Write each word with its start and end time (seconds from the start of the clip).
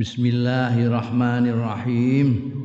Bismillahirrahmanirrahim. 0.00 2.56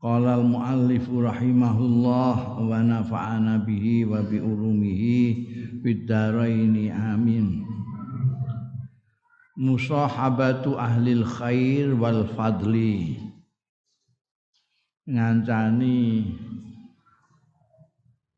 Qala 0.00 0.40
al-muallif 0.40 1.04
rahimahullah 1.04 2.64
wa 2.64 2.80
nafa'ana 2.80 3.60
bihi 3.60 4.08
wa 4.08 4.24
bi 4.24 4.40
ulumihi 4.40 5.20
fid 5.84 6.08
dharain 6.08 6.72
amin. 6.96 7.68
Musahabatu 9.60 10.80
ahlil 10.80 11.28
khair 11.28 11.92
wal 11.92 12.24
fadli. 12.32 13.20
Ngancani 15.12 16.24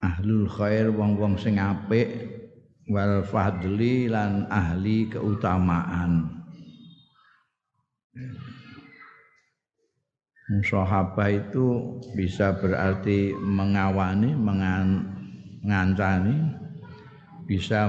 ahlul 0.03 0.51
khair 0.51 0.91
wong-wong 0.91 1.39
sing 1.39 1.63
apik 1.63 2.11
wal 2.91 3.23
fadli 3.23 4.11
lan 4.11 4.51
ahli 4.51 5.07
keutamaan 5.07 6.32
Musahabah 10.53 11.33
itu 11.33 11.97
bisa 12.13 12.53
berarti 12.53 13.33
mengawani, 13.33 14.37
mengancani, 14.37 16.61
bisa 17.49 17.89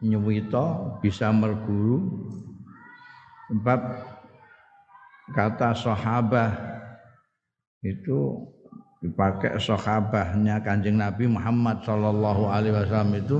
nyuwito, 0.00 0.96
bisa 1.04 1.28
merguru. 1.36 2.00
Sebab 3.52 3.80
kata 5.36 5.76
sahabah 5.76 6.56
itu 7.84 8.40
dipakai 9.04 9.60
sahabahnya 9.60 10.64
Kanjeng 10.64 10.96
Nabi 10.96 11.28
Muhammad 11.28 11.84
wasallam 11.84 13.10
itu 13.14 13.38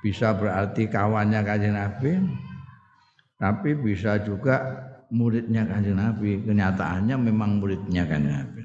bisa 0.00 0.32
berarti 0.32 0.88
kawannya 0.88 1.40
kanjeng 1.44 1.76
Nabi 1.76 2.16
tapi 3.40 3.72
bisa 3.72 4.20
juga 4.20 4.60
muridnya 5.08 5.64
kanjeng 5.64 5.96
Nabi. 5.96 6.44
Kenyataannya 6.44 7.16
memang 7.16 7.56
muridnya 7.56 8.04
kanjeng 8.04 8.36
Nabi. 8.36 8.62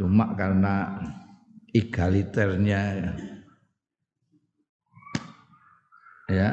Cuma 0.00 0.32
karena 0.32 0.96
egaliternya 1.76 2.80
ya 6.32 6.50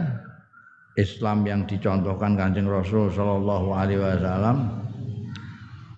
Islam 0.99 1.47
yang 1.47 1.65
dicontohkan 1.65 2.37
kanjeng 2.37 2.69
Rasul 2.69 3.09
Shallallahu 3.09 3.73
Alaihi 3.73 4.03
Wasallam 4.03 4.57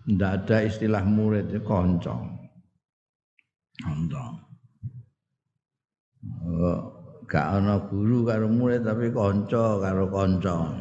tidak 0.05 0.31
ada 0.45 0.57
istilah 0.63 1.03
murid 1.03 1.51
konco 1.65 2.15
konco 3.83 4.25
oh 6.47 6.94
gak 7.35 7.59
ana 7.59 7.75
guru 7.91 8.23
karo 8.23 8.47
murid 8.47 8.87
tapi 8.87 9.11
kanca 9.11 9.83
karo 9.83 10.07
kanca. 10.07 10.71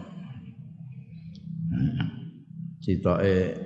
Citoke 2.78 3.58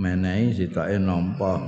menehi 0.00 0.56
citoke 0.56 0.96
nampa. 0.96 1.60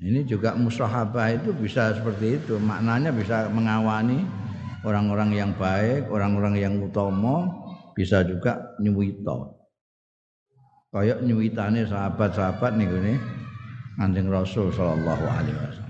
Ini 0.00 0.26
juga 0.26 0.56
musahabah 0.58 1.38
itu 1.38 1.54
bisa 1.54 1.92
seperti 1.92 2.40
itu, 2.42 2.56
maknanya 2.58 3.12
bisa 3.14 3.46
mengawani 3.52 4.24
orang-orang 4.82 5.30
yang 5.36 5.52
baik, 5.54 6.08
orang-orang 6.08 6.56
yang 6.56 6.74
utama, 6.80 7.46
bisa 7.92 8.24
juga 8.24 8.74
nyuwita. 8.80 9.54
Kayak 10.90 11.20
nyuwitane 11.22 11.84
sahabat-sahabat 11.86 12.80
nih 12.80 13.20
Kanjeng 14.00 14.32
Rasul 14.32 14.72
sallallahu 14.72 15.24
alaihi 15.28 15.54
wasallam 15.54 15.89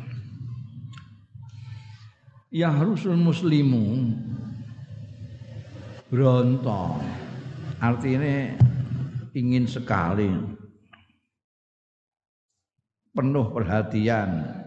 yahrusul 2.50 3.14
muslimu. 3.14 4.10
Bronto. 6.10 6.98
Artinya 7.78 8.58
ingin 9.32 9.70
sekali. 9.70 10.26
Penuh 13.14 13.46
perhatian. 13.54 14.58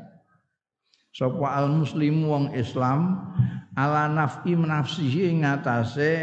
Sapa 1.13 1.61
al 1.61 1.69
muslimu 1.69 2.25
wong 2.25 2.45
Islam 2.57 3.21
ala 3.77 4.09
naf'i 4.09 4.57
nafsihi 4.57 5.45
ngatasé 5.45 6.13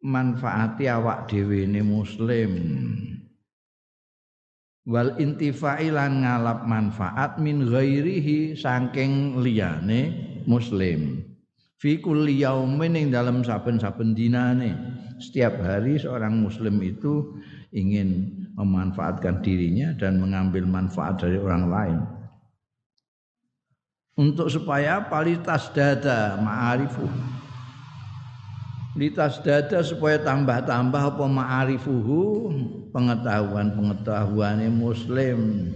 manfaati 0.00 0.88
awak 0.88 1.28
dhewe 1.28 1.68
muslim 1.84 2.54
wal 4.88 5.12
intifa'i 5.20 5.92
lan 5.92 6.24
ngalap 6.24 6.64
manfaat 6.64 7.36
min 7.36 7.68
ghairihi 7.68 8.56
saking 8.56 9.36
liyane 9.44 10.16
muslim. 10.48 11.20
Fi 11.78 12.00
kulli 12.00 12.42
yaumin 12.42 12.96
ing 12.96 13.12
dalam 13.12 13.44
saben-saben 13.44 14.16
dinane. 14.16 14.74
Setiap 15.20 15.60
hari 15.60 16.00
seorang 16.00 16.40
muslim 16.40 16.80
itu 16.82 17.36
ingin 17.70 18.32
memanfaatkan 18.56 19.44
dirinya 19.44 19.94
dan 19.94 20.18
mengambil 20.18 20.66
manfaat 20.66 21.20
dari 21.22 21.38
orang 21.38 21.64
lain. 21.68 21.98
Untuk 24.18 24.50
supaya 24.50 25.06
palitas 25.06 25.70
dada 25.70 26.34
ma'arifu 26.42 27.06
litas 28.96 29.42
dada 29.44 29.84
supaya 29.84 30.16
tambah-tambah 30.22 31.02
apa 31.16 31.24
ma'arifuhu? 31.28 32.52
Pengetahuan-pengetahuane 32.94 34.72
muslim. 34.72 35.68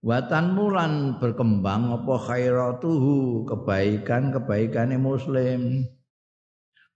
Watan 0.00 0.56
mulan 0.56 1.20
berkembang 1.20 1.92
apa 1.92 2.14
khairatuhu? 2.24 3.44
Kebaikan-kebaikane 3.44 4.96
muslim. 4.96 5.84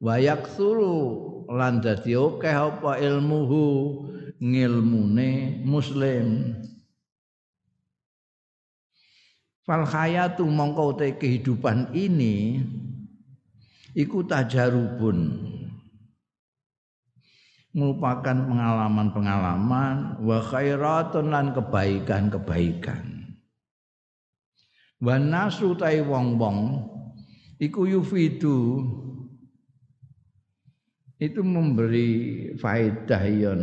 Wayak 0.01 0.49
suru 0.57 1.45
lan 1.53 1.85
dadi 1.85 2.17
akeh 2.17 2.55
apa 2.57 2.97
ilmuhu? 2.97 3.67
Ngilmune 4.41 5.61
muslim. 5.65 6.57
Fal 9.65 9.89
hayatu 9.89 10.45
mongko 10.45 11.01
kehidupan 11.01 11.97
ini 11.97 12.61
iku 13.95 14.27
tajarubun. 14.27 15.51
Merupakan 17.75 18.39
pengalaman-pengalaman 18.39 20.23
wa 20.23 20.39
khairatun 20.39 21.35
lan 21.35 21.51
kebaikan-kebaikan. 21.59 23.35
Wa 25.03 25.19
nasu 25.19 25.75
tai 25.75 25.99
wong-wong 25.99 26.87
iku 27.59 27.83
yufidu. 27.91 28.87
Itu 31.19 31.43
memberi 31.43 32.53
faedah 32.59 33.25
yon 33.27 33.61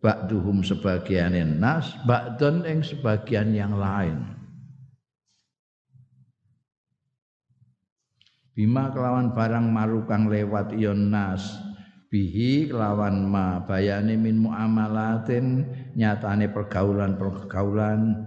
ba'duhum 0.00 0.60
sebagian 0.60 1.36
nas 1.56 1.92
ba'dun 2.04 2.64
ing 2.68 2.84
sebagian 2.84 3.52
yang 3.56 3.74
lain 3.74 4.35
bima 8.56 8.88
kelawan 8.88 9.36
barang 9.36 9.68
marukang 9.68 10.32
lewat 10.32 10.72
ion 10.72 11.12
nas. 11.12 11.60
Bihi 12.08 12.72
kelawan 12.72 13.28
ma 13.28 13.60
bayane 13.66 14.16
min 14.16 14.40
muamalatin 14.40 15.68
nyatane 15.92 16.48
pergaulan-pergaulan 16.48 18.24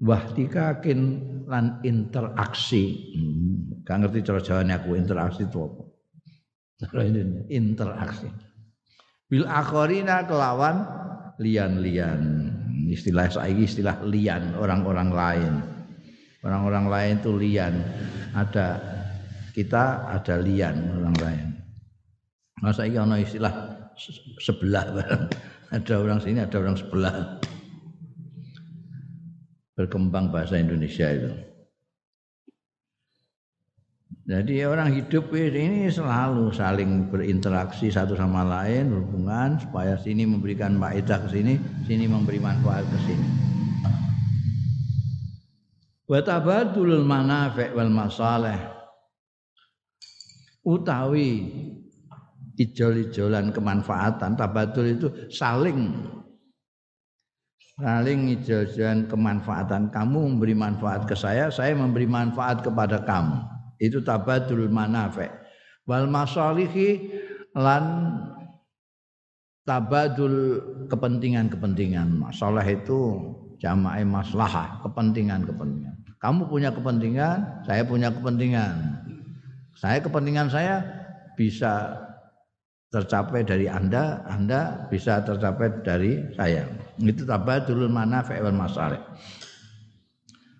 wahtikakin 0.00 1.20
lan 1.44 1.82
interaksi. 1.84 3.12
Hmm, 3.12 3.84
ngerti 3.84 4.24
cara 4.24 4.40
jawane 4.40 4.72
aku 4.72 4.96
interaksi 4.96 5.44
itu 5.44 5.58
apa? 5.60 5.82
Interaksi. 7.50 8.28
Bil 9.28 9.44
akharina 9.44 10.24
kelawan 10.24 10.86
lian-lian. 11.42 12.54
Istilah 12.88 13.28
saiki 13.28 13.68
istilah 13.68 14.00
lian 14.08 14.56
orang-orang 14.56 15.10
lain. 15.12 15.54
Orang-orang 16.40 16.86
lain 16.88 17.14
itu 17.20 17.30
lian. 17.36 17.74
Ada 18.32 18.97
kita 19.58 20.06
ada 20.06 20.38
lian 20.38 21.02
orang 21.02 21.18
lain. 21.18 21.46
Masa 22.62 22.86
ini 22.86 22.94
ada 22.94 23.18
istilah 23.18 23.54
sebelah 24.38 24.86
ada 25.74 25.94
orang 25.98 26.22
sini 26.22 26.38
ada 26.38 26.62
orang 26.62 26.78
sebelah 26.78 27.42
berkembang 29.74 30.30
bahasa 30.30 30.62
Indonesia 30.62 31.10
itu. 31.10 31.30
Jadi 34.28 34.62
orang 34.62 34.92
hidup 34.94 35.32
ini 35.34 35.88
selalu 35.90 36.52
saling 36.54 37.08
berinteraksi 37.08 37.88
satu 37.88 38.12
sama 38.14 38.44
lain, 38.44 38.92
berhubungan 38.92 39.58
supaya 39.58 39.96
sini 39.98 40.28
memberikan 40.28 40.76
faedah 40.76 41.24
ke 41.26 41.28
sini, 41.32 41.56
sini 41.88 42.04
memberi 42.06 42.36
manfaat 42.38 42.84
ke 42.86 42.98
sini. 43.08 43.26
Wa 46.04 46.20
tabadulul 46.20 47.08
manafi' 47.08 47.72
wal 47.72 47.88
masalih 47.88 48.77
utawi 50.68 51.48
ijol-ijolan 52.60 53.48
kemanfaatan 53.56 54.36
tabadul 54.36 54.84
itu 54.84 55.08
saling 55.32 55.96
saling 57.80 58.36
ijol-ijolan 58.36 59.08
kemanfaatan 59.08 59.88
kamu 59.88 60.36
memberi 60.36 60.52
manfaat 60.52 61.08
ke 61.08 61.16
saya 61.16 61.48
saya 61.48 61.72
memberi 61.72 62.04
manfaat 62.04 62.60
kepada 62.60 63.00
kamu 63.00 63.56
Itu 63.78 64.02
tabadul 64.02 64.66
manafi. 64.66 65.30
Wal 65.86 66.10
masalihi 66.10 67.14
lan 67.54 68.10
tabadul 69.62 70.58
kepentingan-kepentingan. 70.90 72.18
Masalah 72.18 72.66
itu 72.66 73.22
jamaah 73.62 74.02
maslahah, 74.02 74.82
kepentingan-kepentingan. 74.82 75.94
Kamu 76.18 76.50
punya 76.50 76.74
kepentingan, 76.74 77.62
saya 77.62 77.86
punya 77.86 78.10
kepentingan. 78.10 79.06
Saya 79.78 80.02
kepentingan 80.02 80.50
saya 80.50 80.82
bisa 81.38 81.94
tercapai 82.90 83.46
dari 83.46 83.70
Anda, 83.70 84.26
Anda 84.26 84.90
bisa 84.90 85.22
tercapai 85.22 85.86
dari 85.86 86.34
saya. 86.34 86.66
Itu 86.98 87.22
tabadulul 87.22 87.86
manafi' 87.86 88.42
wal 88.42 88.58
masalih. 88.58 88.98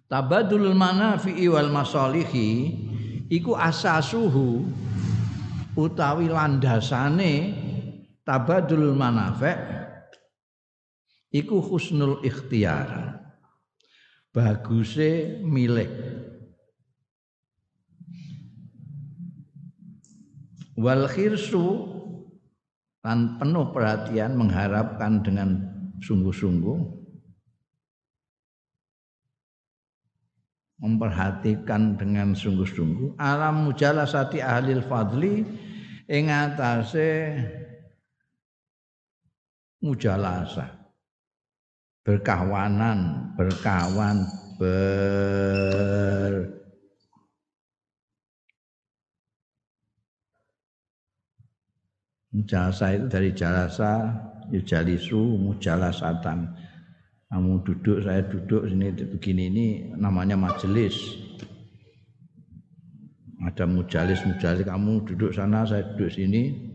Tabadulul 0.07 0.79
manafi'i 0.79 1.51
wal 1.51 1.67
masalihi 1.67 2.79
iku 3.27 3.59
asasuhu 3.59 4.71
utawi 5.75 6.31
landasane 6.31 7.35
tabadulul 8.23 8.95
manafi' 8.95 9.59
iku 11.35 11.59
husnul 11.59 12.23
ikhtiar. 12.23 13.19
Baguse 14.31 15.43
milik 15.43 15.91
wal 20.79 21.11
khirsu 21.11 21.91
dan 23.03 23.35
penuh 23.43 23.75
perhatian 23.75 24.39
mengharapkan 24.39 25.19
dengan 25.27 25.59
sungguh-sungguh. 25.99 26.95
Memperhatikan 30.79 31.99
dengan 31.99 32.39
sungguh-sungguh. 32.39 33.19
Alam 33.19 33.67
mujalasati 33.67 34.39
ahli 34.39 34.79
fadli 34.79 35.43
ing 36.07 36.31
atase 36.31 37.35
mujalasa 39.83 40.71
berkawanan 42.07 43.35
berkawan 43.35 44.23
ber 44.59 46.58
Jalasa 52.47 52.95
itu 52.95 53.07
dari 53.11 53.31
jalasa 53.35 54.15
yujalisu 54.53 55.19
mujalasatan. 55.43 56.47
Kamu 57.29 57.61
duduk, 57.61 58.01
saya 58.01 58.25
duduk 58.25 58.65
sini 58.71 58.89
begini 58.95 59.43
ini 59.53 59.67
namanya 59.99 60.39
majelis. 60.39 60.97
Ada 63.45 63.69
mujalis, 63.69 64.25
mujalis 64.25 64.65
kamu 64.65 65.05
duduk 65.09 65.31
sana, 65.37 65.67
saya 65.69 65.85
duduk 65.95 66.09
sini. 66.09 66.73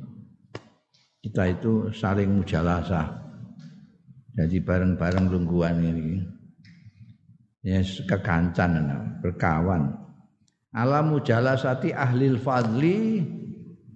Kita 1.24 1.48
itu 1.48 1.89
saling 1.95 2.30
mujalasa. 2.30 3.24
Jadi 4.36 4.57
bareng-bareng 4.62 5.25
lungguan 5.31 5.80
ini. 5.80 6.21
Ya 7.63 7.80
kekancan 7.80 8.71
berkawan. 9.24 9.95
Alam 10.75 11.15
mujalasati 11.15 11.95
ahlil 11.95 12.36
fadli 12.36 13.24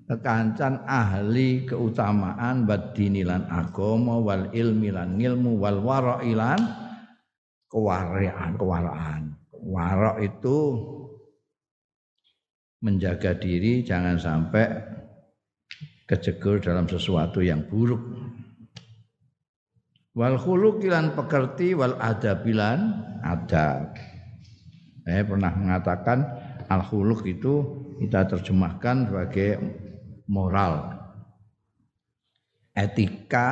kekancan 0.08 0.88
ahli 0.88 1.68
keutamaan 1.68 2.64
badini 2.64 3.28
lan 3.28 3.44
agama 3.52 4.16
wal 4.24 4.48
ilmi 4.56 4.90
lan 4.90 5.20
ilmu 5.20 5.60
wal 5.60 5.84
warailan 5.84 6.60
kewaraan 7.68 8.56
kewaraan 8.56 9.36
warok 9.52 10.18
itu 10.24 10.58
menjaga 12.80 13.36
diri 13.36 13.84
jangan 13.84 14.16
sampai 14.16 14.66
kejegur 16.08 16.64
dalam 16.64 16.88
sesuatu 16.88 17.44
yang 17.44 17.68
buruk. 17.68 18.00
Wal 20.18 20.40
khuluqilan 20.40 21.14
pekerti 21.14 21.78
wal 21.78 22.00
adabilan 22.00 22.80
adab. 23.22 23.94
Saya 25.06 25.22
pernah 25.28 25.54
mengatakan 25.54 26.26
al 26.72 26.82
khuluq 26.82 27.22
itu 27.28 27.54
kita 28.02 28.26
terjemahkan 28.26 29.14
sebagai 29.14 29.50
moral. 30.28 30.94
Etika 32.78 33.48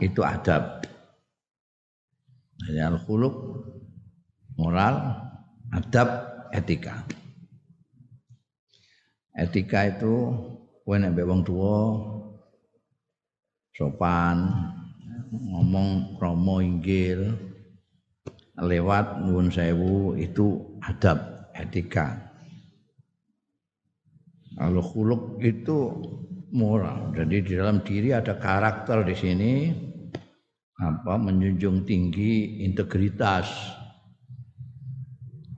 itu 0.00 0.24
adab. 0.24 0.80
al 2.62 2.96
khuluq 3.04 3.34
moral, 4.56 5.18
adab, 5.74 6.08
etika. 6.54 7.04
Etika 9.34 9.90
itu 9.90 10.14
kowe 10.86 10.96
nek 10.96 11.12
wong 11.18 11.42
tuwa 11.42 11.76
sopan, 13.74 14.46
ngomong 15.32 16.20
romo 16.22 16.62
inggil, 16.62 17.34
lewat 18.56 19.20
nuwun 19.24 19.48
sewu 19.50 20.14
itu 20.16 20.78
adab, 20.84 21.50
etika. 21.56 22.31
Kalau 24.62 24.78
khuluk 24.78 25.42
itu 25.42 25.90
moral. 26.54 27.10
Jadi 27.18 27.36
di 27.42 27.52
dalam 27.58 27.82
diri 27.82 28.14
ada 28.14 28.38
karakter 28.38 29.02
di 29.02 29.14
sini 29.18 29.52
apa 30.78 31.18
menjunjung 31.18 31.82
tinggi 31.82 32.62
integritas, 32.62 33.50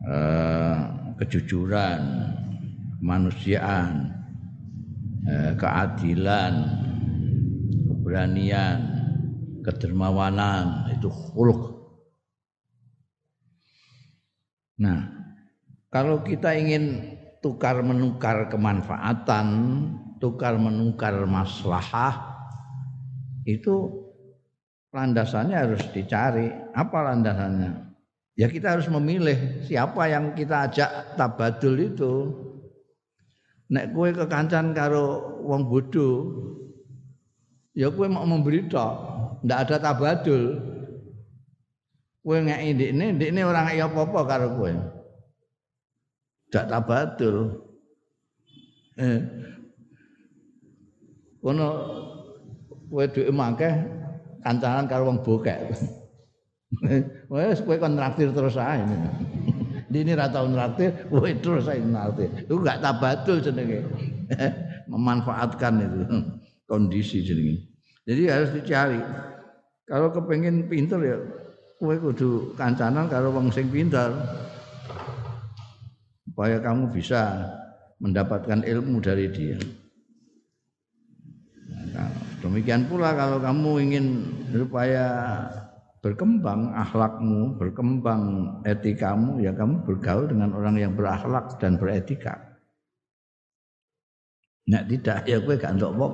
eh, 0.09 0.79
kejujuran, 1.21 2.01
kemanusiaan, 2.97 4.09
eh, 5.29 5.53
keadilan, 5.53 6.55
keberanian, 7.93 8.79
kedermawanan 9.61 10.97
itu 10.97 11.12
khuluk. 11.12 11.77
Nah, 14.81 15.12
kalau 15.93 16.25
kita 16.25 16.56
ingin 16.56 17.14
tukar 17.44 17.85
menukar 17.85 18.49
kemanfaatan, 18.49 19.46
tukar 20.17 20.56
menukar 20.56 21.12
maslahah 21.29 22.41
itu 23.44 23.93
landasannya 24.96 25.52
harus 25.52 25.85
dicari. 25.93 26.49
Apa 26.73 27.12
landasannya? 27.12 27.93
Ya 28.41 28.49
kita 28.49 28.73
harus 28.73 28.88
memilih 28.88 29.61
siapa 29.69 30.08
yang 30.08 30.32
kita 30.32 30.73
ajak 30.73 31.20
tabadul 31.20 31.76
itu. 31.85 32.14
Nek 33.69 33.93
kue 33.93 34.17
kekancan 34.17 34.73
karo 34.73 35.37
wong 35.44 35.69
bodoh, 35.69 36.17
ya 37.77 37.93
kue 37.93 38.08
mau 38.08 38.24
memberi 38.24 38.65
tok, 38.72 38.93
ndak 39.44 39.69
ada 39.69 39.77
tabadul. 39.93 40.65
Kue 42.24 42.41
ngeki 42.41 42.89
ini, 42.89 43.20
ini 43.20 43.41
orang 43.44 43.77
iya 43.77 43.84
apa-apa 43.84 44.20
karo 44.24 44.48
kue 44.56 44.72
gak 46.55 46.70
tabadul. 46.70 47.51
Eh. 48.94 49.19
Kono 51.43 51.69
kowe 52.87 53.05
dhuwit 53.11 53.34
mangkeh 53.34 53.75
kancanan 54.46 54.87
karo 54.87 55.11
wong 55.11 55.19
bokek. 55.27 55.75
Wes 57.34 57.58
kowe 57.67 57.75
kon 57.75 57.99
traktir 57.99 58.31
terus 58.31 58.55
ae. 58.55 58.87
Dini 59.91 60.15
ra 60.15 60.31
tau 60.31 60.46
traktir, 60.46 61.11
kowe 61.11 61.27
terus 61.43 61.67
ae 61.67 61.82
traktir. 61.82 62.31
Itu 62.46 62.63
gak 62.63 62.79
tabadul 62.79 63.43
jenenge. 63.43 63.82
Memanfaatkan 64.94 65.82
itu 65.82 66.01
kondisi 66.70 67.27
jenenge. 67.27 67.67
Jadi 68.06 68.23
harus 68.31 68.51
dicari. 68.55 69.01
Kalau 69.84 70.08
kepengen 70.15 70.70
pinter 70.70 71.03
ya 71.03 71.19
kowe 71.82 71.93
kudu 71.99 72.55
kancanan 72.56 73.11
karo 73.11 73.34
wong 73.34 73.51
sing 73.51 73.69
pinter 73.69 74.15
supaya 76.34 76.58
kamu 76.58 76.91
bisa 76.91 77.46
mendapatkan 78.03 78.67
ilmu 78.67 78.98
dari 78.98 79.31
dia. 79.31 79.55
Nah, 81.94 82.10
demikian 82.43 82.91
pula 82.91 83.14
kalau 83.14 83.38
kamu 83.38 83.70
ingin 83.86 84.06
supaya 84.50 85.06
berkembang 86.03 86.74
akhlakmu, 86.74 87.55
berkembang 87.55 88.22
etikamu, 88.67 89.38
ya 89.38 89.55
kamu 89.55 89.86
bergaul 89.86 90.26
dengan 90.26 90.58
orang 90.58 90.74
yang 90.74 90.93
berakhlak 90.98 91.55
dan 91.62 91.79
beretika. 91.79 92.34
Nah 94.69 94.82
tidak 94.82 95.22
ya 95.29 95.38
gue 95.38 95.55
gak 95.60 95.76
untuk 95.76 95.93
apa 95.93 96.08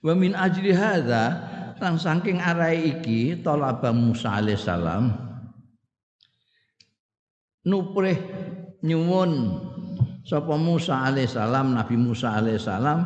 Wa 0.00 0.12
min 0.16 0.32
ajli 0.32 0.72
hadza 0.72 1.24
lan 1.80 1.96
saking 1.96 2.40
arai 2.40 3.00
iki 3.00 3.40
talaba 3.40 3.92
Musa 3.92 4.40
alaihissalam 4.40 5.29
nuprih 7.66 8.18
nyuwun 8.80 9.32
sapa 10.24 10.54
Musa 10.56 11.04
alaihissalam 11.04 11.76
Nabi 11.76 11.96
Musa 12.00 12.36
alaihissalam 12.36 12.98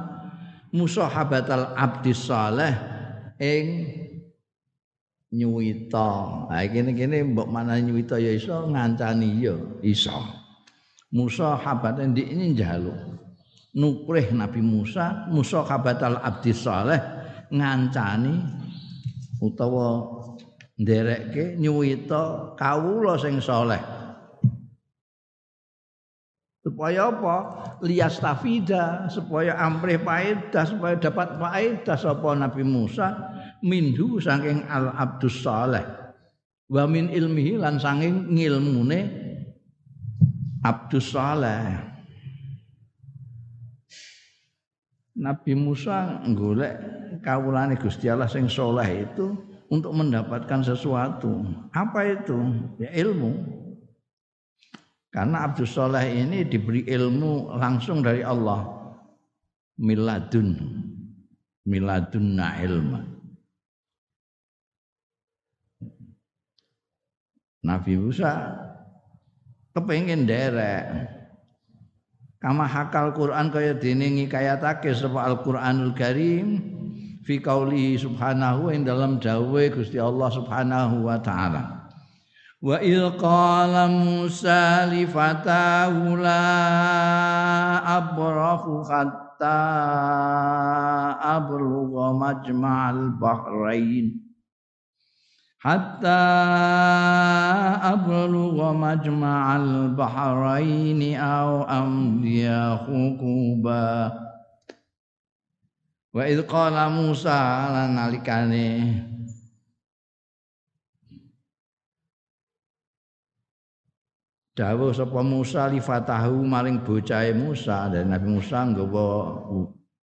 musahabatal 0.74 1.74
abdi 1.78 2.10
saleh 2.10 2.74
ing 3.38 3.66
nyuwita. 5.34 6.10
Ha 6.50 6.62
kene 6.70 6.94
kene 6.94 7.34
mbok 7.34 7.50
mana 7.50 7.78
nyuwita 7.82 8.22
ya 8.22 8.30
iso 8.30 8.70
ngancani 8.70 9.42
ya 9.42 9.54
iso. 9.82 10.14
Musa 11.14 11.54
habat 11.54 12.02
ini 12.02 12.22
ini 12.26 12.46
jaluk 12.58 12.98
nukrih 13.74 14.34
Nabi 14.34 14.58
Musa 14.58 15.30
Musa 15.30 15.62
al 15.62 16.18
abdi 16.18 16.50
saleh 16.50 16.98
ngancani 17.54 18.34
utawa 19.38 20.10
nderekke 20.74 21.54
nyuwita 21.54 22.54
kawula 22.58 23.14
sing 23.14 23.38
saleh 23.38 23.78
supaya 26.64 27.12
apa 27.12 27.36
lias 27.84 28.16
tafida 28.24 29.04
supaya 29.12 29.52
amrih 29.60 30.00
faedah 30.00 30.64
supaya 30.64 30.96
dapat 30.96 31.36
faedah 31.36 31.96
sapa 32.00 32.32
Nabi 32.32 32.64
Musa 32.64 33.12
minhu 33.60 34.16
saking 34.16 34.64
al 34.72 34.88
abdus 34.96 35.44
saleh 35.44 35.84
wa 36.72 36.88
min 36.88 37.12
ilmihi 37.12 37.60
lan 37.60 37.76
saking 37.76 38.32
ngilmune 38.32 39.12
abdus 40.64 41.12
saleh 41.12 41.92
Nabi 45.14 45.52
Musa 45.52 46.24
golek 46.32 46.74
kawulane 47.20 47.76
Gusti 47.76 48.08
Allah 48.08 48.26
sing 48.26 48.50
itu 48.50 49.26
untuk 49.70 49.92
mendapatkan 49.94 50.66
sesuatu. 50.66 51.46
Apa 51.70 52.18
itu? 52.18 52.34
Ya 52.82 52.90
ilmu. 52.98 53.62
Karena 55.14 55.46
Abdul 55.46 55.70
Soleh 55.70 56.10
ini 56.10 56.42
diberi 56.42 56.82
ilmu 56.90 57.54
langsung 57.54 58.02
dari 58.02 58.26
Allah. 58.26 58.66
Miladun. 59.78 60.58
Miladunna 61.70 62.58
ilma. 62.58 63.00
Nabi 67.64 67.96
Musa 67.96 68.60
kepengen 69.72 70.28
derek 70.28 71.08
kama 72.36 72.68
hakal 72.68 73.16
Quran 73.16 73.48
kaya 73.48 73.72
dene 73.72 74.12
ngikayatake 74.20 74.92
sapa 74.92 75.24
Al-Qur'anul 75.32 75.96
Karim 75.96 76.60
fi 77.24 77.40
qauli 77.40 77.96
subhanahu 77.96 78.68
dalam 78.84 79.16
dawuhe 79.16 79.72
Gusti 79.72 79.96
Allah 79.96 80.28
Subhanahu 80.28 81.08
wa 81.08 81.16
taala 81.24 81.83
wa 82.64 82.80
il 82.80 83.12
qala 83.20 83.92
Musa 83.92 84.88
li 84.88 85.04
fatahu 85.04 86.16
la 86.16 86.48
abrahu 88.00 88.80
hatta 88.80 89.60
ablugha 91.20 92.16
majma'al 92.16 93.20
bahrain 93.20 94.16
hatta 95.60 96.24
ablugha 97.84 98.72
majma'al 98.72 99.92
bahraini 99.92 101.20
aw 101.20 101.68
amdiya 101.68 102.80
hukuba 102.80 104.08
wa 106.16 106.22
idh 106.24 106.48
qala 106.48 106.88
Musa 106.88 107.68
lan 107.76 107.92
nalikane 107.92 108.72
dawuh 114.54 114.94
sapa 114.94 115.20
Musa 115.20 115.66
li 115.66 115.82
fatahu 115.82 116.46
maring 116.46 116.86
bocahe 116.86 117.34
Musa. 117.34 117.90
Dan 117.90 118.14
Nabi 118.14 118.38
Musa 118.38 118.62
nggawa 118.62 119.06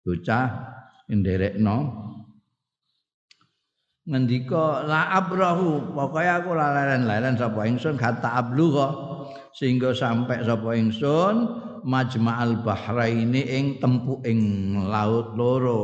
bocah 0.07 0.47
nderekno 1.11 1.77
ngendika 4.09 4.89
la 4.89 5.21
abrahu 5.21 5.93
pokoke 5.93 6.25
aku 6.25 6.57
la 6.57 6.73
leren-leren 6.73 7.37
sapa 7.37 7.69
ingsun 7.69 8.01
kata 8.01 8.41
ablugha 8.41 8.89
sehingga 9.53 9.93
sampai 9.93 10.41
sapa 10.49 10.73
ingsun 10.81 11.45
majma'al 11.85 12.65
bahraini 12.65 13.45
ing 13.45 13.65
tempu 13.77 14.25
ing 14.25 14.41
laut 14.89 15.37
loro. 15.37 15.81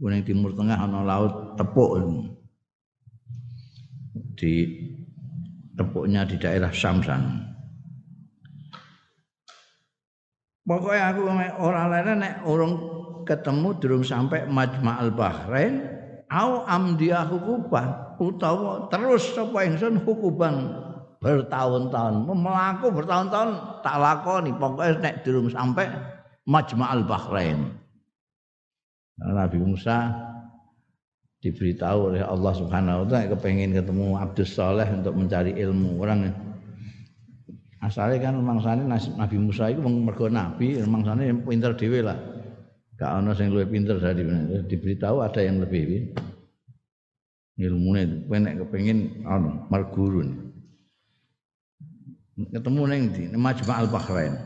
Kuning 0.00 0.24
timur 0.24 0.56
tengah 0.56 0.76
ana 0.80 1.04
laut 1.04 1.56
tepuk. 1.60 2.00
Di 4.36 4.52
tepuknya 5.74 6.26
di 6.26 6.36
daerah 6.38 6.70
Samsan 6.70 7.22
pokoknya 10.64 11.04
aku 11.14 11.20
ora 11.60 11.90
leren 11.90 12.22
nek 12.22 12.46
urung 12.46 12.74
ketemu 13.26 13.68
durung 13.78 14.04
sampai 14.06 14.46
majma'al 14.46 15.10
bahrain 15.14 15.86
au 16.30 16.62
amdiah 16.66 17.26
hukuban 17.26 18.16
utawa 18.22 18.86
terus 18.92 19.34
sapa 19.34 19.66
ingsun 19.66 20.02
hukuban 20.06 20.78
bertahun-tahun. 21.20 22.24
Melaku 22.32 22.96
bertahun-tahun 22.96 23.84
tak 23.84 23.96
lakoni. 24.00 24.56
Pokoknya 24.56 24.98
nek 25.04 25.14
durung 25.20 25.52
sampai 25.52 25.84
Majma'al 26.48 27.04
Bahrain 27.04 27.68
Nabi 29.20 29.60
Musa 29.60 30.08
diberitahu 31.40 32.12
oleh 32.12 32.22
Allah 32.22 32.52
Subhanahu 32.52 33.04
wa 33.04 33.06
taala 33.08 33.32
kepengen 33.32 33.72
ketemu 33.72 34.16
Abdus 34.20 34.52
Saleh 34.52 34.84
untuk 34.92 35.16
mencari 35.16 35.56
ilmu. 35.56 35.96
Orang 35.96 36.28
asalnya 37.80 38.28
kan 38.28 38.36
mangsane 38.44 38.84
Nabi 38.88 39.36
Musa 39.40 39.72
itu 39.72 39.80
mergo 39.80 40.28
nabi 40.28 40.76
mangsane 40.84 41.32
pinter 41.48 41.72
dhewe 41.72 42.04
lah. 42.04 42.16
Gak 43.00 43.24
ono 43.24 43.32
sing 43.32 43.48
luwih 43.48 43.64
pinter 43.64 43.96
dari 43.96 44.20
diberitahu 44.68 45.24
ada 45.24 45.40
yang 45.40 45.64
lebih 45.64 46.12
ilmune 47.56 48.28
kowe 48.28 48.36
nek 48.36 48.56
kepengin 48.60 49.24
ono 49.24 49.68
marguru 49.72 50.24
ketemu 52.48 52.82
ning 52.88 53.02
di 53.12 53.22
Majma'al 53.36 53.88
Bahrain. 53.92 54.36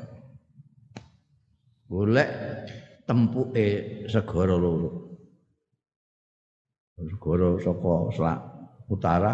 Golek 1.86 2.30
tempuke 3.06 4.02
segara 4.10 4.58
loro 4.58 5.03
segara 6.98 7.58
saka 7.58 8.34
utara 8.90 9.32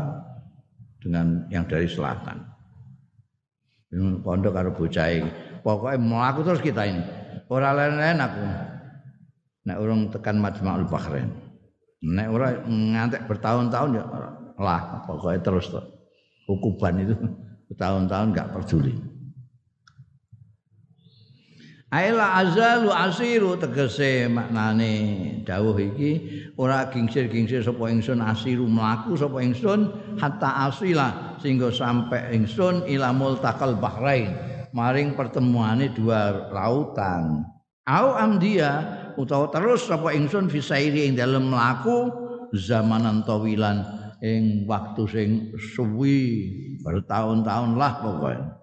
dengan 1.00 1.45
yang 1.52 1.64
dari 1.69 1.88
selatan 1.88 2.40
pondok 4.23 4.52
karo 4.55 4.71
bocah 4.73 5.07
iki 5.11 5.31
pokoke 5.67 5.99
mlaku 5.99 6.40
terus 6.47 6.62
kita 6.62 6.87
ini 6.87 7.02
ora 7.50 7.75
lain-lain 7.75 8.19
aku 8.23 8.43
nek 9.67 9.76
urung 9.81 10.09
tekan 10.09 10.40
Majma'ul 10.40 10.88
Bahrain. 10.88 11.29
Nek 12.00 12.29
ora 12.33 12.49
ngantek 12.64 13.29
bertahun-tahun 13.29 14.00
ya 14.00 14.05
lah 14.61 15.05
pokoknya 15.05 15.40
terus 15.45 15.69
tuh. 15.69 15.85
Hukuban 16.49 17.05
itu 17.05 17.14
bertahun-tahun 17.71 18.33
enggak 18.33 18.50
peduli. 18.57 18.97
Aila 21.90 22.38
azalu 22.38 22.94
asiru 22.94 23.59
tegese 23.59 24.30
maknane. 24.30 24.94
Dawuh 25.42 25.75
iki 25.75 26.11
ora 26.54 26.87
gingsir-gingsir 26.87 27.66
sapa 27.66 27.90
ingsun 27.90 28.23
asiru 28.23 28.70
mlaku 28.70 29.18
sapa 29.18 29.42
ingsun 29.42 29.90
hatta 30.14 30.70
asila 30.70 31.35
sehingga 31.42 31.75
sampai 31.75 32.30
ingsun 32.38 32.87
ila 32.87 33.11
multaqal 33.11 33.75
bahrain 33.75 34.30
maring 34.70 35.18
pertemuane 35.18 35.90
dua 35.90 36.54
lautan. 36.54 37.42
Au 37.90 38.14
amdia 38.14 38.87
utawa 39.18 39.50
terus 39.50 39.90
sapa 39.90 40.14
ingsun 40.14 40.47
fisairi 40.47 41.11
ing 41.11 41.18
dalem 41.18 41.50
mlaku 41.50 42.06
zamanan 42.54 43.26
tawilan 43.26 43.82
ing 44.23 44.62
waktu 44.70 45.02
sing 45.11 45.30
suwi 45.59 46.23
bertahun-tahun 46.87 47.75
lah 47.75 47.99
pokoknya 47.99 48.60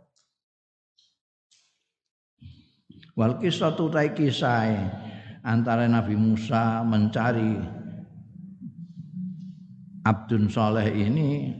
wal 3.17 3.41
kisah 3.41 3.73
tutai 3.73 4.13
kisah 4.13 4.77
antara 5.41 5.89
Nabi 5.89 6.13
Musa 6.13 6.85
mencari 6.85 7.57
Abdun 10.05 10.47
Soleh 10.47 10.87
ini 10.93 11.51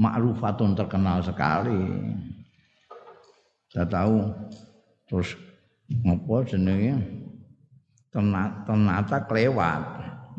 ma'rufatun 0.00 0.74
terkenal 0.74 1.20
sekali. 1.20 1.78
Saya 3.70 3.86
tahu. 3.86 4.18
Terus 5.06 5.38
apa 6.02 6.36
jenenge? 6.48 6.98
Ternyata 8.10 9.30
kelewat. 9.30 9.82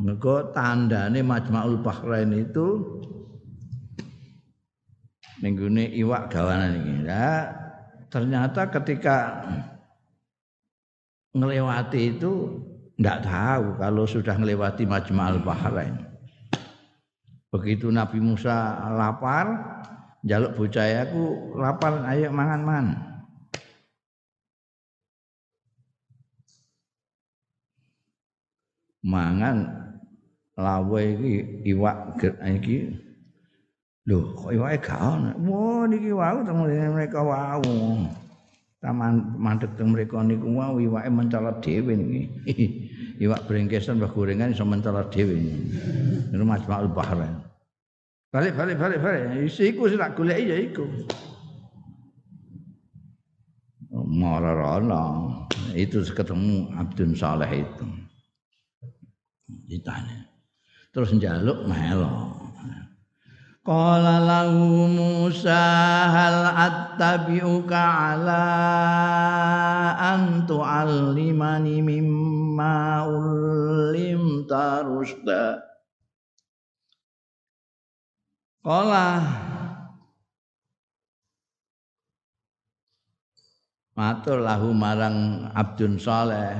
Mergo 0.01 0.49
tandane 0.51 1.21
Majmaul 1.21 1.79
Bahrain 1.79 2.33
itu 2.33 2.79
nenggune 5.39 5.87
iwak 5.95 6.27
gawanan 6.27 6.75
iki. 6.81 7.07
Ya 7.07 7.60
ternyata 8.11 8.67
ketika 8.67 9.47
ngelewati 11.31 12.19
itu 12.19 12.59
enggak 12.99 13.23
tahu 13.23 13.65
kalau 13.79 14.03
sudah 14.03 14.35
melewati 14.35 14.83
Majma'ul 14.83 15.39
Bahrain 15.41 15.95
begitu 17.49 17.87
Nabi 17.87 18.19
Musa 18.19 18.83
lapar 18.91 19.47
jaluk 20.21 20.53
bocah 20.57 20.85
aku 21.05 21.55
lapar 21.57 22.05
ayo 22.09 22.29
mangan-mangan. 22.29 23.09
Mangan 29.01 29.57
lawe 30.53 31.03
iki 31.17 31.65
iwak 31.73 32.21
iki 32.45 32.93
Loh, 34.11 34.35
kok 34.35 34.51
iwake 34.51 34.77
gak 34.83 34.99
ono? 34.99 35.31
Wah, 35.47 35.87
niki 35.87 36.11
wau 36.11 36.43
teng 36.43 36.59
mereka 36.67 37.23
wau. 37.23 37.63
Taman 38.83 39.39
mandek 39.39 39.71
teng 39.79 39.95
mereka 39.95 40.19
niku 40.19 40.51
wau 40.51 40.83
iwake 40.83 41.07
mencolot 41.07 41.63
dhewe 41.63 41.95
niki. 41.95 42.21
Iwak 43.23 43.47
brengkesan 43.47 44.01
mbah 44.01 44.11
gorengan 44.11 44.51
iso 44.51 44.67
mencolot 44.67 45.07
dhewe. 45.15 45.39
Niku 46.27 46.43
Majma'ul 46.43 46.91
Bahrain. 46.91 47.39
Balik 48.35 48.59
balik 48.59 48.75
balik 48.75 48.99
balik. 48.99 49.47
Iku 49.47 49.87
sing 49.87 49.95
tak 49.95 50.19
goleki 50.19 50.51
ya 50.51 50.57
iku. 50.59 50.83
Mararana. 53.95 55.03
Itu 55.71 56.03
ketemu 56.03 56.75
Abdun 56.75 57.15
Saleh 57.15 57.63
itu. 57.63 57.87
Ditanya. 59.71 60.27
Terus 60.91 61.15
njaluk 61.15 61.63
melo. 61.63 62.40
Qala 63.61 64.25
lahu 64.25 64.89
Musa 64.89 65.61
hal 66.09 66.49
attabi'uka 66.49 67.77
ala 67.77 68.45
an 70.01 70.49
tu'allimani 70.49 71.77
mimma 71.85 73.05
ullim 73.05 74.49
tarusda 74.49 75.61
Qala 78.65 79.21
Matur 83.93 84.41
lahu 84.41 84.73
marang 84.73 85.45
Abdun 85.53 86.01
Saleh. 86.01 86.57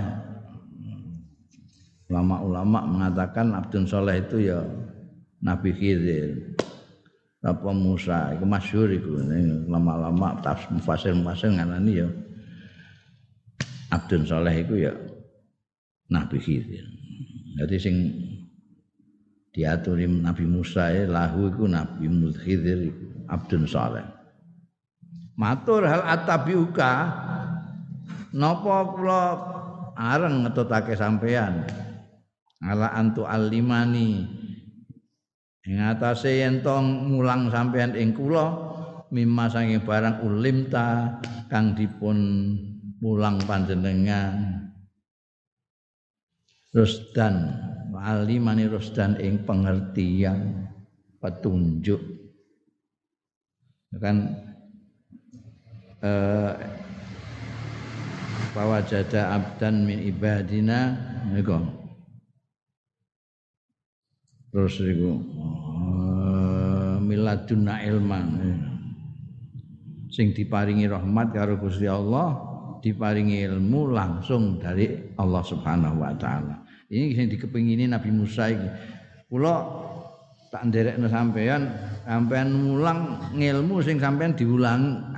Ulama-ulama 2.13 2.85
mengatakan 2.85 3.57
Abdun 3.57 3.89
Saleh 3.89 4.21
itu 4.21 4.53
ya 4.53 4.61
Nabi 5.41 5.73
Khidir 5.73 6.53
apa 7.41 7.69
Musa? 7.73 8.37
Iku 8.37 8.45
masyhur 8.45 8.89
iku. 8.93 9.17
Lama-lama 9.65 10.37
tafsir 10.45 10.69
mufasir 10.73 11.13
mufasir 11.17 11.49
nganani 11.49 11.93
ya. 11.93 12.07
Abdun 13.91 14.23
Saleh 14.23 14.61
iku 14.63 14.77
ya 14.77 14.93
Nabi 16.07 16.37
Khidir. 16.39 16.85
Jadi 17.59 17.75
sing 17.81 17.95
diaturi 19.51 20.07
Nabi 20.07 20.47
Musa 20.47 20.93
ya 20.93 21.09
lahu 21.09 21.51
iku 21.51 21.65
Nabi 21.67 22.07
Khidir 22.39 22.93
Abdun 23.27 23.67
Saleh. 23.67 24.05
Matur 25.35 25.83
hal 25.89 26.05
atabiuka 26.05 26.91
napa 28.31 28.75
kula 28.93 29.23
areng 29.97 30.45
ngetutake 30.45 30.95
sampean 30.95 31.65
ala 32.61 32.93
antu 32.95 33.25
alimani 33.27 34.29
ing 35.67 35.77
atase 35.77 36.41
yen 36.41 36.65
mulang 37.05 37.53
sampean 37.53 37.93
ing 37.93 38.17
kula 38.17 38.71
mimma 39.11 39.51
saking 39.51 39.83
barang 39.83 40.23
ulimta 40.23 41.19
kang 41.51 41.75
dipun 41.75 42.17
mulang 43.03 43.37
panjenengan. 43.43 44.67
Rusdan 46.71 47.51
alimani 47.91 48.65
rusdan 48.71 49.19
ing 49.19 49.43
pengertian 49.43 50.71
petunjuk. 51.19 51.99
Kan 53.99 54.39
eh 56.01 56.55
bahwa 58.51 58.83
jada 58.83 59.35
abdan 59.35 59.87
min 59.87 59.99
ibadina 60.03 60.95
niku 61.31 61.55
terus 64.51 64.75
niku 64.83 65.11
uh, 65.39 66.99
miladunna 66.99 67.81
ilman 67.87 68.27
sing 70.11 70.35
diparingi 70.35 70.91
rahmat 70.91 71.31
karo 71.31 71.55
Gusti 71.55 71.87
Allah 71.87 72.51
diparingi 72.83 73.45
ilmu 73.47 73.95
langsung 73.95 74.59
dari 74.59 75.13
Allah 75.15 75.43
Subhanahu 75.45 76.01
wa 76.01 76.11
taala. 76.17 76.65
Ini 76.91 77.15
sing 77.15 77.27
dikepingini 77.31 77.87
Nabi 77.87 78.09
Musa 78.11 78.51
iki. 78.51 78.69
Kula 79.31 79.55
tak 80.51 80.67
nderekno 80.67 81.07
sampean 81.07 81.71
sampean 82.03 82.51
mulang 82.51 83.31
ngilmu 83.31 83.79
sing 83.79 84.01
sampean 84.01 84.35
diulang. 84.35 85.13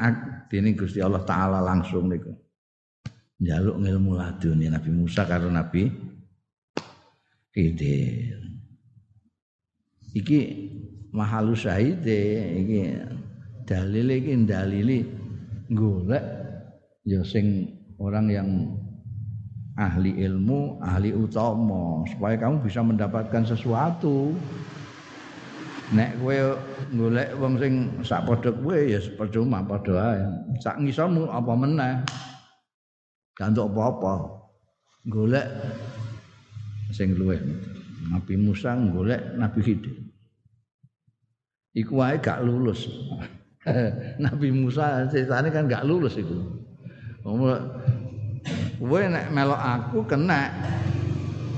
Dening 0.53 0.77
Gusti 0.77 1.01
Allah 1.01 1.25
taala 1.25 1.65
langsung 1.65 2.05
niku. 2.05 2.29
Njaluk 3.41 3.81
ngilmu 3.81 4.11
laduni 4.13 4.69
Nabi 4.69 4.93
Musa 4.93 5.25
karo 5.25 5.49
Nabi 5.49 5.89
Khidir 7.49 8.42
iki 10.13 10.39
mahalus 11.13 11.65
syahide 11.65 12.21
iki 12.61 12.79
dalil 13.65 14.07
iki 14.09 14.33
dalili 14.45 15.05
golek 15.69 16.23
ya 17.03 17.21
orang 17.99 18.25
yang 18.31 18.49
ahli 19.73 20.13
ilmu, 20.21 20.77
ahli 20.85 21.13
utama 21.13 22.05
supaya 22.05 22.37
kamu 22.37 22.61
bisa 22.61 22.85
mendapatkan 22.85 23.43
sesuatu. 23.45 24.33
Nek 25.93 26.17
kowe 26.17 26.57
golek 26.93 27.29
wong 27.37 27.53
sing 27.61 27.73
sak 28.01 28.25
padha 28.25 28.49
kowe 28.49 28.77
ya 28.77 28.97
percuma 29.17 29.61
padha 29.61 29.93
ae. 30.13 30.21
Sak 30.61 30.81
ngisomu 30.81 31.29
apa 31.29 31.53
meneh. 31.53 31.93
Gak 33.37 33.53
apa-apa. 33.53 34.45
Golek 35.09 35.45
sing 36.93 37.17
luwih. 37.17 37.41
Nabi 38.09 38.35
Musa 38.37 38.77
golek 38.77 39.21
Nabi 39.37 39.59
Khidir. 39.61 39.95
Iku 41.73 41.97
wae 41.97 42.21
gak 42.21 42.45
lulus. 42.45 42.85
Nabi 44.23 44.53
Musa 44.53 45.09
ceritane 45.09 45.49
kan 45.49 45.65
gak 45.65 45.85
lulus 45.89 46.17
iku. 46.21 46.37
Kowe 48.77 49.01
nek 49.09 49.33
melok 49.33 49.61
aku 49.61 49.99
kena. 50.05 50.53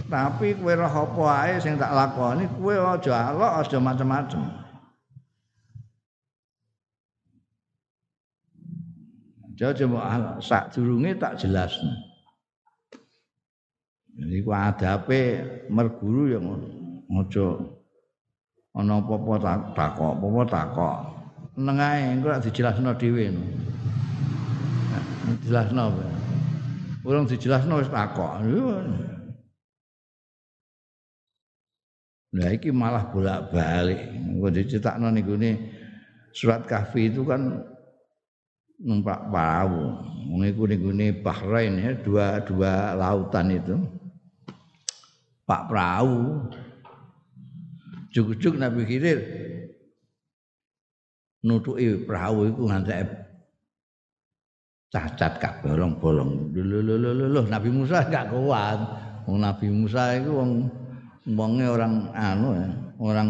Tapi 0.06 0.56
kowe 0.56 0.72
roh 0.72 0.88
apa 0.88 1.58
sing 1.60 1.76
tak 1.76 1.92
lakoni, 1.92 2.46
kowe 2.62 2.96
aja 2.96 3.34
alok, 3.34 3.52
aja 3.60 3.78
macem-macem. 3.82 4.42
Coba 9.56 10.36
sak 10.44 10.76
durunge 10.76 11.16
tak 11.16 11.40
jelasno. 11.40 11.96
Jadi 14.16 14.44
ku 14.44 14.52
adape 14.52 15.22
merguru 15.72 16.32
ya 16.32 16.40
ngono. 16.40 16.68
Aja 17.08 17.46
ana 18.76 19.00
apa-apa 19.00 19.34
tak 19.40 19.60
takok, 19.72 20.12
apa-apa 20.20 20.42
takok. 20.52 20.98
Nengae 21.56 22.12
engko 22.12 22.28
rak 22.36 22.44
dijelasno 22.44 22.92
dhewe. 23.00 23.32
Dijelasno. 25.40 25.84
Urung 27.08 27.26
dijelasno 27.26 27.80
wis 27.80 27.88
takok. 27.88 28.44
Nah 32.36 32.52
iki 32.52 32.76
malah 32.76 33.08
bolak-balik. 33.08 34.12
Engko 34.12 34.52
dicetakno 34.52 35.08
niku 35.08 35.40
surat 36.36 36.68
kahfi 36.68 37.08
itu 37.08 37.24
kan 37.24 37.64
numpak 38.84 39.32
perahu. 39.32 39.96
Mengiku 40.36 40.68
nih 40.68 41.16
Bahrain 41.24 41.80
ya 41.80 41.96
dua 41.96 42.44
dua 42.44 42.92
lautan 43.00 43.56
itu. 43.56 43.80
Pak 45.48 45.72
perahu 45.72 46.52
Juk-juk 48.16 48.56
Nabi 48.56 48.88
Khidir 48.88 49.20
nutuki 51.44 52.00
perahu 52.08 52.48
iku 52.48 52.72
ngantek 52.72 53.12
cacat 54.88 55.36
kabeh 55.36 55.76
bolong-bolong. 55.76 56.56
Nabi 57.52 57.70
Musa 57.76 58.08
gak 58.08 58.32
kuat. 58.32 58.80
Nabi 59.28 59.68
Musa 59.68 60.16
iku 60.16 60.32
wong 60.40 60.52
wonge 61.36 61.68
orang 61.68 62.08
anu 62.16 62.56
ya, 62.56 62.68
orang 63.04 63.30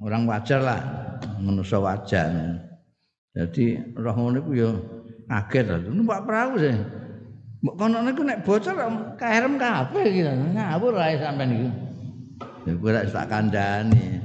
orang 0.00 0.22
wajar 0.24 0.60
lah, 0.64 0.80
manusia 1.44 1.76
wajar. 1.76 2.32
Jadi 3.36 3.76
roh 3.92 4.14
ngono 4.16 4.40
iku 4.40 4.52
ya 4.56 4.70
kaget. 5.28 5.84
Numpak 5.92 6.24
perahu 6.24 6.56
sih. 6.56 6.72
Mbok 7.60 7.74
kono 7.76 8.00
niku 8.00 8.24
nek 8.24 8.40
bocor 8.40 8.76
kaherem 9.20 9.60
kabeh 9.60 10.04
iki. 10.08 10.24
Ngawur 10.56 10.96
ae 10.96 11.20
sampean 11.20 11.52
iki. 11.52 11.68
Ya 12.64 12.72
kowe 12.80 12.90
rak 12.96 13.12
tak 13.12 13.28
kandhani. 13.28 14.24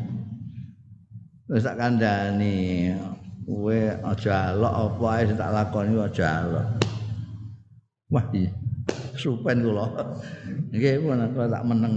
Wis 1.52 1.68
tak 1.68 1.76
kandhani. 1.76 2.96
Kowe 3.44 3.80
aja 4.00 4.56
alok 4.56 4.74
apa 4.96 5.06
ae 5.20 5.24
tak 5.36 5.52
lakoni 5.52 5.94
aja 6.00 6.28
alok. 6.48 6.68
Wah 8.10 8.26
iya. 8.32 8.52
Supen 9.20 9.60
kula. 9.60 9.92
Nggih 10.72 11.04
pun 11.04 11.20
tak 11.36 11.64
meneng. 11.68 11.94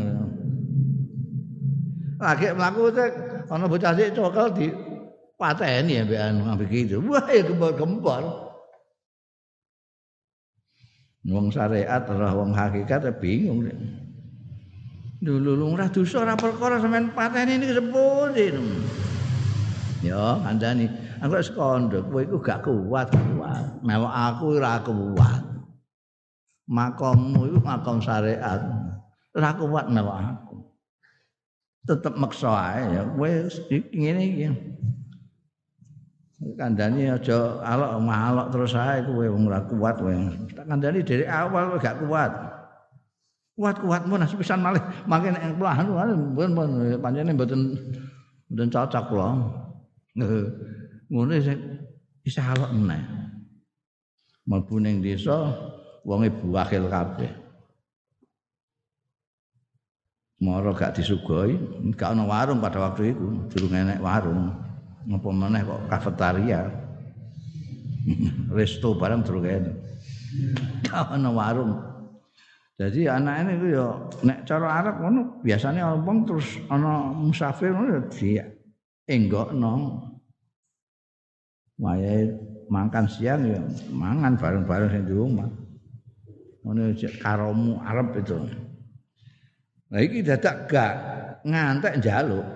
Lagi 2.18 2.50
mlaku 2.54 2.90
ana 3.50 3.66
bocah 3.66 3.92
sik 3.94 4.14
cokel 4.14 4.46
di 4.54 4.66
pateni 5.38 5.98
ya 5.98 6.06
mbek 6.06 6.20
anu 6.22 6.42
ambek 6.50 6.70
gitu. 6.70 6.98
Wah 7.06 7.26
ya 7.30 7.46
gempar-gempar. 7.46 8.22
Wong 11.22 11.54
syariat 11.54 12.02
ora 12.10 12.34
wong 12.34 12.50
hakikat 12.50 13.06
ya 13.06 13.12
bingung. 13.14 13.70
Dulu 15.22 15.54
lu 15.54 15.78
ora 15.78 15.86
dosa 15.86 16.26
ora 16.26 16.34
perkara 16.34 16.82
sampean 16.82 17.14
pateni 17.14 17.62
niki 17.62 17.78
sepundi. 17.78 18.46
Ya, 20.02 20.34
kandhani. 20.42 20.90
Aku 21.22 21.38
wis 21.38 21.54
kandha, 21.54 22.02
kowe 22.02 22.18
iku 22.26 22.42
gak 22.42 22.66
kuat, 22.66 23.06
kuat. 23.14 23.66
Mewah 23.86 24.34
aku 24.34 24.58
ora 24.58 24.82
kuat. 24.82 25.46
Makommu 26.66 27.54
iku 27.54 27.58
makom 27.62 28.02
syariat. 28.02 28.58
Ora 29.30 29.54
kuat 29.54 29.86
mewah 29.94 30.34
aku. 30.34 30.58
Tetep 31.86 32.18
maksa 32.18 32.50
ae 32.50 32.82
ya. 32.90 33.02
Kowe 33.06 33.30
ngene 33.94 34.22
iki. 34.26 34.46
Kandhani 36.58 37.06
aja 37.14 37.62
alok 37.62 38.02
malok 38.02 38.50
terus 38.50 38.74
ae 38.74 39.06
kowe 39.06 39.22
wong 39.30 39.46
ora 39.46 39.62
kuat 39.70 40.02
kowe. 40.02 40.10
Kandhani 40.66 41.06
dari 41.06 41.22
awal 41.30 41.78
gak 41.78 42.02
kuat. 42.02 42.51
Kuat-kuatmu 43.52 44.16
nah 44.16 44.24
sepisan 44.24 44.64
malih 44.64 44.80
makin 45.04 45.36
nek 45.36 45.60
kula 45.60 45.76
anu 45.76 45.92
mboten 46.32 46.56
pancene 47.04 47.36
mboten 47.36 47.60
mboten 48.48 48.68
cocok 48.72 49.04
kula. 49.12 49.28
Ngono 51.12 51.32
sing 51.36 51.58
bisa 52.24 52.40
halok 52.40 52.72
meneh. 52.72 53.02
Mlebu 54.48 54.80
ning 54.80 55.04
desa 55.04 55.52
wonge 56.08 56.32
buakil 56.32 56.88
kabeh. 56.88 57.30
Moro 60.42 60.74
gak 60.74 60.98
disugoi, 60.98 61.54
gak 61.94 62.18
ana 62.18 62.26
warung 62.26 62.58
pada 62.58 62.82
waktu 62.82 63.14
itu, 63.14 63.46
durung 63.46 63.78
enek 63.78 64.02
warung. 64.02 64.50
Apa 65.06 65.28
meneh 65.30 65.62
kok 65.62 65.86
kafetaria. 65.86 66.66
Resto 68.56 68.98
barang 68.98 69.22
durung 69.22 69.46
enek. 69.46 69.76
Gak 70.88 71.14
ana 71.14 71.30
warung. 71.30 71.91
Jadi 72.80 73.04
anak 73.04 73.44
ini 73.44 73.76
ya 73.76 73.84
nek 74.24 74.48
cara 74.48 74.80
Arab 74.80 75.04
ngono 75.04 75.44
biasanya 75.44 75.92
wong 75.92 76.24
terus 76.24 76.56
ana 76.72 77.12
musafir 77.12 77.68
ngono 77.68 78.08
dia 78.08 78.48
enggokno. 79.04 80.00
Wayahe 81.76 82.32
makan 82.72 83.04
siang 83.10 83.44
ya 83.44 83.60
mangan 83.92 84.40
bareng-bareng 84.40 84.88
sing 84.88 85.04
di 85.04 85.14
rumah. 85.14 85.48
Ngono 86.64 86.96
karomu 87.20 87.76
Arab 87.84 88.16
itu. 88.16 88.40
Nah 89.92 90.00
iki 90.00 90.24
dadak 90.24 90.72
gak 90.72 90.94
ngantek 91.44 92.00
njaluk. 92.00 92.46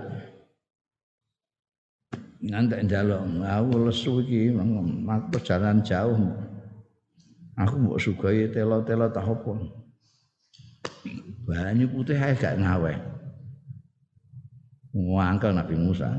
Ngantek 2.41 2.81
njaluk. 2.89 3.21
Aku 3.45 3.73
lesu 3.85 4.13
iki 4.25 4.57
aku 4.57 5.37
jalan 5.45 5.85
jauh. 5.85 6.17
Aku 7.61 7.75
mbok 7.77 8.01
sugoi 8.01 8.49
telo-telo 8.49 9.13
tak. 9.13 9.29
Banyu 11.47 11.87
putih 11.87 12.19
ae 12.19 12.35
gak 12.35 12.59
ngawe. 12.59 12.93
Ngangkel 14.91 15.55
Nabi 15.55 15.75
Musa. 15.79 16.11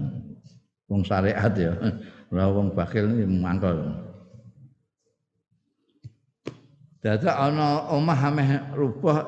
Wong 0.88 1.04
syariat 1.04 1.52
ya. 1.52 1.76
Ora 2.32 2.48
wong 2.48 2.72
bakil 2.72 3.12
mangkel. 3.28 4.08
Dadak 7.04 7.36
ana 7.36 7.88
omah 7.92 8.20
ameh 8.20 8.50
rubah 8.76 9.24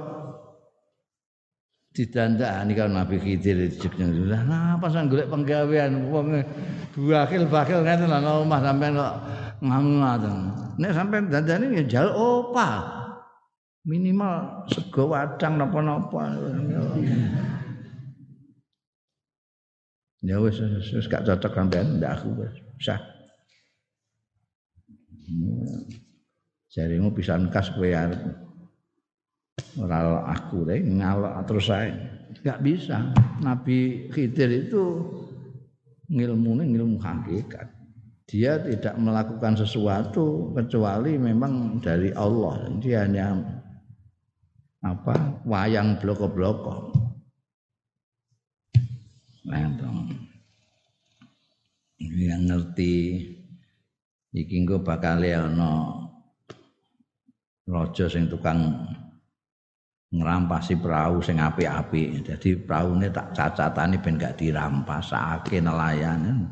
didandani 1.95 2.71
karo 2.75 2.91
Nabi 2.91 3.19
Khidir 3.19 3.71
dijeknya. 3.71 4.07
Lah 4.27 4.41
napa 4.43 4.87
sang 4.91 5.07
golek 5.07 5.31
penggawean 5.31 6.11
wong 6.11 6.43
bakil 6.95 7.43
bakil 7.47 7.79
ngene 7.83 8.07
lho 8.07 8.43
omah 8.47 8.59
sampean 8.63 8.99
kok 8.99 9.15
ngamu 9.63 9.91
Nek 10.79 10.91
sampean 10.95 11.27
dandani 11.27 11.79
ya 11.79 11.83
jaluk 11.87 12.15
opah. 12.15 12.98
Minimal 13.87 14.67
sego 14.67 15.15
wadang 15.15 15.55
napa-napa. 15.55 16.35
Ya 20.19 20.35
wis 20.43 20.59
wis 20.91 21.07
gak 21.07 21.23
cocok 21.23 21.55
sampean 21.55 21.97
ndak 21.99 22.19
aku 22.19 22.43
wis. 22.43 22.55
Sah. 22.83 22.99
Jarimu 26.69 27.15
pisan 27.15 27.47
kas 27.47 27.71
kowe 27.71 27.87
arep. 27.87 28.19
Ora 29.79 30.27
aku 30.27 30.67
deh 30.67 30.83
ngalok 30.83 31.47
terus 31.47 31.71
saya 31.71 31.95
nggak 32.43 32.59
bisa. 32.61 33.15
Nabi 33.39 34.11
Khidir 34.11 34.67
itu 34.67 35.07
ngilmunya 36.11 36.67
ngilmu 36.67 36.97
hakikat. 36.99 37.67
Dia 38.29 38.61
tidak 38.61 38.93
melakukan 39.01 39.57
sesuatu 39.57 40.53
kecuali 40.53 41.17
memang 41.17 41.81
dari 41.81 42.13
Allah. 42.13 42.69
Dia 42.77 43.09
hanya 43.09 43.33
apa 44.79 45.43
wayang 45.43 45.99
bloko-bloko 45.99 46.95
nah 49.49 49.67
yang 51.99 52.47
ngerti 52.47 52.95
iki 54.31 54.55
engko 54.63 54.79
bakal 54.79 55.19
ana 55.19 55.99
raja 57.69 58.05
sing 58.09 58.31
tukang 58.31 58.87
ngerampasi 60.09 60.73
perahu 60.81 61.21
sing 61.21 61.37
apik-apik. 61.37 62.25
Jadi 62.25 62.57
praune 62.65 63.13
tak 63.13 63.29
cacatane 63.37 64.01
ben 64.01 64.17
gak 64.17 64.41
dirampasake 64.41 65.61
nelayan. 65.61 66.49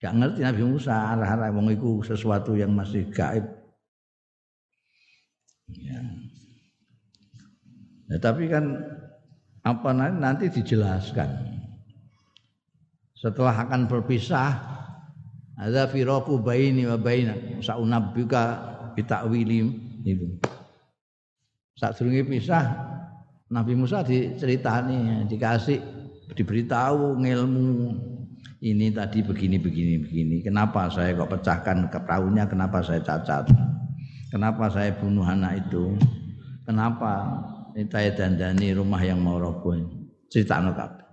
Gak 0.00 0.16
ngerti 0.16 0.40
Nabi 0.44 0.62
Musa 0.64 1.16
arah-arah 1.16 1.48
wong 1.52 1.72
iku 1.72 2.04
sesuatu 2.04 2.56
yang 2.56 2.76
masih 2.76 3.08
gaib. 3.08 3.44
Ya. 5.80 6.00
Ya 8.10 8.18
tapi 8.18 8.50
kan 8.50 8.76
apa 9.60 9.92
nanti, 9.92 10.48
dijelaskan. 10.48 11.28
Setelah 13.12 13.68
akan 13.68 13.84
berpisah 13.84 14.56
ada 15.60 15.84
firaku 15.92 16.40
baini 16.40 16.88
wa 16.88 16.96
baina 16.96 17.36
saunabbika 17.60 18.44
bitakwili 18.96 19.68
itu. 20.08 20.40
Saat 21.76 22.00
pisah 22.00 22.64
Nabi 23.52 23.76
Musa 23.76 24.00
diceritani, 24.00 25.28
dikasih 25.28 25.80
diberitahu 26.32 27.20
ngilmu 27.20 27.68
ini 28.64 28.92
tadi 28.92 29.20
begini 29.20 29.60
begini 29.60 29.94
begini. 30.00 30.36
Kenapa 30.40 30.88
saya 30.88 31.12
kok 31.16 31.28
pecahkan 31.36 31.92
perahunya? 31.92 32.48
Kenapa 32.48 32.80
saya 32.80 33.04
cacat? 33.04 33.48
Kenapa 34.32 34.72
saya 34.72 34.96
bunuh 34.96 35.24
anak 35.24 35.68
itu? 35.68 35.96
Kenapa 36.64 37.40
saya 37.90 38.10
dandani 38.14 38.74
rumah 38.74 39.02
yang 39.02 39.20
mau 39.22 39.38
roboh? 39.38 39.76
Cerita 40.30 40.62
kabeh. 40.62 41.06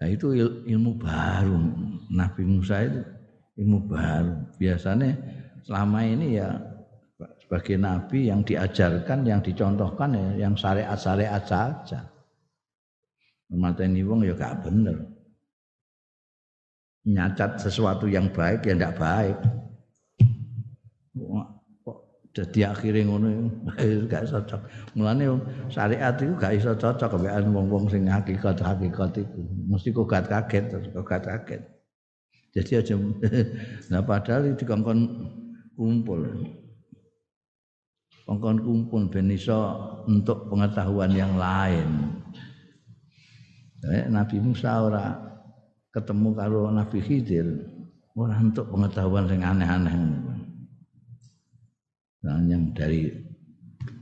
Nah 0.00 0.08
itu 0.12 0.36
ilmu 0.68 1.00
baru 1.00 1.56
Nabi 2.12 2.42
Musa 2.44 2.84
itu 2.84 3.00
ilmu 3.60 3.88
baru. 3.88 4.34
Biasanya 4.60 5.16
selama 5.64 6.04
ini 6.04 6.36
ya 6.36 6.48
sebagai 7.40 7.76
nabi 7.78 8.28
yang 8.28 8.42
diajarkan, 8.42 9.24
yang 9.24 9.40
dicontohkan 9.40 10.10
ya 10.16 10.48
yang 10.48 10.54
syariat-syariat 10.56 11.44
saja. 11.44 12.00
Mateni 13.54 14.02
wong 14.02 14.26
ya 14.26 14.34
gak 14.34 14.66
bener. 14.66 14.98
Nyacat 17.04 17.60
sesuatu 17.60 18.10
yang 18.10 18.32
baik 18.32 18.66
ya 18.66 18.74
ndak 18.74 18.96
baik. 18.98 19.38
Jadi 22.34 22.66
akhirnya 22.66 23.06
ngono 23.06 23.46
gak 24.10 24.26
cocok. 24.26 24.60
Mulane 24.98 25.38
syariat 25.70 26.18
itu 26.18 26.34
gak 26.34 26.58
iso 26.58 26.74
cocok 26.74 27.14
kebean 27.14 27.54
wong-wong 27.54 27.86
sing 27.86 28.10
hakikat-hakikat 28.10 29.22
itu. 29.22 29.40
Mesti 29.70 29.94
kok 29.94 30.10
gak 30.10 30.26
kaget, 30.26 30.64
kok 30.90 31.06
gak 31.06 31.22
kaget. 31.22 31.62
Jadi 32.54 32.72
aja 32.78 32.94
nah 33.90 34.02
padahal 34.02 34.54
dikongkon 34.54 34.98
kumpul 35.74 36.22
kongkon 38.24 38.62
kumpul 38.62 39.02
ben 39.10 39.28
iso 39.28 39.74
untuk 40.08 40.48
pengetahuan 40.48 41.12
yang 41.12 41.34
lain. 41.36 42.14
Eh, 43.84 44.08
Nabi 44.08 44.40
Musa 44.40 44.80
ora 44.80 45.12
ketemu 45.92 46.32
karo 46.32 46.72
Nabi 46.72 46.98
Khidir 47.04 47.46
ora 48.16 48.40
untuk 48.40 48.72
pengetahuan 48.72 49.28
yang 49.28 49.44
aneh-aneh. 49.44 49.94
Nah, 52.24 52.40
yang 52.48 52.72
dari 52.72 53.12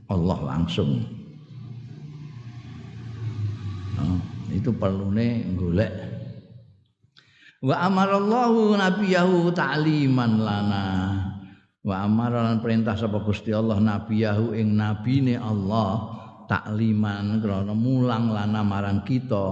Allah 0.07 0.39
langsung. 0.47 1.03
Nah, 3.99 4.15
itu 4.55 4.71
nih 5.11 5.43
golek. 5.59 5.91
Wa 7.59 7.83
amarallahu 7.91 8.79
nabiyahu 8.79 9.51
ta'liman 9.51 10.39
lana. 10.39 10.85
Wa 11.83 12.07
amara 12.07 12.55
perintah 12.63 12.95
sapa 12.95 13.19
Gusti 13.27 13.51
Allah 13.51 13.75
nabiyahu 13.83 14.55
ing 14.55 14.71
nabine 14.71 15.35
Allah 15.35 16.15
takliman 16.47 17.43
krana 17.43 17.75
mulang 17.75 18.31
lana 18.31 18.63
marang 18.63 19.03
kita 19.03 19.47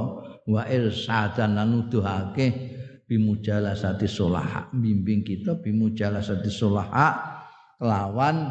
wa 0.48 0.64
irsadan 0.68 1.60
lan 1.60 1.76
nuduhake 1.76 2.72
bimujalasati 3.08 4.08
solaha 4.08 4.72
bimbing 4.72 5.28
kita 5.28 5.60
bimujalasati 5.60 6.48
solaha 6.48 7.41
kelawan 7.82 8.46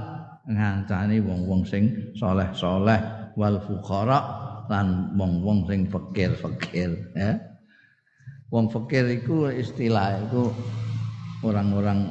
ngancani 0.50 1.22
wong-wong 1.22 1.62
sing 1.62 2.10
soleh-soleh 2.18 2.98
wal 3.38 3.62
fuqara 3.62 4.18
lan 4.66 5.14
wong-wong 5.14 5.62
sing 5.70 5.86
fakir-fakir 5.86 6.98
ya 7.14 7.38
Wong 8.50 8.66
fakir 8.66 9.06
iku 9.06 9.46
istilah 9.46 10.26
itu 10.26 10.50
orang-orang 11.46 12.10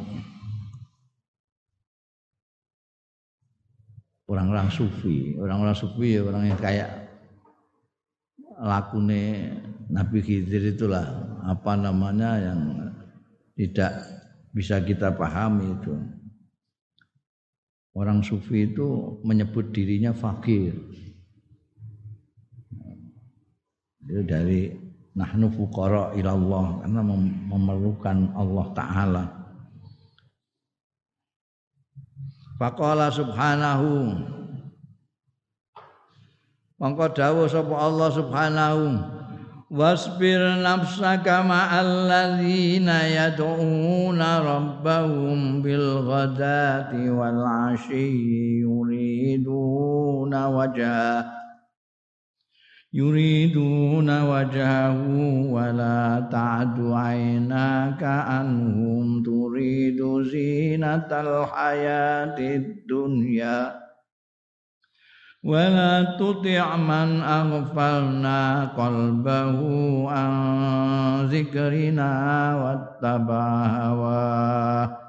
orang-orang 4.31 4.71
sufi, 4.71 5.35
orang-orang 5.35 5.75
sufi 5.75 6.15
ya 6.15 6.23
orang 6.23 6.47
yang 6.47 6.55
kayak 6.55 6.89
lakune 8.55 9.51
Nabi 9.91 10.23
Khidir 10.23 10.79
itulah 10.79 11.03
apa 11.43 11.75
namanya 11.75 12.39
yang 12.39 12.61
tidak 13.59 13.99
bisa 14.55 14.79
kita 14.79 15.11
pahami 15.11 15.75
itu. 15.75 15.91
Orang 17.99 18.23
sufi 18.23 18.63
itu 18.63 19.19
menyebut 19.27 19.75
dirinya 19.75 20.15
fakir. 20.15 20.71
Itu 24.07 24.23
dari 24.23 24.71
nahnu 25.11 25.51
fuqara 25.51 26.15
ilallah 26.15 26.79
karena 26.79 27.01
memerlukan 27.51 28.17
Allah 28.39 28.67
taala. 28.71 29.25
Faqala 32.55 33.11
subhanahu 33.11 34.15
Mongko 36.79 37.11
dawuh 37.11 37.51
sapa 37.51 37.75
Allah 37.75 38.07
subhanahu 38.07 38.83
واصبر 39.71 40.61
نفسك 40.63 41.27
مع 41.27 41.81
الذين 41.81 42.89
يدعون 42.89 44.21
ربهم 44.21 45.61
بالغداة 45.61 47.11
والعشي 47.11 48.11
يريدون 48.61 50.45
وجهه 50.45 51.25
يريدون 52.93 54.21
وجهه 54.21 55.07
ولا 55.51 56.27
تعد 56.31 56.79
عيناك 56.81 58.03
عنهم 58.03 59.23
تريد 59.23 60.21
زينة 60.21 61.07
الحياة 61.11 62.37
الدنيا. 62.39 63.88
ولا 65.44 66.16
تطع 66.16 66.76
من 66.76 67.20
أغفلنا 67.20 68.64
قلبه 68.64 69.58
عن 70.10 70.32
ذكرنا 71.28 72.10
واتبع 72.56 73.66
هواه 73.66 75.04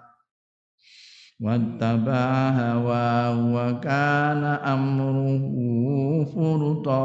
wattaba 1.35 2.55
hawa 2.55 3.35
wa 3.35 3.67
kana 3.83 4.55
amruhu 4.63 6.23
furta 6.31 7.03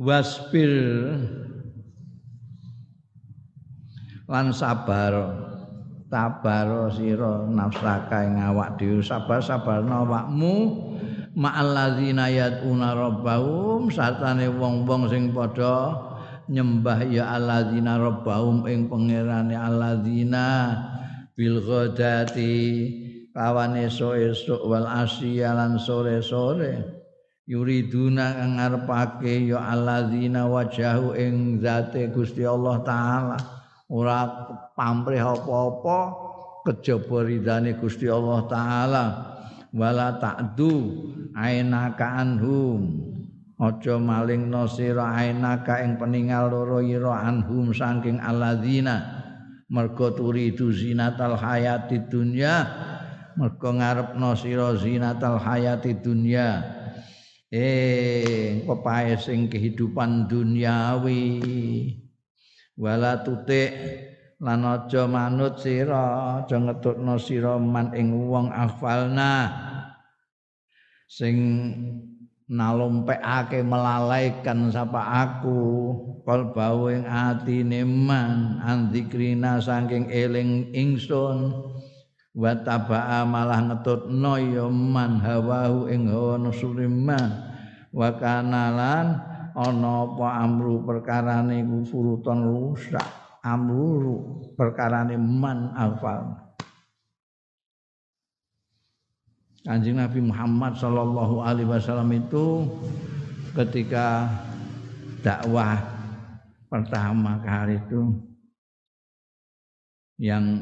wasbir 0.00 0.72
lan 4.24 4.56
sabar 4.56 5.12
tabar 6.15 6.87
sira 6.95 7.43
nafsaka 7.43 8.23
ing 8.23 8.39
awak 8.39 8.79
dhewe. 8.79 9.03
Sabar-sabarna 9.03 10.07
awakmu. 10.07 10.55
Ma'al 11.35 11.75
ladzina 11.75 12.31
yad'una 12.31 12.95
rabbahum. 12.95 13.91
Sartane 13.91 14.47
wong-wong 14.47 15.11
sing 15.11 15.35
padha 15.35 15.91
nyembah 16.47 17.03
ya 17.11 17.35
alladzina 17.35 17.99
rabbahum 17.99 18.63
ing 18.71 18.87
pangerane 18.87 19.59
alladzina 19.59 20.47
bil 21.35 21.59
ghadati. 21.59 22.55
Kawan 23.35 23.75
esuk-esuk 23.75 24.63
wal 24.63 24.87
asya 24.87 25.51
lan 25.51 25.75
sore-sore. 25.75 27.03
Yuriduna 27.43 28.39
kang 28.39 28.55
ngarepake 28.55 29.51
ya 29.51 29.59
alladzina 29.59 30.47
wajahu 30.47 31.11
ing 31.19 31.59
zate 31.59 32.07
Gusti 32.15 32.47
Allah 32.47 32.79
taala 32.87 33.54
ora 33.89 34.25
pamrih 34.73 35.21
apa-apa 35.21 35.99
kejaba 36.65 37.25
ridane 37.25 37.77
Gusti 37.77 38.09
Allah 38.09 38.39
taala. 38.49 39.05
Wala 39.75 40.15
ta'du 40.17 40.73
ainaka 41.35 42.23
anhum. 42.23 43.11
Aja 43.55 43.95
maling 43.95 44.51
sira 44.67 45.15
ainaka 45.15 45.79
ing 45.83 45.95
peningal 45.95 46.51
loro 46.51 46.79
ira 46.79 47.23
anhum 47.27 47.71
saking 47.75 48.19
alladzina. 48.19 49.23
Mergo 49.67 50.13
turidu 50.13 50.69
zinatal 50.71 51.35
hayati 51.35 52.05
dunya 52.05 52.69
mergo 53.35 53.73
ngarepno 53.75 54.37
sira 54.37 54.75
zinatal 54.79 55.39
hayati 55.39 55.97
dunya. 55.99 56.63
Eh 57.51 58.63
pepae 58.63 59.15
sing 59.19 59.47
kehidupan 59.47 60.27
duniawi 60.27 61.31
wala 62.79 63.23
tutik. 63.23 63.71
Lan 64.35 64.67
aja 64.67 65.07
manut 65.07 65.63
sira 65.63 66.43
aja 66.43 66.59
ngetutno 66.59 67.15
sira 67.15 67.55
man 67.55 67.95
ing 67.95 68.27
wong 68.27 68.51
afalna 68.51 69.47
sing 71.07 71.39
nalompekake 72.51 73.63
melalaikan 73.63 74.67
sapa 74.69 75.01
aku 75.23 75.59
kalbau 76.27 76.91
ing 76.91 77.07
atine 77.07 77.87
man 77.87 78.59
andzikrina 78.59 79.63
saking 79.63 80.11
eling 80.11 80.67
ingsun. 80.75 81.55
Wa 82.35 82.51
tabaa 82.59 83.23
malah 83.23 83.63
ngetutno 83.71 84.35
ya 84.35 84.67
man 84.67 85.23
hawahu 85.23 85.87
ing 85.87 86.11
hawa 86.11 86.35
nusuriman 86.35 87.31
wa 87.95 88.11
kanalan 88.19 89.34
ana 89.55 90.03
apa 90.03 90.27
amru 90.43 90.83
perkarane 90.83 91.63
ku 91.63 91.87
furuton 91.87 92.39
rusak. 92.43 93.07
Amru 93.39 94.43
perkarane 94.59 95.15
man 95.15 95.71
afal. 95.71 96.45
Kanjeng 99.65 99.97
Nabi 99.97 100.21
Muhammad 100.21 100.77
Shallallahu 100.77 101.41
Alaihi 101.41 101.65
Wasallam 101.65 102.13
itu 102.13 102.69
ketika 103.57 104.29
dakwah 105.25 105.81
pertama 106.69 107.41
kali 107.41 107.81
itu 107.81 108.13
yang 110.21 110.61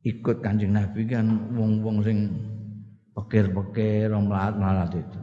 ikut 0.00 0.40
kanjeng 0.40 0.72
Nabi 0.72 1.04
kan 1.04 1.52
wong-wong 1.52 2.00
sing 2.00 2.32
pekir-pekir 3.12 4.08
melarat-melarat 4.08 4.96
itu 4.96 5.20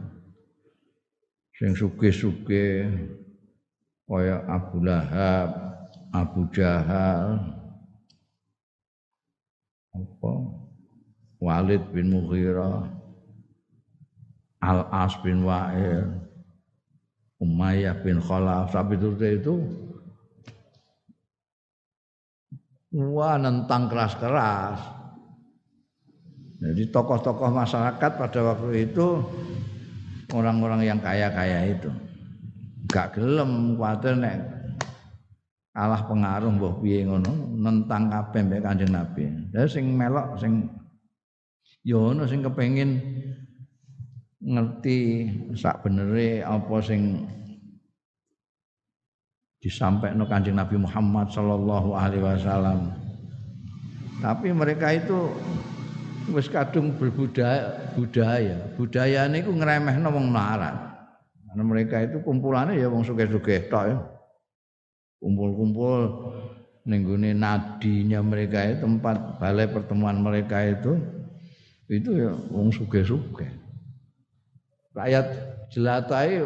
sing 1.58 1.74
suge-suge 1.74 2.86
kaya 4.06 4.40
Abu 4.46 4.80
Lahab, 4.80 5.48
Abu 6.14 6.46
Jahal, 6.54 7.42
apa? 9.92 10.32
Walid 11.38 11.82
bin 11.94 12.14
Mughirah 12.14 12.88
Al-As 14.58 15.14
bin 15.22 15.46
Wa'il 15.46 16.08
Umayyah 17.38 18.02
bin 18.02 18.18
Khalaf. 18.18 18.74
Itu 18.74 19.14
itu 19.22 19.54
wah 22.90 23.38
nentang 23.38 23.86
keras-keras. 23.86 24.82
Jadi 26.58 26.90
tokoh-tokoh 26.90 27.54
masyarakat 27.54 28.10
pada 28.18 28.40
waktu 28.42 28.90
itu 28.90 29.22
orang-orang 30.32 30.84
yang 30.84 30.98
kaya-kaya 31.00 31.72
itu 31.72 31.88
gak 32.88 33.16
gelem 33.16 33.76
kuatir 33.76 34.16
nek 34.16 34.58
kalah 35.78 36.02
pengaruh 36.10 36.50
mbah 36.50 36.74
piye 36.82 37.06
ngono 37.06 37.54
nentang 37.54 38.10
kabeh 38.10 38.40
mbek 38.50 38.64
Kanjeng 38.66 38.90
Nabi. 38.90 39.30
Lah 39.54 39.68
sing 39.70 39.94
melok 39.94 40.34
sing 40.42 40.66
ya 41.86 41.98
ono 42.02 42.26
sing 42.26 42.42
kepengin 42.42 42.98
ngerti 44.42 44.98
sak 45.54 45.86
benere 45.86 46.42
apa 46.42 46.76
sing 46.82 47.30
disampaikan 49.58 50.22
kanjeng 50.26 50.58
Nabi 50.58 50.78
Muhammad 50.78 51.30
Sallallahu 51.30 51.94
Alaihi 51.94 52.22
Wasallam. 52.22 52.94
Tapi 54.18 54.50
mereka 54.50 54.90
itu 54.94 55.30
wis 56.32 56.48
kadung 56.48 56.96
berbudaya 56.96 57.92
budaya. 57.96 58.56
Budaya 58.76 59.28
niku 59.28 59.52
ngremehno 59.52 60.08
wong 60.12 60.32
melarat. 60.32 60.76
Karena 61.48 61.64
mereka 61.64 61.96
itu 62.04 62.20
kumpulannya 62.20 62.76
ya 62.76 62.92
wong 62.92 63.02
sugih-sugih 63.02 63.72
tok 63.72 63.84
ya. 63.88 63.98
Kumpul-kumpul 65.18 66.00
ning 66.88 67.04
nadinya 67.36 68.24
mereka 68.24 68.64
itu 68.64 68.80
tempat 68.80 69.36
balai 69.36 69.68
pertemuan 69.68 70.16
mereka 70.24 70.64
itu 70.64 70.96
itu 71.88 72.10
ya 72.16 72.32
wong 72.52 72.68
suge-suge. 72.72 73.48
Rakyat 74.92 75.26
jelatai 75.72 76.44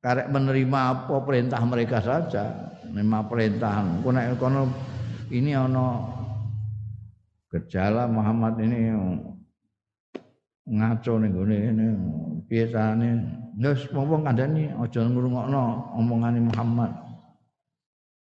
karek 0.00 0.28
menerima 0.32 0.80
apa 0.80 1.16
perintah 1.24 1.60
mereka 1.68 2.00
saja, 2.00 2.72
menerima 2.88 3.20
perintah. 3.28 3.84
Kono 4.00 4.20
kono 4.40 4.62
ini 5.28 5.52
ono 5.52 6.19
gejala 7.50 8.06
Muhammad 8.06 8.54
ini 8.62 8.94
ngaco 10.70 11.12
ning 11.18 11.30
gone 11.34 11.56
ngene 11.58 11.86
piye 12.46 12.70
carane 12.70 13.10
wis 13.58 13.90
wong 13.90 14.22
kandhani 14.22 14.70
aja 14.70 15.00
ngrungokno 15.02 15.62
omongane 15.98 16.40
Muhammad. 16.46 16.92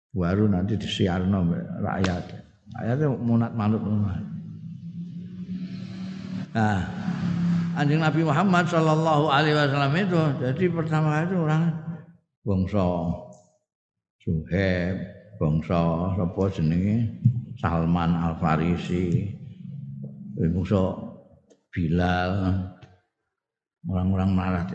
Baru 0.10 0.50
nanti 0.50 0.74
disiarno 0.74 1.46
rakyat. 1.86 2.26
Rakyat 2.74 3.00
munat 3.22 3.54
manut 3.54 3.82
nah 6.50 6.82
anjing 7.78 8.02
Nabi 8.02 8.26
Muhammad 8.26 8.65
Shallallahu 8.65 9.30
Alaihi 9.30 9.54
Wasallam 9.54 9.94
itu 10.02 10.22
jadi 10.42 10.65
pertama 10.74 11.22
itu 11.22 11.38
orang 11.38 11.70
bangsa 12.42 12.86
Suheb 14.20 14.96
bangsa 15.38 15.82
sapa 16.18 16.44
jenenge 16.50 17.22
Salman 17.60 18.15
Al 18.15 18.39
Farisi 18.39 19.36
bangsa 20.39 20.95
Bilal, 21.69 22.34
orang-orang 23.86 24.32
marah. 24.34 24.65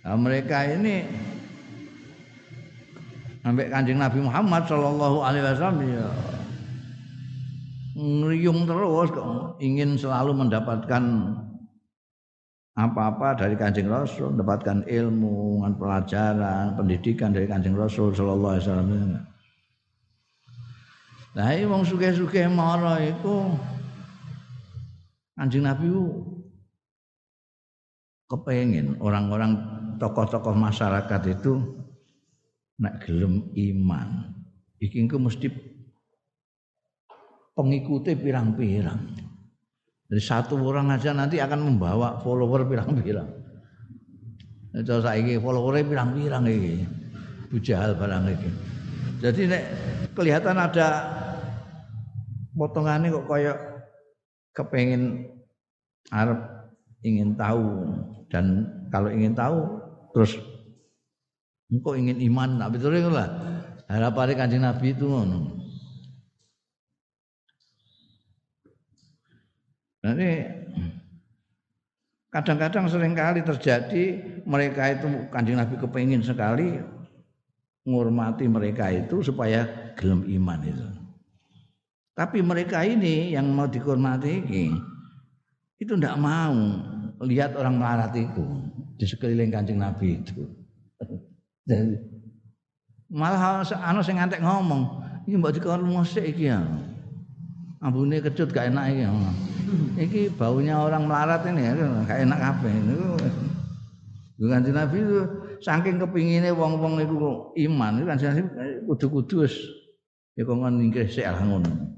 Nah, 0.00 0.16
mereka 0.16 0.64
ini 0.64 1.04
sampai 3.44 3.68
kanjeng 3.68 4.00
Nabi 4.00 4.24
Muhammad 4.24 4.64
Shallallahu 4.64 5.18
Alaihi 5.20 5.44
Wasallam 5.44 5.78
ya 5.84 6.08
ngeriung 8.00 8.64
terus 8.64 9.12
ingin 9.60 10.00
selalu 10.00 10.32
mendapatkan 10.32 11.04
apa-apa 12.80 13.36
dari 13.36 13.60
kanjeng 13.60 13.92
Rasul, 13.92 14.32
mendapatkan 14.32 14.88
ilmu, 14.88 15.60
pelajaran, 15.76 16.80
pendidikan 16.80 17.36
dari 17.36 17.44
kanjeng 17.44 17.76
Rasul 17.76 18.16
Shallallahu 18.16 18.56
Alaihi 18.56 18.64
Wasallam. 18.64 19.29
Nah, 21.30 21.54
ini 21.54 21.62
wong 21.70 21.86
suke-suke 21.86 22.42
marah 22.50 22.98
itu 22.98 23.54
Anjing 25.40 25.64
Nabi 25.64 25.88
kepengen 28.28 29.00
orang-orang 29.00 29.56
tokoh-tokoh 29.96 30.52
masyarakat 30.52 31.22
itu 31.32 31.80
nak 32.76 33.00
gelem 33.04 33.48
iman. 33.56 34.36
Iki 34.80 35.06
engko 35.06 35.16
mesti 35.16 35.48
pengikutnya 37.56 38.20
pirang-pirang. 38.20 39.00
Dari 40.10 40.22
satu 40.22 40.60
orang 40.60 40.92
aja 40.92 41.16
nanti 41.16 41.40
akan 41.40 41.60
membawa 41.72 42.20
follower 42.20 42.68
pirang-pirang. 42.68 43.30
Itu 44.76 45.00
saiki 45.00 45.40
followernya 45.40 45.88
pirang-pirang 45.88 46.44
iki. 46.52 46.74
Bujahal 47.48 47.96
barang 47.96 48.24
iki. 48.28 48.50
Jadi 49.24 49.42
nek 49.48 49.62
kelihatan 50.16 50.56
ada 50.56 50.88
potongannya 52.60 53.08
kok 53.08 53.24
kayak 53.24 53.56
kepengen 54.52 55.24
Arab 56.12 56.68
ingin 57.00 57.32
tahu. 57.32 57.88
Dan 58.28 58.68
kalau 58.92 59.08
ingin 59.08 59.32
tahu 59.32 59.80
terus 60.12 60.36
engkau 61.72 61.96
ingin 61.96 62.20
iman. 62.28 62.60
Nah 62.60 62.68
betul 62.68 63.00
lah. 63.08 63.32
Harapan 63.88 64.36
kanjeng 64.36 64.62
Nabi 64.62 64.92
itu 64.92 65.08
ngono. 65.08 65.56
Nanti 70.00 70.46
kadang-kadang 72.30 72.86
sering 72.86 73.12
kali 73.18 73.42
terjadi 73.42 74.04
mereka 74.46 74.94
itu 74.94 75.06
kanjeng 75.34 75.58
Nabi 75.58 75.74
kepingin 75.74 76.22
sekali 76.22 76.78
menghormati 77.82 78.46
mereka 78.46 78.94
itu 78.94 79.26
supaya 79.26 79.66
gelem 79.98 80.22
iman 80.38 80.60
itu. 80.62 80.99
Tapi 82.20 82.44
mereka 82.44 82.84
ini 82.84 83.32
yang 83.32 83.48
mau 83.48 83.64
dihormati 83.64 84.44
itu 85.80 85.92
tidak 85.96 86.20
mau 86.20 86.52
lihat 87.24 87.56
orang 87.56 87.80
melarat 87.80 88.12
itu 88.12 88.44
di 89.00 89.08
sekeliling 89.08 89.48
kancing 89.48 89.80
Nabi 89.80 90.20
itu. 90.20 90.44
Jadi, 91.68 91.96
malah 93.08 93.64
anu 93.64 94.04
sing 94.04 94.20
ngantek 94.20 94.44
ngomong, 94.44 95.00
ini 95.24 95.40
mbak 95.40 95.56
dikawal 95.56 95.80
musik 95.80 96.20
iki 96.20 96.52
ya. 96.52 96.60
Ambune 97.80 98.20
kecut 98.20 98.52
gak 98.52 98.68
enak 98.68 98.92
iki. 98.92 99.04
Iki 99.96 100.20
baunya 100.36 100.76
orang 100.76 101.08
melarat 101.08 101.40
ini 101.48 101.72
ya, 101.72 101.72
gak 102.04 102.20
enak 102.20 102.36
apa 102.36 102.66
ini. 102.68 102.94
Kanjeng 104.44 104.76
Nabi 104.76 104.96
itu 105.00 105.20
saking 105.64 105.96
kepinginnya 105.96 106.52
wong-wong 106.52 107.00
itu 107.00 107.16
iman, 107.64 107.96
itu 107.96 108.04
kanjeng 108.04 108.28
Nabi 108.36 108.42
kudu-kudu 108.84 109.48
ya 110.36 110.44
kok 110.44 110.56
nyingkir 110.60 111.08
sik 111.08 111.24
ngono. 111.24 111.96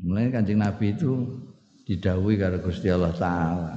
Mulai 0.00 0.32
kancing 0.32 0.60
Nabi 0.60 0.96
itu 0.96 1.28
didawi 1.84 2.40
karo 2.40 2.56
Gusti 2.64 2.88
Allah 2.88 3.12
Taala. 3.12 3.72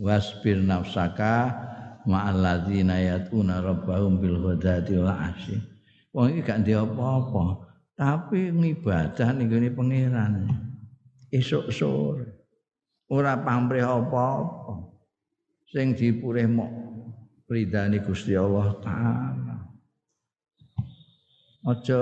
Wasbir 0.00 0.64
nafsaka 0.64 1.52
ma'alladzina 2.08 2.96
yatuna 2.98 3.60
rabbahum 3.60 4.16
bil 4.18 4.40
ghadati 4.40 4.96
wal 4.96 5.12
asyi. 5.12 5.60
Wong 6.12 6.36
iki 6.36 6.44
gak 6.44 6.64
ndek 6.64 6.76
apa-apa, 6.76 7.72
tapi 7.96 8.52
ngibadah 8.52 9.28
ning 9.32 9.48
gone 9.48 9.68
pangeran. 9.72 10.32
Esuk 11.32 11.72
sore. 11.72 12.28
Ora 13.08 13.36
pamrih 13.40 13.84
apa-apa. 13.84 14.92
Sing 15.72 15.96
dipurih 15.96 16.48
mok 16.48 16.72
ridane 17.48 18.00
Gusti 18.04 18.36
Allah 18.36 18.76
Taala. 18.80 19.56
Aja 21.62 22.00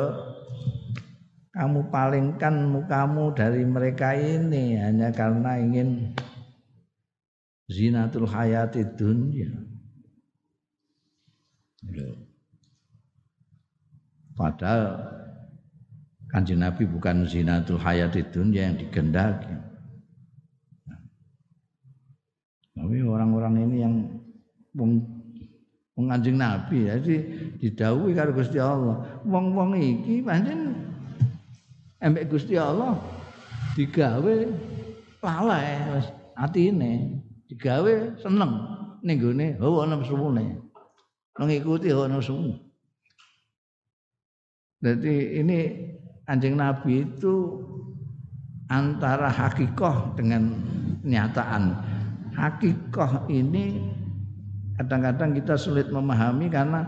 kamu 1.51 1.91
palingkan 1.91 2.71
mukamu 2.71 3.35
dari 3.35 3.67
mereka 3.67 4.15
ini 4.15 4.79
hanya 4.79 5.11
karena 5.11 5.59
ingin 5.59 6.15
zinatul 7.67 8.27
hayati 8.27 8.87
dunia. 8.95 9.51
Padahal 14.39 15.11
kanji 16.31 16.55
Nabi 16.55 16.87
bukan 16.87 17.27
zinatul 17.27 17.83
hayati 17.83 18.23
dunia 18.31 18.71
yang 18.71 18.79
digendaki. 18.79 19.55
Tapi 22.79 22.97
orang-orang 23.05 23.55
ini 23.67 23.77
yang 23.83 23.95
menganjing 25.99 26.39
Nabi 26.39 26.89
jadi 26.89 27.17
didawi 27.59 28.15
karo 28.15 28.33
Gusti 28.33 28.57
Allah. 28.57 29.21
Wong-wong 29.27 29.77
iki 29.77 30.23
pancen 30.25 30.90
embek 32.01 32.33
Gusti 32.33 32.57
Allah 32.57 32.97
digawe 33.77 34.37
lalai 35.21 36.01
wis 36.01 36.09
atine 36.37 37.21
digawe 37.47 38.17
seneng 38.17 38.53
ning 39.05 39.17
gone 39.21 39.47
hawa 39.61 39.89
nafsune 39.89 40.61
mengikuti 41.37 41.93
hawa 41.93 42.09
nafsu 42.09 42.57
jadi 44.81 45.45
ini 45.45 45.59
anjing 46.25 46.57
Nabi 46.57 47.05
itu 47.05 47.61
antara 48.73 49.29
hakikoh 49.29 50.17
dengan 50.17 50.57
kenyataan 51.05 51.77
hakikoh 52.33 53.29
ini 53.29 53.77
kadang-kadang 54.81 55.37
kita 55.37 55.61
sulit 55.61 55.93
memahami 55.93 56.49
karena 56.49 56.81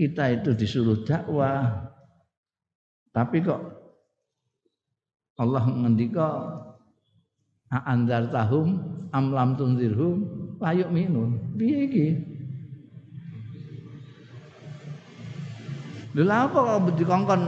kita 0.00 0.40
itu 0.40 0.56
disuruh 0.56 1.04
dakwah 1.04 1.68
tapi 3.12 3.44
kok 3.44 3.79
Allah 5.40 5.64
ngendika 5.64 6.28
anzar 7.72 8.28
tahum 8.28 8.76
am 9.08 9.32
lam 9.32 9.56
tunzirhum 9.56 10.20
la 10.60 10.76
yu'minun. 10.76 11.56
Piye 11.56 11.78
iki? 11.88 12.06
Lha 16.20 16.44
apa 16.44 16.58
kok 16.60 16.92
dikongkon 16.98 17.42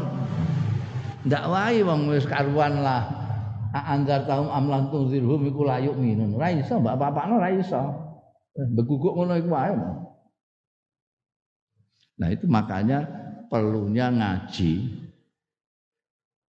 ndak 1.29 1.45
wae 1.53 1.85
wong 1.85 2.09
wis 2.09 2.25
karuan 2.25 2.81
lah. 2.81 3.05
Anzar 3.77 4.25
tahum 4.25 4.49
am 4.49 4.73
lam 4.73 4.89
tunzirhum 4.89 5.45
iku 5.45 5.69
la 5.69 5.77
yu'minun. 5.85 6.33
Ora 6.41 6.49
iso 6.49 6.81
mbak 6.81 6.97
bapakno 6.97 7.37
ora 7.37 7.53
iso. 7.53 7.83
Beguguk 8.57 9.21
ngono 9.21 9.37
iku 9.37 9.53
wae. 9.53 9.73
Nah 12.17 12.29
itu 12.33 12.49
makanya 12.49 13.05
perlunya 13.53 14.09
ngaji 14.09 15.02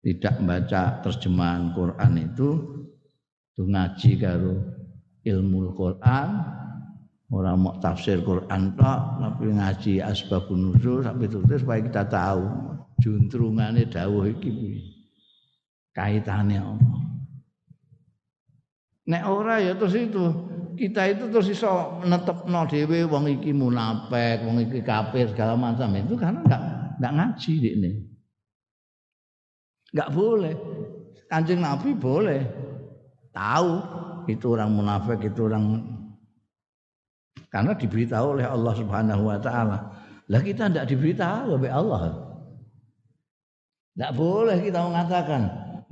tidak 0.04 0.36
membaca 0.43 0.99
terjemahan 0.99 1.72
Quran 1.72 2.14
itu 2.20 2.49
tuh 3.56 3.68
ngaji 3.72 4.12
karo 4.20 4.60
ilmu 5.24 5.72
Quran 5.72 6.30
orang 7.32 7.58
mau 7.58 7.74
tafsir 7.80 8.20
Quran 8.20 8.76
tok 8.76 8.99
tapi 9.24 9.45
ngaji 9.56 9.93
asbabun 10.04 10.76
nuzul 10.76 11.01
sampai 11.08 11.26
itu 11.32 11.39
supaya 11.56 11.80
kita 11.82 12.04
tahu. 12.12 12.43
Juntrungannya 13.01 13.89
dawuh 13.89 14.32
iki 14.32 14.80
kaitannya 15.97 16.62
apa? 16.62 16.97
Nek 19.12 19.24
ora 19.28 19.60
ya 19.60 19.74
terus 19.76 19.97
itu. 19.97 20.51
Kita 20.74 21.06
itu 21.06 21.30
terus 21.30 21.51
iso 21.51 22.01
netepno 22.06 22.66
dhewe 22.66 23.06
wong 23.06 23.28
iki 23.28 23.51
munafik 23.51 24.45
wong 24.45 24.62
iki 24.64 24.80
kafir 24.86 25.30
segala 25.34 25.58
macam. 25.58 25.89
Itu 25.99 26.16
karena 26.16 26.39
enggak 26.47 26.62
enggak 27.01 27.14
ngaji 27.18 27.54
ini 27.76 28.12
Enggak 29.94 30.10
boleh. 30.10 30.56
Kanjeng 31.30 31.62
Nabi 31.62 31.94
boleh 31.94 32.41
tahu 33.34 33.72
itu 34.30 34.46
orang 34.54 34.70
munafik, 34.74 35.22
itu 35.26 35.50
orang 35.50 35.82
karena 37.54 37.74
diberitahu 37.78 38.38
oleh 38.38 38.46
Allah 38.50 38.74
Subhanahu 38.74 39.24
wa 39.30 39.38
taala. 39.38 39.78
Lah 40.30 40.41
kita 40.41 40.70
tidak 40.74 40.89
diberitahu 40.89 41.62
oleh 41.62 41.70
Allah. 41.70 42.02
Tidak 43.94 44.12
boleh 44.18 44.58
kita 44.66 44.80
mengatakan, 44.82 45.41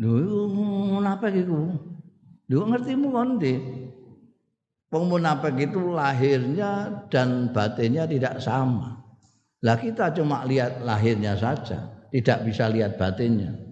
"Lho, 0.02 0.50
munafik 0.98 1.46
itu." 1.46 1.70
Lho 2.50 2.66
ngertimu 2.66 3.08
konde. 3.14 3.56
Wong 4.92 5.08
munafik 5.08 5.56
itu 5.56 5.96
lahirnya 5.96 7.06
dan 7.08 7.48
batinnya 7.56 8.04
tidak 8.04 8.44
sama. 8.44 9.00
Lah 9.64 9.80
kita 9.80 10.12
cuma 10.12 10.44
lihat 10.44 10.84
lahirnya 10.84 11.38
saja, 11.40 11.88
tidak 12.12 12.44
bisa 12.44 12.68
lihat 12.68 13.00
batinnya. 13.00 13.71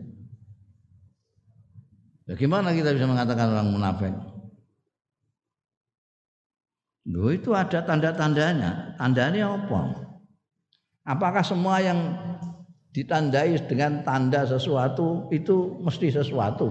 Bagaimana 2.29 2.77
kita 2.77 2.93
bisa 2.93 3.09
mengatakan 3.09 3.49
orang 3.49 3.73
munafik? 3.73 4.13
Loh 7.09 7.33
itu 7.33 7.57
ada 7.57 7.81
tanda-tandanya. 7.81 8.93
Tandanya 9.01 9.49
apa? 9.49 9.81
Apakah 11.09 11.41
semua 11.41 11.81
yang 11.81 12.13
ditandai 12.93 13.57
dengan 13.65 14.05
tanda 14.05 14.45
sesuatu 14.45 15.25
itu 15.33 15.81
mesti 15.81 16.13
sesuatu? 16.13 16.69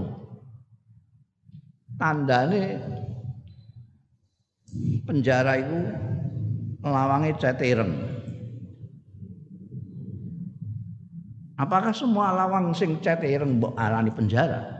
Tanda 1.98 2.46
ini 2.46 2.78
penjara 5.02 5.58
itu 5.58 5.78
melawangi 6.86 7.34
cetireng. 7.34 7.92
Apakah 11.58 11.90
semua 11.90 12.30
lawang 12.30 12.70
sing 12.70 13.02
cetireng 13.02 13.58
mbok 13.58 13.74
arani 13.74 14.14
penjara? 14.14 14.77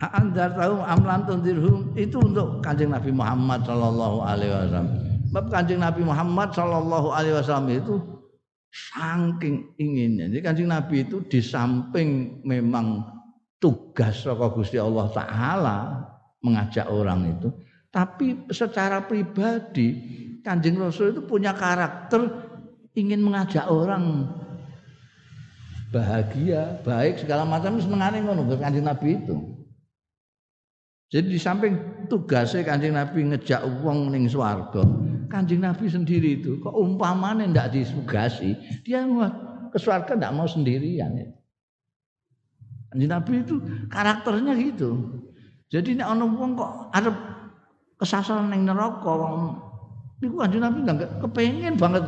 Andar 0.00 0.56
tahu 0.56 0.80
amlan 0.80 1.28
tundirhum 1.28 1.92
itu 1.92 2.16
untuk 2.16 2.64
kanjeng 2.64 2.88
Nabi 2.88 3.12
Muhammad 3.12 3.68
Shallallahu 3.68 4.18
Alaihi 4.24 4.48
Wasallam. 4.48 4.88
Sebab 5.28 5.44
kanjeng 5.52 5.80
Nabi 5.84 6.02
Muhammad 6.08 6.48
Shallallahu 6.56 7.08
Alaihi 7.12 7.36
Wasallam 7.36 7.68
itu 7.68 7.94
saking 8.72 9.76
inginnya. 9.76 10.32
Jadi 10.32 10.40
kanjeng 10.40 10.70
Nabi 10.72 11.04
itu 11.04 11.20
di 11.28 11.44
samping 11.44 12.40
memang 12.48 13.04
tugas 13.60 14.24
saka 14.24 14.48
Gusti 14.56 14.80
Allah 14.80 15.12
Taala 15.12 15.78
mengajak 16.40 16.88
orang 16.88 17.36
itu, 17.36 17.52
tapi 17.92 18.48
secara 18.48 19.04
pribadi 19.04 19.92
kanjeng 20.40 20.80
Rasul 20.80 21.12
itu 21.12 21.20
punya 21.28 21.52
karakter 21.52 22.24
ingin 22.96 23.20
mengajak 23.20 23.68
orang 23.68 24.32
bahagia, 25.90 26.80
baik 26.86 27.26
segala 27.26 27.42
macam 27.42 27.76
senengane 27.82 28.22
ngono 28.22 28.46
kanjeng 28.56 28.86
Nabi 28.86 29.18
itu. 29.18 29.36
Jadi 31.10 31.26
di 31.26 31.40
samping 31.42 31.74
tugasnya 32.06 32.62
kanjeng 32.62 32.94
Nabi 32.94 33.26
ngejak 33.34 33.66
uang 33.82 34.14
ning 34.14 34.30
swarga, 34.30 34.86
kanjeng 35.26 35.66
Nabi 35.66 35.90
sendiri 35.90 36.38
itu 36.38 36.62
kok 36.62 36.70
umpamane 36.70 37.50
ndak 37.50 37.74
disugasi, 37.74 38.54
dia 38.86 39.02
ke 39.74 39.78
swarga 39.82 40.14
ndak 40.14 40.30
mau 40.30 40.46
sendirian. 40.46 41.10
Ya. 41.18 41.26
Kanjeng 42.94 43.10
Nabi 43.10 43.32
itu 43.42 43.58
karakternya 43.90 44.54
gitu. 44.54 44.90
Jadi 45.70 45.98
nek 45.98 46.14
ana 46.14 46.26
wong 46.26 46.54
kok 46.54 46.94
arep 46.94 47.16
kesasar 47.98 48.46
ning 48.46 48.62
neraka 48.62 49.10
niku 50.22 50.38
kanjeng 50.38 50.62
Nabi 50.62 50.78
nggak 50.86 51.26
kepengen 51.26 51.74
banget 51.74 52.04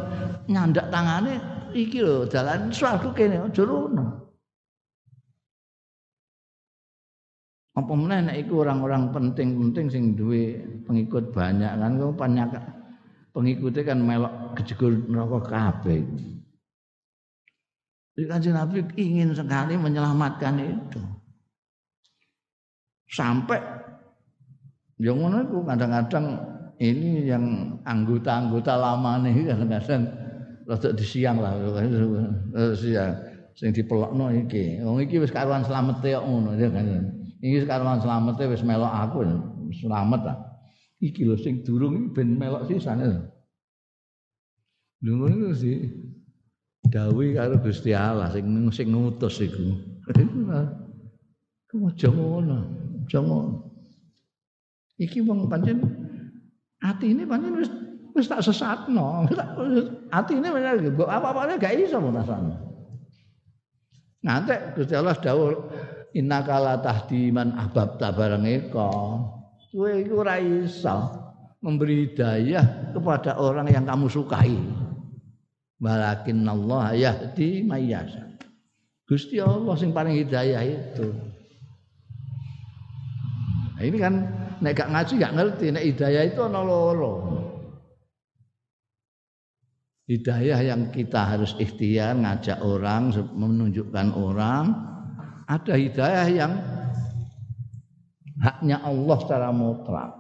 nyandak 0.47 0.87
tangane 0.95 1.43
iki 1.75 1.99
lho 2.05 2.29
dalan 2.29 2.71
swarga 2.71 3.11
kene 3.17 3.43
aja 3.43 3.63
rono. 3.65 4.23
apa 7.73 7.93
meneh 7.97 8.21
nek 8.21 8.37
iku 8.45 8.69
orang-orang 8.69 9.09
penting-penting 9.17 9.87
sing 9.89 10.05
duwe 10.13 10.61
pengikut 10.85 11.33
banyak 11.33 11.73
kan 11.73 11.97
kok 11.97 12.17
banyak 12.21 12.49
pengikutnya 13.33 13.83
kan 13.89 13.99
melok 14.05 14.35
kejegur 14.61 14.93
neraka 15.09 15.41
kabeh. 15.49 16.05
Jadi 18.13 18.25
kanjeng 18.29 18.57
Nabi 18.61 18.85
ingin 19.01 19.33
sekali 19.33 19.81
menyelamatkan 19.81 20.61
itu. 20.61 21.01
Sampai 23.09 23.57
yang 25.01 25.17
ngono 25.17 25.65
kadang-kadang 25.65 26.27
ini 26.77 27.25
yang 27.25 27.77
anggota-anggota 27.89 28.77
lama 28.77 29.17
nih 29.25 29.49
kadang-kadang 29.49 30.03
rada 30.69 30.91
disiang 30.95 31.43
lah 31.43 31.57
siang 32.79 33.33
sing 33.57 33.71
dipelokno 33.73 34.33
iki. 34.33 34.81
Wong 34.81 35.05
iki 35.05 35.21
wis 35.21 35.33
karuan 35.33 35.65
slamete 35.65 36.17
kok 36.17 36.25
ngono 36.25 36.57
ya 36.57 36.69
kan. 36.73 36.87
Iki 37.43 37.67
sekarang 37.67 37.99
selamatnya 38.01 38.55
wis 38.55 38.63
melok 38.63 38.93
aku 38.93 39.19
selamat 39.83 40.21
lah. 40.25 40.37
Iki 41.03 41.27
lho 41.27 41.37
sing 41.37 41.67
durung 41.67 42.15
ben 42.15 42.39
melok 42.39 42.71
sisane. 42.71 43.29
Lho 45.03 45.13
ngono 45.19 45.51
sih. 45.53 45.91
Dawi 46.83 47.33
karo 47.33 47.57
Gusti 47.63 47.95
Allah 47.95 48.29
sing 48.35 48.47
sing 48.75 48.93
ngutus 48.93 49.41
iku. 49.43 49.75
Ku 51.71 51.77
aja 51.89 52.09
ngono. 52.09 52.59
Aja 53.05 53.19
ngono. 53.21 53.69
Iki 55.01 55.19
wong 55.27 55.51
pancen 55.51 55.83
atine 56.79 57.27
pancen 57.27 57.59
wis 57.59 57.71
wis 58.13 58.29
tak 58.29 58.45
sesatno. 58.45 59.27
Atine 60.13 60.49
wis 60.53 60.65
apa-apa 60.97 61.57
gak 61.57 61.77
iso 61.77 61.99
rasane. 61.99 62.57
Nanti 64.23 64.55
Gusti 64.79 64.95
Allah 64.95 65.19
dawuh 65.19 65.51
innaka 66.15 66.57
la 66.63 66.75
tahdi 66.79 67.35
man 67.35 67.59
ahbabta 67.59 68.15
barang 68.15 68.47
eka. 68.47 68.91
Kowe 69.73 69.91
iku 69.99 70.23
ora 70.23 70.39
iso 70.39 71.11
memberi 71.59 72.07
hidayah 72.07 72.95
kepada 72.95 73.41
orang 73.43 73.67
yang 73.67 73.83
kamu 73.83 74.07
sukai. 74.07 74.55
Walakin 75.83 76.47
Allah 76.47 76.95
yahdi 76.95 77.67
mayyasha 77.67 78.39
Gusti 79.11 79.43
Allah 79.43 79.75
sing 79.75 79.91
paling 79.91 80.15
hidayah 80.15 80.63
itu. 80.63 81.11
Nah, 83.75 83.83
ini 83.83 83.99
kan 83.99 84.15
nek 84.63 84.79
gak 84.79 84.95
ngaji 84.95 85.13
gak 85.19 85.35
ngerti 85.35 85.67
nek 85.75 85.85
hidayah 85.91 86.23
itu 86.31 86.41
ana 86.47 86.63
loro 86.63 87.42
hidayah 90.11 90.61
yang 90.63 90.91
kita 90.91 91.23
harus 91.23 91.55
ikhtiar 91.59 92.19
ngajak 92.19 92.59
orang 92.63 93.15
menunjukkan 93.35 94.09
orang 94.19 94.65
ada 95.47 95.75
hidayah 95.77 96.29
yang 96.33 96.53
haknya 98.43 98.83
Allah 98.83 99.17
secara 99.23 99.49
mutlak. 99.55 100.11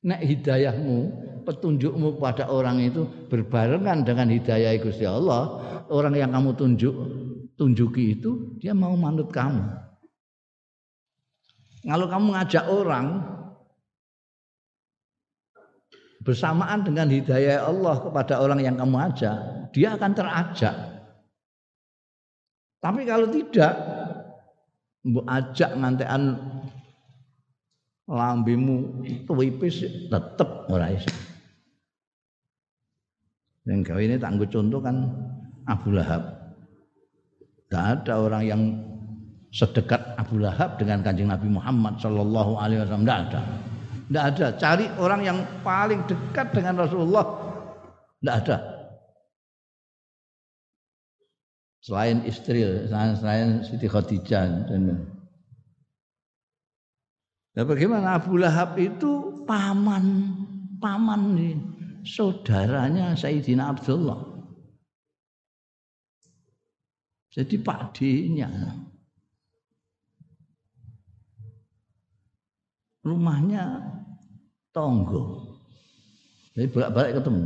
Nek 0.00 0.24
hidayahmu, 0.24 0.98
petunjukmu 1.44 2.16
pada 2.16 2.48
orang 2.48 2.80
itu 2.80 3.04
berbarengan 3.28 4.00
dengan 4.00 4.32
hidayah 4.32 4.72
Gusti 4.80 5.04
Allah, 5.04 5.60
orang 5.92 6.16
yang 6.16 6.32
kamu 6.32 6.56
tunjuk 6.56 6.94
tunjuki 7.60 8.16
itu 8.16 8.56
dia 8.56 8.72
mau 8.72 8.96
manut 8.96 9.28
kamu. 9.28 9.60
Kalau 11.84 12.06
kamu 12.08 12.26
ngajak 12.32 12.64
orang 12.72 13.06
bersamaan 16.20 16.84
dengan 16.84 17.08
hidayah 17.08 17.64
Allah 17.64 17.96
kepada 18.00 18.44
orang 18.44 18.60
yang 18.60 18.76
kamu 18.76 18.96
ajak, 19.12 19.36
dia 19.72 19.96
akan 19.96 20.12
terajak. 20.12 20.76
Tapi 22.80 23.04
kalau 23.04 23.28
tidak, 23.28 23.72
mbok 25.04 25.24
ajak 25.28 25.70
ngantekan 25.76 26.22
lambemu 28.08 29.04
tuwipis 29.28 29.84
tetep 30.08 30.48
ora 30.68 30.92
iso. 30.92 31.12
Yang 33.68 33.80
gawe 33.92 34.00
ini 34.02 34.16
tak 34.16 34.34
contoh 34.50 34.80
kan 34.80 34.96
Abu 35.68 35.94
Lahab. 35.94 36.22
Tidak 37.68 37.84
ada 38.02 38.14
orang 38.18 38.42
yang 38.42 38.62
sedekat 39.54 40.18
Abu 40.18 40.42
Lahab 40.42 40.74
dengan 40.80 41.06
kanjeng 41.06 41.30
Nabi 41.30 41.46
Muhammad 41.46 42.02
Shallallahu 42.02 42.58
Alaihi 42.58 42.82
Wasallam. 42.82 43.06
Tidak 43.06 43.20
ada. 43.30 43.40
Tidak 44.10 44.24
ada. 44.34 44.46
Cari 44.58 44.90
orang 44.98 45.22
yang 45.22 45.38
paling 45.62 46.02
dekat 46.10 46.50
dengan 46.50 46.82
Rasulullah. 46.82 47.24
Tidak 48.18 48.36
ada. 48.42 48.56
selain 51.80 52.20
istri 52.28 52.60
selain, 52.86 53.16
selain 53.16 53.48
Siti 53.64 53.88
Khadijah 53.88 54.68
dan 54.68 55.08
Nah, 57.50 57.66
bagaimana 57.66 58.14
Abu 58.14 58.38
Lahab 58.38 58.78
itu 58.78 59.42
paman 59.42 60.38
paman 60.78 61.34
nih 61.34 61.58
saudaranya 62.06 63.18
Sayyidina 63.18 63.74
Abdullah. 63.74 64.22
Jadi 67.34 67.58
Pak. 67.58 67.98
Rumahnya 73.02 73.64
tonggo. 74.70 75.50
Jadi 76.54 76.66
bolak-balik 76.70 77.22
ketemu. 77.22 77.44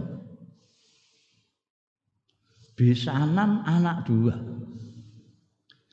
besanan 2.74 3.62
anak 3.64 4.02
dua. 4.06 4.34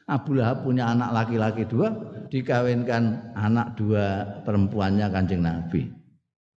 Abu 0.09 0.35
Lahab 0.35 0.67
punya 0.67 0.91
anak 0.91 1.13
laki-laki 1.13 1.63
dua, 1.63 1.93
dikawinkan 2.27 3.31
anak 3.37 3.79
dua 3.79 4.27
perempuannya 4.43 5.07
kanjeng 5.07 5.45
Nabi. 5.45 5.87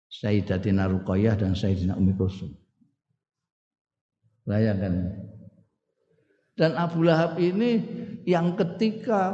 Sayyidatina 0.09 0.89
Ruqayyah 0.89 1.35
dan 1.37 1.53
Sayyidina 1.53 1.99
Umi 1.99 2.15
Kulsum. 2.15 2.49
Bayangkan. 4.47 5.11
Dan 6.53 6.77
Abu 6.77 7.01
Lahab 7.01 7.41
ini 7.41 7.81
yang 8.29 8.53
ketika 8.53 9.33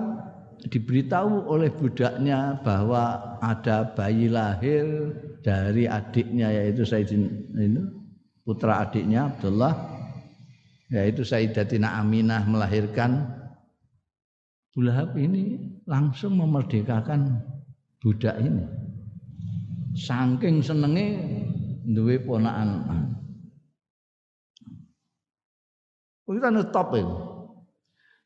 diberitahu 0.67 1.47
oleh 1.47 1.71
budaknya 1.71 2.59
bahwa 2.63 3.35
ada 3.39 3.91
bayi 3.95 4.27
lahir 4.31 5.15
dari 5.39 5.87
adiknya 5.87 6.51
yaitu 6.51 6.83
Sayyidina 6.83 7.81
putra 8.43 8.83
adiknya 8.83 9.29
Abdullah 9.29 9.99
yaitu 10.89 11.21
Sayyidatina 11.21 12.01
Aminah 12.01 12.43
melahirkan. 12.49 13.37
Bulahab 14.69 15.17
ini 15.17 15.57
langsung 15.89 16.37
memerdekakan 16.37 17.41
budak 18.01 18.37
ini. 18.37 18.63
Saking 19.97 20.61
senenge 20.61 21.07
duwe 21.89 22.21
ponakan. 22.21 23.17
Kita 26.29 26.49
top 26.69 26.89
itu. 26.93 27.17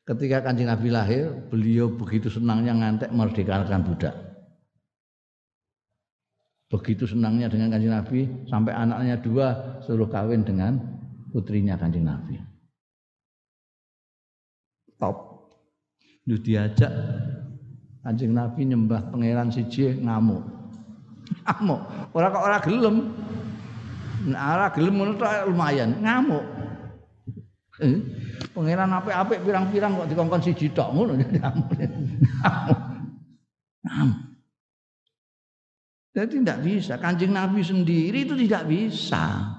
Ketika 0.04 0.44
kanjeng 0.44 0.68
Nabi 0.68 0.92
lahir, 0.92 1.32
beliau 1.48 1.88
begitu 1.88 2.28
senangnya 2.28 2.76
ngantek 2.76 3.08
merdekakan 3.08 3.88
budak. 3.88 4.33
Begitu 6.74 7.06
senangnya 7.06 7.46
dengan 7.46 7.70
kanjeng 7.70 7.94
Nabi, 7.94 8.26
sampai 8.50 8.74
anaknya 8.74 9.14
dua 9.22 9.78
suruh 9.86 10.10
kawin 10.10 10.42
dengan 10.42 10.74
putrinya 11.30 11.78
kanjeng 11.78 12.02
Nabi. 12.02 12.34
Top. 14.98 15.46
Lu 16.26 16.34
diajak 16.34 16.90
kanjeng 18.02 18.34
Nabi 18.34 18.66
nyembah 18.66 19.06
pangeran 19.06 19.54
siji 19.54 20.02
ngamuk. 20.02 20.42
Ngamuk. 21.46 22.10
Orang 22.10 22.34
kok 22.34 22.42
orang 22.42 22.62
gelem. 22.66 22.96
Nah, 24.34 24.58
ora 24.58 24.66
gelem 24.74 25.14
lumayan, 25.46 26.02
ngamuk. 26.02 26.42
Eh? 27.86 28.02
Pangeran 28.50 28.98
apik-apik 28.98 29.46
pirang-pirang 29.46 29.94
kok 29.94 30.10
dikongkon 30.10 30.42
siji 30.42 30.74
tok 30.74 30.90
ngono. 30.90 31.22
Jadi 36.14 36.46
tidak 36.46 36.62
bisa. 36.62 36.94
Kanjeng 37.02 37.34
Nabi 37.34 37.60
sendiri 37.66 38.22
itu 38.22 38.38
tidak 38.38 38.70
bisa. 38.70 39.50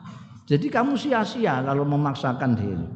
Jadi 0.48 0.72
kamu 0.72 0.96
sia-sia 0.96 1.60
kalau 1.68 1.84
memaksakan 1.84 2.56
diri. 2.56 2.88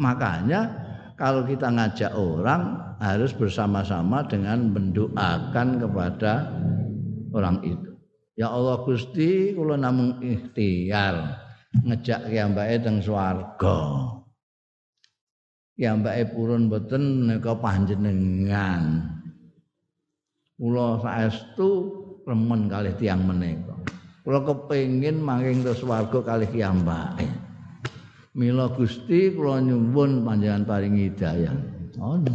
Makanya 0.00 0.86
kalau 1.20 1.44
kita 1.44 1.68
ngajak 1.68 2.16
orang 2.16 2.80
harus 3.00 3.36
bersama-sama 3.36 4.24
dengan 4.24 4.72
mendoakan 4.72 5.68
kepada 5.76 6.32
orang 7.36 7.60
itu. 7.64 7.90
Ya 8.36 8.52
Allah 8.52 8.80
Gusti, 8.84 9.52
kula 9.56 9.76
namung 9.76 10.20
ikhtiar 10.20 11.40
ngejak 11.84 12.32
kiyambake 12.32 12.80
teng 12.80 13.00
swarga. 13.04 14.12
Kiyambake 15.76 16.32
purun 16.32 16.72
boten 16.72 17.28
menika 17.28 17.56
panjenengan. 17.56 19.04
Kula 20.56 21.00
saestu 21.04 22.05
remen 22.26 22.66
kalih 22.66 22.92
tiang 22.98 23.22
menika. 23.22 23.78
Kula 24.26 24.42
kepengin 24.42 25.22
mangking 25.22 25.62
te 25.62 25.72
swarga 25.78 26.18
kalih 26.26 26.50
kiyambake. 26.50 27.30
Mila 28.34 28.68
Gusti 28.74 29.32
kula 29.32 29.62
nyuwun 29.62 30.26
panjenengan 30.26 30.66
paringi 30.66 31.08
hidayah. 31.08 31.54
Oh, 32.02 32.18
no. 32.18 32.34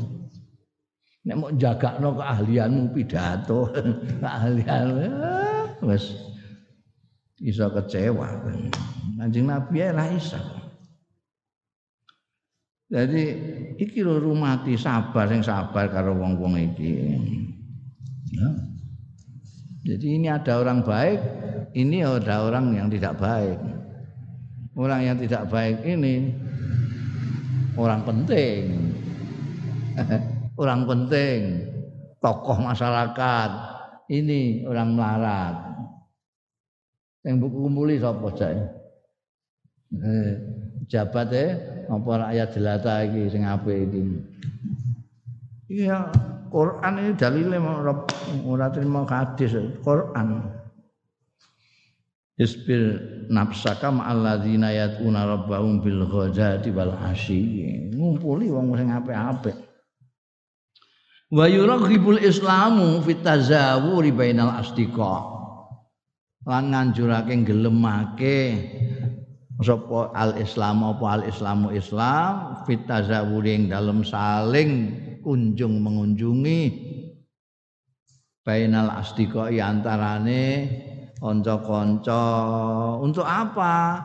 Nek 1.21 1.37
mau 1.37 1.53
jagakno 1.53 2.17
keahlianmu 2.17 2.97
pidato, 2.97 3.69
keahlian 4.23 4.87
wis 5.85 6.17
iso 7.37 7.69
kecewa. 7.69 8.41
Kanjeng 9.21 9.45
Nabi 9.45 9.85
ora 9.85 10.09
iso. 10.09 10.41
Jadi 12.89 13.23
iki 13.77 14.01
lho 14.01 14.17
rumati 14.17 14.73
sabar 14.73 15.29
sing 15.29 15.45
sabar 15.45 15.93
karo 15.93 16.17
wong-wong 16.17 16.57
iki. 16.57 16.91
Ya. 18.33 18.70
Jadi 19.81 20.07
ini 20.21 20.27
ada 20.29 20.61
orang 20.61 20.85
baik, 20.85 21.19
ini 21.73 22.05
ada 22.05 22.45
orang 22.45 22.77
yang 22.77 22.87
tidak 22.89 23.17
baik. 23.17 23.57
Orang 24.77 25.01
yang 25.03 25.17
tidak 25.17 25.49
baik 25.49 25.81
ini 25.83 26.31
orang 27.75 28.05
penting. 28.05 28.61
orang 30.61 30.85
penting, 30.85 31.39
tokoh 32.21 32.57
masyarakat. 32.61 33.49
Ini 34.11 34.67
orang 34.67 34.89
melarat. 34.93 35.55
Yang 37.25 37.35
buku 37.47 37.57
kumpuli 37.65 37.95
sapa 37.97 38.27
jae? 38.37 38.81
eh, 39.99 40.31
jabat 40.87 41.29
eh 41.35 41.51
apa 41.91 42.11
rakyat 42.27 42.49
jelata 42.55 42.93
iki 43.03 43.21
sing 43.27 43.43
apik 43.43 43.91
iki 43.91 44.01
iya 45.83 46.07
Quran 46.51 46.93
ini 46.99 47.11
dalile 47.15 47.57
ora 48.43 48.67
terima 48.75 49.07
hadis 49.07 49.55
Quran. 49.79 50.51
Isbir 52.35 52.99
nafsaka 53.31 53.87
ma'alladzina 53.87 54.75
yatuna 54.75 55.23
rabbahum 55.29 55.79
bil 55.79 56.03
ghadati 56.11 56.73
wal 56.75 56.91
asyi 57.07 57.87
ngumpuli 57.95 58.51
wong 58.51 58.75
sing 58.75 58.91
apik-apik. 58.91 59.55
Wa 61.31 61.47
yuraghibul 61.47 62.19
islamu 62.19 62.99
fit 63.07 63.23
tazawuri 63.23 64.11
bainal 64.11 64.51
asdiqa. 64.59 65.39
Lan 66.43 66.73
nganjurake 66.73 67.47
gelemake 67.47 68.39
sapa 69.61 70.09
al 70.17 70.35
islam 70.41 70.81
apa 70.83 71.05
al 71.21 71.23
islamu 71.29 71.69
islam 71.71 72.59
fit 72.65 72.81
tazawuring 72.89 73.69
dalam 73.69 74.01
saling 74.01 74.97
kunjung 75.21 75.79
mengunjungi 75.79 76.61
bainal 78.41 78.89
asdiqai 78.97 79.61
antarane 79.61 80.45
kanca-kanca. 81.21 82.25
Untuk 82.99 83.23
apa? 83.23 84.01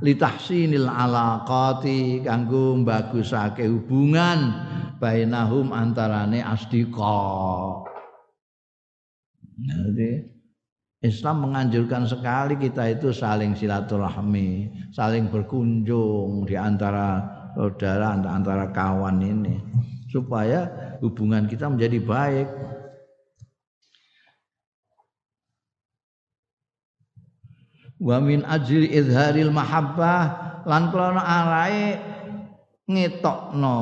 Litahsinil 0.00 0.88
alaqati 0.88 2.24
kanggo 2.24 2.80
bagusake 2.80 3.68
hubungan 3.68 4.48
bainahum 4.96 5.76
antarane 5.76 6.40
asdiqa. 6.40 7.20
Jadi 9.60 10.24
Islam 11.04 11.48
menganjurkan 11.48 12.08
sekali 12.08 12.56
kita 12.56 12.96
itu 12.96 13.12
saling 13.12 13.52
silaturahmi, 13.52 14.72
saling 14.96 15.28
berkunjung 15.28 16.48
di 16.48 16.56
antara 16.56 17.20
saudara, 17.52 18.16
antara 18.16 18.72
kawan 18.72 19.20
ini 19.20 19.56
supaya 20.10 20.66
hubungan 20.98 21.46
kita 21.46 21.70
menjadi 21.70 21.98
baik. 22.02 22.48
Wa 28.00 28.18
min 28.18 28.42
ajli 28.42 28.90
izharil 28.90 29.54
mahabbah 29.54 30.22
lan 30.66 30.90
krana 30.90 31.22
arae 31.22 31.86
ngetokno 32.90 33.78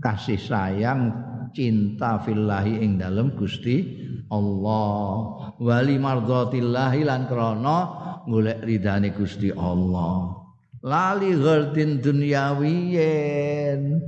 kasih 0.00 0.40
sayang 0.40 1.12
cinta 1.52 2.24
fillahi 2.24 2.80
ing 2.80 2.96
dalem 2.98 3.36
Gusti 3.36 4.00
Allah. 4.32 5.52
Wali 5.60 6.00
mardhatillah 6.00 6.96
lan 7.04 7.28
krana 7.28 7.78
golek 8.24 8.64
ridane 8.64 9.12
Gusti 9.12 9.52
Allah. 9.52 10.40
Lali 10.80 11.36
ghardin 11.36 12.00
dunyawiyen 12.00 14.00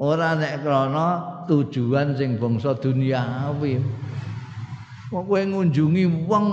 ora 0.00 0.34
nek 0.34 0.64
krana 0.64 1.08
tujuan 1.46 2.16
sing 2.16 2.40
bangsa 2.40 2.74
duniawi. 2.74 3.78
Kok 5.12 5.22
kowe 5.26 5.42
ngunjungi 5.42 6.04
wong 6.24 6.48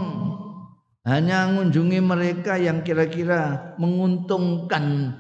hanya 1.08 1.48
ngunjungi 1.56 2.00
mereka 2.04 2.60
yang 2.60 2.84
kira-kira 2.84 3.74
menguntungkan 3.80 5.16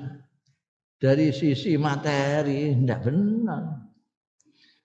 dari 0.99 1.31
sisi 1.31 1.79
materi 1.79 2.75
tidak 2.75 3.07
benar 3.07 3.87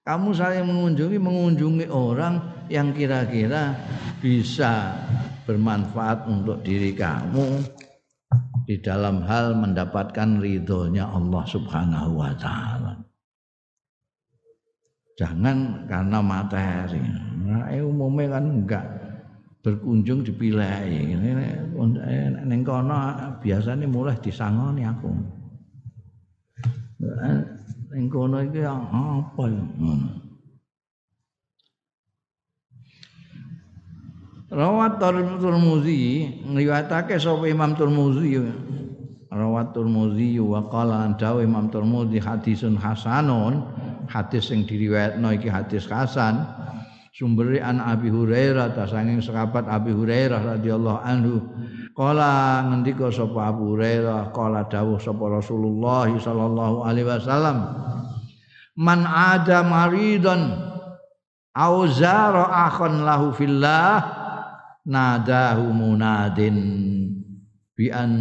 kamu 0.02 0.34
saling 0.34 0.66
mengunjungi 0.66 1.14
mengunjungi 1.14 1.86
orang 1.86 2.66
yang 2.66 2.90
kira-kira 2.90 3.70
bisa 4.18 4.98
bermanfaat 5.46 6.26
untuk 6.26 6.58
diri 6.66 6.90
kamu. 6.90 7.62
Di 8.66 8.82
dalam 8.82 9.22
hal 9.22 9.54
mendapatkan 9.54 10.42
ridhonya 10.42 11.06
Allah 11.06 11.46
Subhanahu 11.46 12.18
wa 12.18 12.34
taala. 12.34 12.98
Jangan 15.20 15.86
karena 15.88 16.18
materi. 16.24 17.00
Nah, 17.42 17.68
eh, 17.68 17.84
umumnya 17.84 18.40
kan 18.40 18.44
enggak 18.48 18.84
berkunjung 19.60 20.24
dipilih. 20.24 20.66
Neng 22.48 22.60
kono 22.64 22.98
biasanya 23.44 23.86
mulai 23.86 24.16
disangoni 24.18 24.82
aku. 24.88 25.40
ning 27.92 28.08
kono 28.08 28.40
iki 28.40 28.64
apa 28.64 29.42
ya 29.52 29.62
ngono 29.76 30.10
Rawat 34.52 35.00
Tirmizi 35.00 36.28
ngriwayatake 36.44 37.16
sapa 37.16 37.48
Imam 37.48 37.72
Tirmizi 37.72 38.36
Rawat 39.32 39.72
Tirmizi 39.72 40.36
wa 40.40 40.60
qala 40.68 41.08
Imam 41.40 41.72
Tirmizi 41.72 42.20
hadisun 42.20 42.76
hasanun 42.76 43.64
hadis 44.10 44.50
sing 44.50 44.64
diriwayatno 44.64 45.34
iki 45.36 45.50
hadis 45.50 45.86
hasan. 45.90 46.42
Sumbere 47.12 47.60
an 47.60 47.76
Abi 47.76 48.08
Hurairah 48.08 48.72
ta 48.72 48.88
saking 48.88 49.20
sahabat 49.20 49.68
Abi 49.68 49.92
Hurairah 49.92 50.56
radhiyallahu 50.56 51.00
anhu. 51.04 51.44
Qala 51.92 52.64
ngendika 52.72 53.12
sapa 53.12 53.52
Abu 53.52 53.76
Hurairah? 53.76 54.32
Qala 54.32 54.64
dawuh 54.64 54.96
sapa 54.96 55.20
Rasulullah 55.28 56.08
sallallahu 56.08 56.88
alaihi 56.88 57.04
wasallam. 57.04 57.68
Man 58.80 59.04
ada 59.04 59.60
maridan 59.60 60.56
au 61.52 61.84
zara 61.92 62.48
akhon 62.72 63.04
lahu 63.04 63.36
fillah 63.36 64.08
nadahu 64.88 65.68
munadin. 65.68 66.56
Bi 67.76 67.92
an 67.92 68.12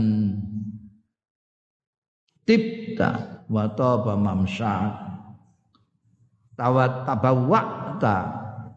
tibta 2.43 3.39
wa 3.47 3.71
taba 3.71 4.19
tawat 6.61 7.09
tabawwa'ta 7.09 8.17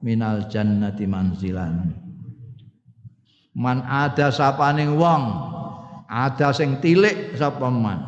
minal 0.00 0.48
jannati 0.48 1.04
manzilan. 1.04 1.92
Man 3.52 3.84
ada 3.84 4.32
sapaning 4.32 4.96
wong 4.96 5.22
ada 6.08 6.48
sing 6.56 6.80
tilik 6.80 7.36
sapa 7.36 7.68
man? 7.68 8.00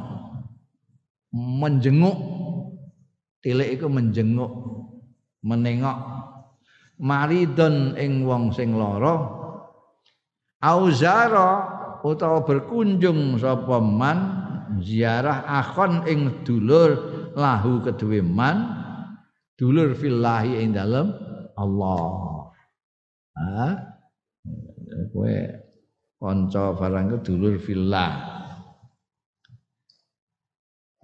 Menjenguk. 1.36 2.16
Tilik 3.44 3.78
iku 3.78 3.86
menjenguk 3.92 4.50
menengok. 5.44 5.98
Maridon 6.96 7.94
ing 8.00 8.24
wong 8.24 8.56
sing 8.56 8.72
lara. 8.74 9.44
Auzara 10.64 11.50
utawa 12.00 12.42
berkunjung 12.42 13.36
sapa 13.36 13.78
man 13.78 14.18
ziarah 14.80 15.46
akhon 15.46 16.08
ing 16.08 16.42
dulur 16.42 16.96
lahu 17.36 17.84
kedue 17.84 18.24
man 18.24 18.75
dulur 19.56 19.96
fillahi 19.96 20.60
ing 20.60 20.76
dalem 20.76 21.16
Allah. 21.56 22.52
Ha 23.36 23.68
kowe 25.12 25.36
kanca 26.20 26.76
barang 26.76 27.06
ke 27.12 27.18
dulur 27.24 27.56
fillah. 27.56 28.12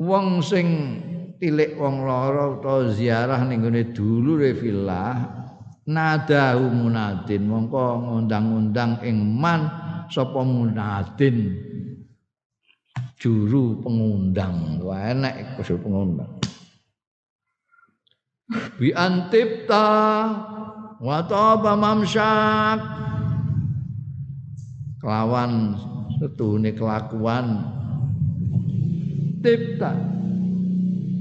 Wong 0.02 0.44
sing 0.44 0.68
tilik 1.40 1.78
wong 1.80 2.04
lara 2.04 2.58
utawa 2.58 2.92
ziarah 2.92 3.40
ning 3.48 3.64
gone 3.64 3.82
dulure 3.96 4.52
fillah 4.52 5.16
nadahu 5.88 6.64
munadin. 6.68 7.48
Mongko 7.48 7.84
ngundang-undang 8.04 9.00
ing 9.00 9.16
man 9.16 9.60
sapa 10.12 10.44
munadin? 10.44 11.56
Juru 13.16 13.78
pengundang. 13.78 14.82
Wah 14.82 15.14
enek 15.14 15.54
iku 15.54 15.78
pengundang 15.78 16.42
bi 18.78 18.90
antipta 18.94 19.86
wa 20.98 21.18
taba 21.26 21.72
mamsyak. 21.76 22.80
Kelawan 25.02 25.74
setune 26.16 26.70
kelakuan. 26.78 27.46
Tipta 29.42 29.90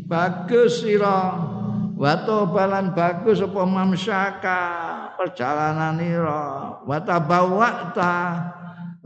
bagus 0.06 0.86
sira 0.86 1.52
Wato 2.02 2.50
balan 2.50 2.98
bagus 2.98 3.46
apa 3.46 3.62
mamsaka 3.62 4.62
perjalananira 5.22 6.82
wata 6.82 7.22
bawakta 7.22 8.42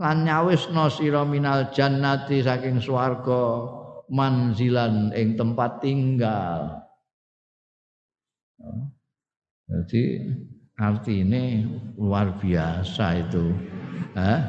lan 0.00 0.24
nyawisno 0.24 0.88
sira 0.88 1.20
minal 1.28 1.68
jannati 1.76 2.40
saking 2.40 2.80
swarga 2.80 3.68
manzilan 4.08 5.12
ing 5.12 5.36
tempat 5.36 5.84
tinggal. 5.84 6.85
Jadi 9.66 10.02
artinya 10.78 11.42
luar 11.98 12.38
biasa 12.38 13.04
itu. 13.26 13.44
Eh? 14.14 14.40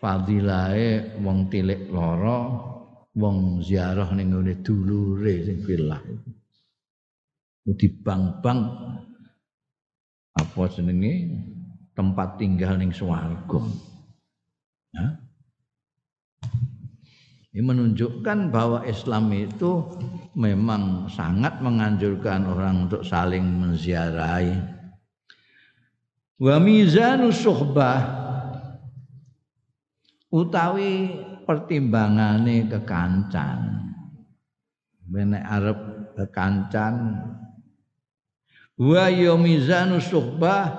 Fadilahe 0.00 1.20
wong 1.20 1.52
tilik 1.52 1.92
loro, 1.92 2.40
wong 3.16 3.60
ziarah 3.60 4.12
ning 4.16 4.32
ngene 4.32 4.64
dulure 4.64 5.44
sing 5.44 5.60
filah 5.60 6.00
itu 7.70 7.76
di 7.76 7.88
bank-bank 8.02 8.60
apa 10.34 10.62
jenenge 10.72 11.14
tempat 11.94 12.40
tinggal 12.40 12.74
ning 12.80 12.90
swarga. 12.90 13.60
Ya. 14.96 15.06
Ini 17.50 17.66
menunjukkan 17.66 18.54
bahwa 18.54 18.86
Islam 18.86 19.34
itu 19.34 19.82
memang 20.38 21.10
sangat 21.10 21.58
menganjurkan 21.58 22.46
orang 22.46 22.86
untuk 22.86 23.02
saling 23.02 23.42
menziarahi. 23.42 24.54
Wa 26.38 26.62
mizanu 26.62 27.34
suhbah 27.34 28.06
utawi 30.30 31.10
pertimbangane 31.42 32.70
kekancan. 32.70 33.90
Menek 35.10 35.42
arep 35.42 35.80
kekancan 36.14 36.94
wa 38.78 39.10
ya 39.10 39.34
mizanu 39.34 39.98
suhbah 39.98 40.70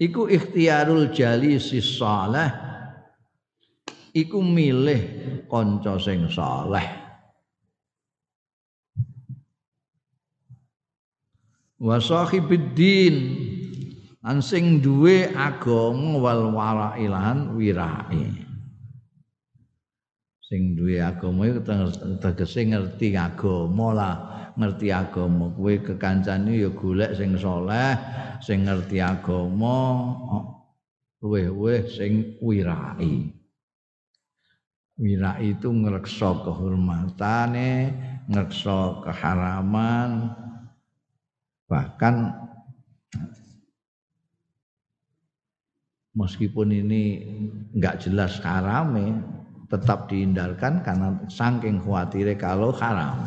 iku 0.00 0.32
ikhtiarul 0.32 1.12
jalisi 1.12 1.84
saleh 1.84 2.71
iku 4.12 4.44
milih 4.44 5.02
kanca 5.48 5.96
sing 5.96 6.28
saleh. 6.28 6.84
Wa 11.82 11.98
sahibiddin 11.98 13.16
an 14.22 14.38
sing 14.38 14.78
duwe 14.78 15.32
agama 15.34 16.20
wal 16.22 16.54
warailan 16.54 17.58
wirai. 17.58 18.30
Sing 20.46 20.78
duwe 20.78 21.02
agama 21.02 21.48
iku 21.48 21.60
tegese 22.22 22.70
ngerti 22.70 23.18
agama 23.18 23.88
lah. 23.90 24.16
Ngerti 24.52 24.92
agama 24.92 25.48
kowe 25.56 25.74
kekancane 25.80 26.60
ya 26.60 26.68
golek 26.68 27.16
sing 27.16 27.40
saleh 27.40 27.96
sing 28.44 28.68
ngerti 28.68 29.00
agama 29.00 30.04
luweh-luweh 31.24 31.88
sing 31.88 32.36
wirai 32.44 33.41
wirai 35.00 35.56
itu 35.56 35.68
ngreksa 35.72 36.44
kehormatane 36.44 37.92
ngreksa 38.28 39.02
keharaman 39.06 40.32
bahkan 41.68 42.36
meskipun 46.12 46.68
ini 46.68 47.02
enggak 47.72 48.04
jelas 48.04 48.36
harame 48.44 49.16
tetap 49.72 50.12
dihindarkan 50.12 50.84
karena 50.84 51.16
saking 51.32 51.80
khawatirnya 51.80 52.36
kalau 52.36 52.76
haram. 52.76 53.24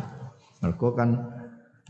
Mergo 0.62 0.94
kan 0.94 1.18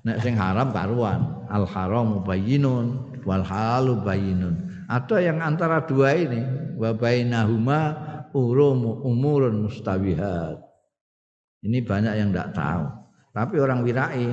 nek 0.08 0.24
sing 0.24 0.40
haram 0.40 0.72
karuan, 0.72 1.44
al 1.52 1.68
haram 1.68 2.24
bayyinun 2.24 3.20
wal 3.28 3.44
halalu 3.44 4.00
bayyinun. 4.00 4.56
Ada 4.88 5.20
yang 5.20 5.44
antara 5.44 5.84
dua 5.84 6.16
ini 6.16 6.40
wa 6.80 6.96
bainahuma 6.96 8.00
urum 8.36 9.02
umurun 9.08 9.64
mustabihat. 9.66 10.60
Ini 11.64 11.80
banyak 11.82 12.14
yang 12.20 12.30
tidak 12.36 12.52
tahu. 12.52 12.84
Tapi 13.32 13.56
orang 13.58 13.80
wirai 13.88 14.28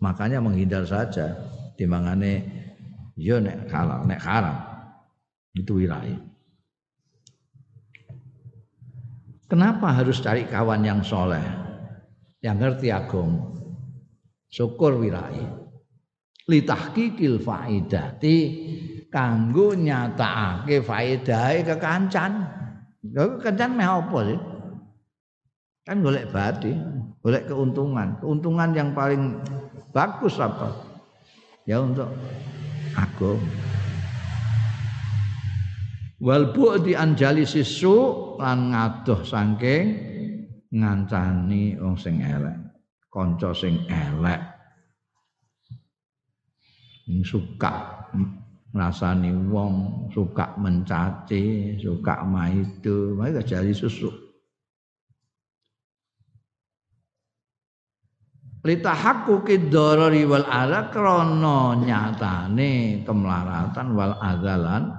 makanya 0.00 0.40
menghindar 0.40 0.88
saja 0.88 1.36
timangane 1.76 2.48
yo 3.14 3.36
nek 3.38 3.68
halal 3.68 4.08
nek 4.08 4.20
haram. 4.24 4.56
Itu 5.52 5.84
wirai. 5.84 6.16
Kenapa 9.48 9.96
harus 9.96 10.20
cari 10.20 10.44
kawan 10.44 10.84
yang 10.84 11.00
soleh, 11.00 11.40
yang 12.44 12.60
ngerti 12.60 12.92
agama? 12.92 13.58
syukur 14.48 14.96
wirai 14.96 15.44
litahqiqil 16.48 17.44
faidati 17.44 18.36
kanggo 19.12 19.76
nyatakake 19.76 20.80
faedahe 20.80 21.64
kekancan 21.68 22.32
lha 23.06 23.38
kekancan 23.38 23.70
meh 23.78 23.86
apa 23.86 24.18
sih? 24.26 24.40
Kan 25.86 26.04
golek 26.04 26.28
badi 26.34 26.72
golek 27.22 27.46
keuntungan. 27.46 28.18
Keuntungan 28.18 28.70
yang 28.74 28.90
paling 28.96 29.38
bagus 29.94 30.40
apa? 30.40 30.74
Ya 31.68 31.84
untuk 31.84 32.08
aku 32.96 33.36
wal 36.18 36.50
bu'di 36.50 36.98
anjali 36.98 37.46
sisu 37.46 38.36
lan 38.40 38.74
ngadoh 38.74 39.22
saking 39.22 39.84
ngancani 40.74 41.78
wong 41.78 41.94
sing 41.94 42.18
elek 42.24 42.56
kanca 43.12 43.50
sing 43.52 43.84
elek. 43.88 44.40
Suka 47.24 48.04
ngrasani 48.68 49.32
wong 49.48 49.74
suka 50.12 50.52
mencaci 50.60 51.76
suka 51.80 52.20
maido 52.24 53.16
jadi 53.40 53.72
susuk. 53.72 54.28
Litahaqquqid 58.58 59.70
darari 59.72 60.28
wal 60.28 60.44
adza 60.44 60.92
krana 60.92 61.78
nyatane 61.78 63.00
kemlaratan 63.06 63.96
wal 63.96 64.18
adzalan 64.20 64.98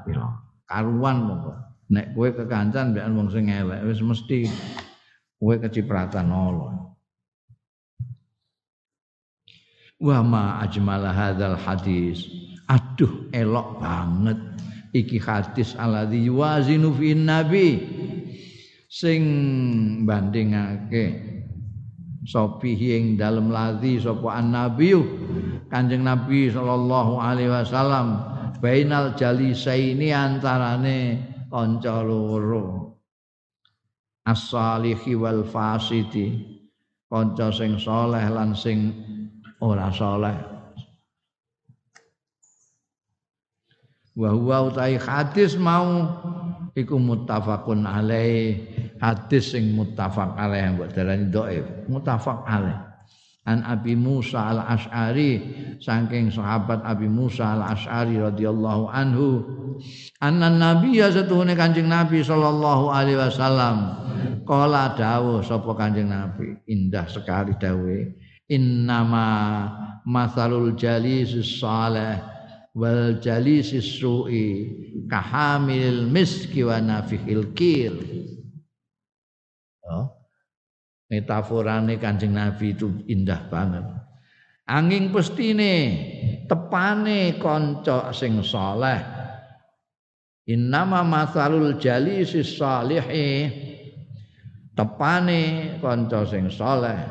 karuan 0.66 1.18
monggo. 1.28 1.54
Nek 1.90 2.14
kowe 2.14 2.30
kekancan 2.34 2.94
mbek 2.96 3.06
wong 3.14 3.30
sing 3.30 3.52
elek 3.52 3.84
mesti 3.86 4.50
kowe 5.38 5.54
kecipratan 5.60 6.32
Allah. 6.32 6.74
Wa 10.00 10.24
ma 10.24 10.64
hadzal 10.64 11.60
hadis 11.60 12.39
aduh 12.70 13.34
elok 13.34 13.82
banget. 13.82 14.40
Iki 14.94 15.18
hadis 15.22 15.74
alladzi 15.78 16.30
yuwazinu 16.30 16.94
fi 16.94 17.18
nabi. 17.18 17.68
Sing 18.90 19.22
bandingake 20.10 21.14
sopihi 22.26 22.98
ing 22.98 23.06
dalem 23.22 23.54
ladzi 23.54 24.02
sapa 24.02 24.42
Kanjeng 25.70 26.02
Nabi 26.02 26.50
sallallahu 26.50 27.22
alaihi 27.22 27.54
wasallam 27.54 28.18
bainal 28.58 29.14
jalisaini 29.14 30.10
antarane 30.10 31.22
kanca 31.54 32.02
loro. 32.02 32.98
As-salihi 34.26 35.14
wal 35.14 35.46
fasidi 35.46 36.58
kanca 37.06 37.54
sing 37.54 37.78
saleh 37.78 38.26
lan 38.34 38.58
sing 38.58 38.90
ora 39.62 39.94
saleh 39.94 40.49
wa 44.20 44.36
huwa 44.36 44.68
utai 44.68 45.00
hadis 45.00 45.56
mau 45.56 46.04
iku 46.76 47.00
muttafaqun 47.00 47.88
alaih. 47.88 48.68
Hadis 49.00 49.56
sing 49.56 49.72
muttafaq 49.72 50.36
alaih 50.36 50.76
mbok 50.76 50.92
darani 50.92 51.32
dhaif 51.32 51.64
muttafaq 51.88 52.44
alaih. 52.44 52.76
An 53.48 53.64
Abi 53.64 53.96
Musa 53.96 54.52
al 54.52 54.62
Ash'ari 54.62 55.42
saking 55.80 56.30
sahabat 56.30 56.84
Abi 56.84 57.08
Musa 57.08 57.56
al 57.56 57.64
Ash'ari 57.72 58.20
radhiyallahu 58.20 58.92
anhu 58.92 59.42
anna 60.20 60.52
nabi 60.52 61.00
ya 61.00 61.10
satuhune 61.10 61.56
kanjeng 61.56 61.88
nabi 61.88 62.20
sallallahu 62.20 62.92
alaihi 62.92 63.18
wasallam. 63.18 63.96
Kala 64.44 64.94
dawuh 65.00 65.40
sapa 65.42 65.72
kanjeng 65.80 66.12
nabi? 66.12 66.60
Indah 66.68 67.08
sekali 67.08 67.56
dawuh 67.56 68.12
innama 68.50 69.30
masalul 70.04 70.74
jalis 70.74 71.38
salih 71.62 72.18
wal 72.78 73.18
jalis 73.18 73.74
su'i 73.82 74.46
kahamil 75.10 76.06
miski 76.06 76.62
wa 76.62 76.78
nafihil 76.78 77.50
kir 77.58 77.94
oh. 79.90 80.06
metaforane 81.10 81.98
Kanjeng 81.98 82.38
Nabi 82.38 82.78
itu 82.78 83.02
indah 83.10 83.50
banget. 83.50 83.86
Angin 84.70 85.10
pestine 85.10 85.74
tepane 86.46 87.42
kanca 87.42 88.14
sing 88.14 88.46
saleh. 88.46 89.02
Innama 90.46 91.02
masalul 91.02 91.82
jalisi 91.82 92.46
salihi 92.46 93.50
tepane 94.78 95.42
kanca 95.82 96.22
sing 96.30 96.54
saleh. 96.54 97.02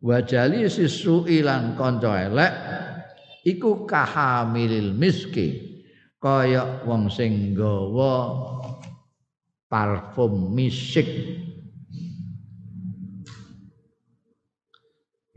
Wa 0.00 0.24
jalisi 0.24 0.88
su'ilan 0.88 1.76
kanca 1.76 2.24
elek 2.24 2.52
iku 3.46 3.86
kahamilil 3.86 4.94
miski 4.94 5.82
kaya 6.18 6.82
wong 6.86 7.06
sing 7.12 7.54
nggawa 7.54 8.14
parfum 9.70 10.54
misik 10.54 11.06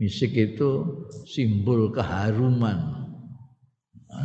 Misik 0.02 0.34
itu 0.34 0.98
simbol 1.30 1.94
keharuman. 1.94 3.06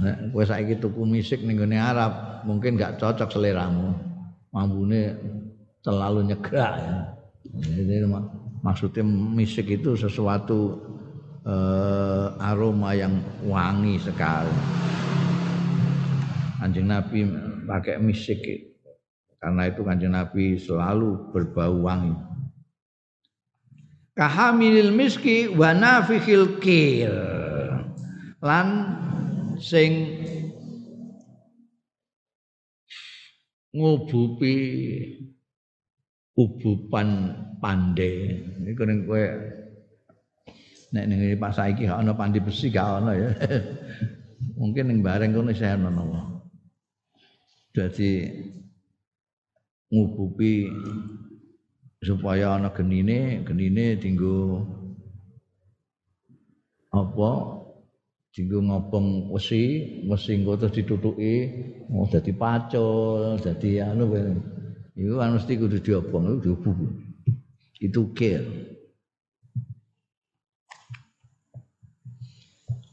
Nek 0.01 0.33
kowe 0.33 0.41
saiki 0.41 0.81
tuku 0.81 1.05
misik 1.05 1.45
ning 1.45 1.61
gone 1.61 1.77
Arab, 1.77 2.41
mungkin 2.49 2.81
gak 2.81 2.97
cocok 2.97 3.29
seleramu. 3.29 3.93
Mambune 4.49 5.13
terlalu 5.85 6.33
nyegrak 6.33 6.73
ya. 6.81 6.97
Jadi 7.61 8.09
maksudnya 8.65 9.05
misik 9.05 9.69
itu 9.69 9.93
sesuatu 9.93 10.86
eh, 11.47 12.27
aroma 12.43 12.91
yang 12.91 13.23
wangi 13.47 13.95
sekali. 14.03 14.51
Kanjeng 16.59 16.91
Nabi 16.91 17.23
pakai 17.63 17.95
misik. 18.03 18.43
Karena 19.37 19.69
itu 19.69 19.85
kanjeng 19.85 20.11
Nabi 20.11 20.59
selalu 20.59 21.31
berbau 21.31 21.87
wangi. 21.87 22.11
Kahamilil 24.17 24.91
miski 24.91 25.45
wa 25.47 25.71
nafikhil 25.77 26.57
kir. 26.57 27.13
Lan 28.41 28.67
sing 29.61 30.17
ngubupi 33.77 34.57
ubupan 36.33 37.33
pande 37.61 38.41
iku 38.65 38.81
ning 38.85 39.05
kowe 39.05 39.21
nek 40.93 41.05
ning 41.07 41.19
pas 41.35 41.51
saiki 41.51 41.87
gak 41.87 41.99
ana 41.99 42.13
pandi 42.15 42.39
besi 42.39 42.71
gak 42.71 43.03
ana 43.03 43.11
ya. 43.15 43.29
Mungkin 44.59 44.85
ning 44.87 44.99
bareng 45.03 45.35
kono 45.35 45.51
isih 45.51 45.75
ana 45.75 45.91
dadi 47.75 48.25
ngubupi 49.91 50.65
supaya 52.01 52.57
ana 52.57 52.69
genine 52.73 53.43
genine 53.43 53.99
dinggo 53.99 54.65
apa? 56.95 57.31
Dinggo 58.37 58.61
ngobong 58.61 59.33
wesi 59.33 59.97
wesi 60.05 60.37
engko 60.37 60.61
terus 60.61 60.77
ditutuki 60.77 61.33
oh, 61.89 62.05
dadi 62.05 62.31
pacul 62.37 63.41
dadi 63.41 63.81
anu 63.81 64.13
iku 64.97 65.13
kan 65.17 65.33
mesti 65.37 65.53
kudu 65.57 65.77
diobong 65.81 66.41
itu 66.41 66.53
itu 67.81 68.01
kir 68.13 68.41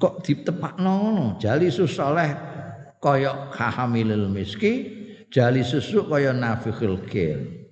kok 0.05 0.21
ditepakno 0.21 0.93
ngono? 1.01 1.27
Jali 1.41 1.73
saleh 1.73 2.37
kaya 3.01 3.49
kahamilil 3.49 4.29
miski 4.29 4.93
jali 5.33 5.65
susu 5.65 6.05
kaya 6.05 6.37
nafikhul 6.37 7.01
kir 7.09 7.65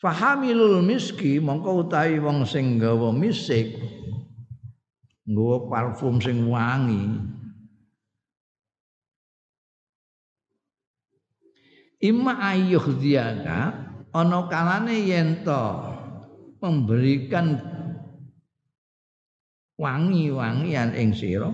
Fahamilul 0.00 0.82
miski 0.82 1.38
mongko 1.38 1.86
utahi 1.86 2.18
wong 2.18 2.42
sing 2.42 2.80
misik 3.14 3.78
nggawa 5.22 5.70
parfum 5.70 6.18
sing 6.18 6.50
wangi. 6.50 7.22
Ima 12.02 12.34
ayuh 12.50 12.82
diaka 12.98 13.78
ana 14.10 14.50
kalane 14.50 15.06
yen 15.06 15.46
memberikan 16.58 17.71
wangi-wangian 19.82 20.94
ing 20.94 21.10
sira. 21.10 21.50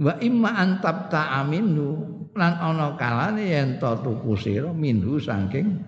Wa 0.00 0.16
imma 0.20 0.56
antab 0.56 1.12
ta'aminu 1.12 2.16
lan 2.36 2.52
ana 2.60 2.96
kalane 3.00 3.48
yen 3.48 3.80
to 3.80 3.92
tuku 4.04 4.36
sira 4.36 4.68
minhu 4.72 5.16
saking 5.16 5.80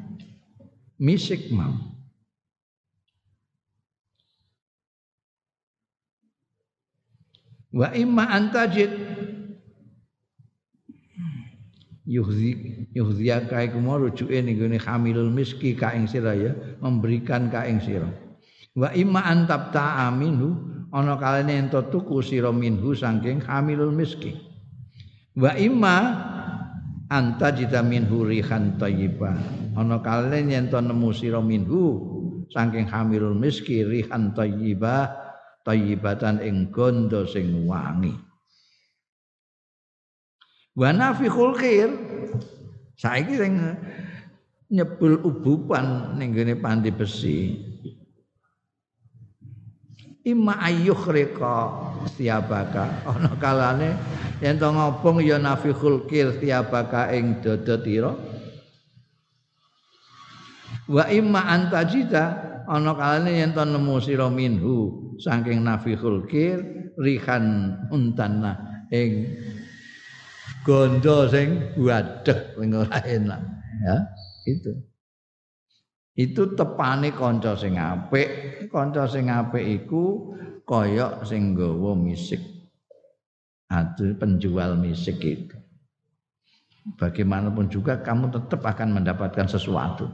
misik 0.96 1.52
mau 1.52 1.76
wa 7.68 7.92
imma 7.92 8.32
antajid 8.32 8.88
yuhzi 12.08 12.56
yuhziyaka 12.96 13.68
iku 13.68 13.76
mau 13.84 14.00
rujuke 14.00 14.40
ning 14.40 14.56
gone 14.56 14.80
hamilul 14.80 15.28
miski 15.28 15.76
ka 15.76 15.92
ing 15.92 16.08
sira 16.08 16.32
ya 16.32 16.56
memberikan 16.80 17.52
ka 17.52 17.68
ing 17.68 17.84
sira 17.84 18.08
wa 18.78 18.94
imma 18.94 19.26
antab 19.26 19.74
ta'aminu 19.74 20.54
ana 20.94 21.18
kalane 21.18 21.66
ento 21.66 21.82
tuku 21.90 22.22
sira 22.22 22.54
minhu 22.54 22.94
saking 22.94 23.42
hamilul 23.42 23.90
miski 23.90 24.38
wa 25.34 25.50
imma 25.58 25.96
anta 27.10 27.50
jita 27.50 27.82
minhu 27.82 28.22
rihan 28.22 28.78
thayyibah 28.78 29.34
ana 29.74 29.98
kalen 29.98 30.54
yen 30.54 30.70
to 30.70 30.78
nemu 30.78 31.10
sira 31.10 31.42
minhu 31.42 31.98
saking 32.54 32.86
hamilul 32.86 33.34
miski 33.34 33.82
rihan 33.82 34.30
thayyibah 34.30 35.10
thayyibatan 35.68 36.40
ing 36.40 36.72
gondo 36.72 37.28
sing 37.28 37.68
wangi. 37.68 38.16
Wa 40.72 40.96
nafikhul 40.96 41.52
khair 41.58 41.92
saiki 42.96 43.34
sing 43.36 43.52
nyebul 44.72 45.20
ubupan 45.20 46.16
ning 46.16 46.32
gene 46.32 46.56
panti 46.56 46.88
besi 46.88 47.67
imma 50.28 50.60
ayyukhrika 50.60 51.72
siabaka. 52.12 53.08
Ana 53.08 53.32
kalane 53.40 53.96
yen 54.44 54.60
to 54.60 54.68
ngobong 54.68 55.24
ya 55.24 55.40
nafikhul 55.40 56.04
kir 56.04 56.36
siabaka 56.36 57.08
ing 57.16 57.40
dada 57.40 57.80
tira. 57.80 58.12
Wa 60.88 61.08
imma 61.08 61.48
antajida 61.48 62.24
ana 62.68 62.92
kalane 62.92 63.40
yen 63.40 63.56
to 63.56 63.64
nemu 63.64 63.94
sira 64.04 64.28
minhu 64.28 65.16
saking 65.16 65.64
nafikhul 65.64 66.28
kir 66.28 66.60
rihan 67.00 67.76
untanna 67.88 68.84
ing 68.92 69.32
gondo 70.64 71.24
sing 71.32 71.72
wadeg 71.80 72.52
sing 72.56 72.68
ora 72.76 73.00
enak. 73.08 73.40
Ya 73.78 73.96
itu 74.44 74.74
itu 76.18 76.58
tepane 76.58 77.14
kanca 77.14 77.54
sing 77.54 77.78
apik. 77.78 78.26
Kanca 78.74 79.06
sing 79.06 79.30
apik 79.30 79.62
iku 79.62 80.34
kaya 80.66 81.22
sing 81.22 81.54
nggawa 81.54 81.94
misik. 81.94 82.42
Adu 83.70 84.18
penjual 84.18 84.74
misik 84.74 85.22
itu. 85.22 85.54
Bagaimanapun 86.98 87.70
juga 87.70 88.02
kamu 88.02 88.34
tetap 88.34 88.66
akan 88.66 88.98
mendapatkan 88.98 89.46
sesuatu. 89.46 90.10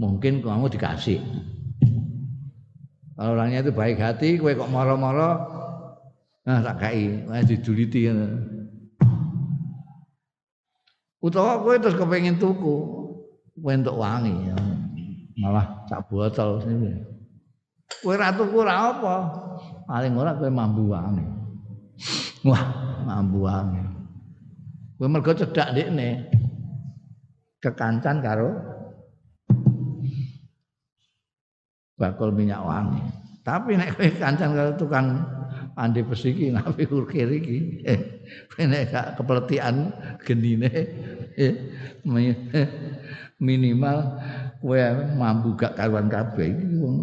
Mungkin 0.00 0.40
kamu 0.40 0.72
dikasih. 0.72 1.20
Kalau 3.20 3.36
orangnya 3.36 3.60
itu 3.60 3.76
baik 3.76 4.00
hati 4.00 4.40
kowe 4.40 4.48
kok 4.56 4.72
moro-moro 4.72 5.60
nah 6.40 6.64
tak 6.64 6.80
kai 6.80 7.20
diduliti 7.44 8.08
utawa 11.20 11.60
kowe 11.60 11.76
terus 11.76 12.00
kepengin 12.00 12.40
tuku 12.40 12.76
kowe 13.60 13.72
entuk 13.76 13.92
wangi. 13.92 14.32
ya. 14.48 14.69
Malah 15.40 15.88
sak 15.88 16.04
botol 16.12 16.60
sini. 16.60 16.92
Kowe 18.04 18.14
ra 18.14 18.30
tuku 18.30 18.60
apa? 18.62 19.16
Paling 19.88 20.12
ora 20.14 20.36
kowe 20.36 20.52
mambu 20.52 20.92
wangi 20.92 21.26
wah 22.46 22.62
mambu 23.04 23.44
wangi 23.44 23.82
kowe 25.00 25.08
mergo 25.08 25.32
cedak 25.32 25.72
ndekne. 25.74 26.28
Kekancan 27.60 28.24
karo 28.24 28.56
bakul 32.00 32.32
minyak 32.32 32.64
wangi. 32.64 33.02
Tapi 33.44 33.76
nek 33.76 33.96
kowe 33.96 34.08
kancan 34.16 34.56
karo 34.56 34.70
tukang 34.76 35.06
andi 35.80 36.04
pesiki 36.04 36.50
nabi 36.54 36.84
kurkir 36.84 37.28
iki 37.32 37.80
eh, 37.90 38.00
nek 38.68 38.92
gak 38.92 39.06
kepletian 39.16 39.92
genine 40.24 40.68
eh, 41.40 41.54
minimal 43.40 44.20
kowe 44.60 44.76
mampu 45.16 45.56
gak 45.56 45.72
karuan 45.74 46.06
kabeh. 46.12 46.52
Iki 46.52 46.76
wong 46.76 46.96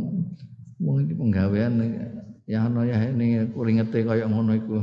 wong 0.77 0.95
iki 1.03 1.13
penggawean 1.17 1.73
ya 2.45 2.69
ana 2.69 2.85
ya 2.85 3.01
ini 3.09 3.49
kuringete 3.51 4.05
kaya 4.05 4.29
ngono 4.29 4.53
iku. 4.53 4.79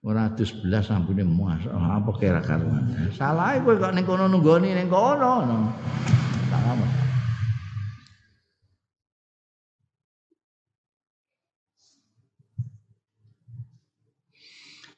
Ora 0.00 0.30
dus 0.32 0.54
belas 0.64 0.88
sampune 0.88 1.26
mas 1.26 1.68
apa 1.68 2.10
kira 2.16 2.40
karuan? 2.40 3.12
Salah 3.12 3.60
kowe 3.60 3.76
kok 3.76 3.92
ning 3.92 4.08
kono 4.08 4.24
nunggoni 4.24 4.72
ning 4.72 4.88
kono. 4.88 5.44
Tak 6.48 6.64
amat 6.64 7.08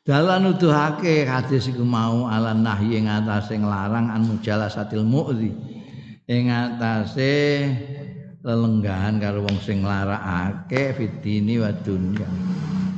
Dalan 0.01 0.43
nuduhake 0.43 1.23
hadis 1.23 1.71
iku 1.71 1.87
mau 1.87 2.27
ala 2.27 2.51
nahyi 2.51 2.99
ing 2.99 3.07
atase 3.07 3.55
nglarang 3.55 4.11
an 4.11 4.27
mujalasatil 4.27 5.07
mu'zi 5.07 5.53
ing 6.31 6.47
atase 6.47 7.67
lelenggahan 8.47 9.19
karo 9.19 9.43
wong 9.43 9.59
sing 9.59 9.83
nglarakake 9.83 10.95
fitini 10.95 11.59
wa 11.59 11.75
dunya. 11.75 12.29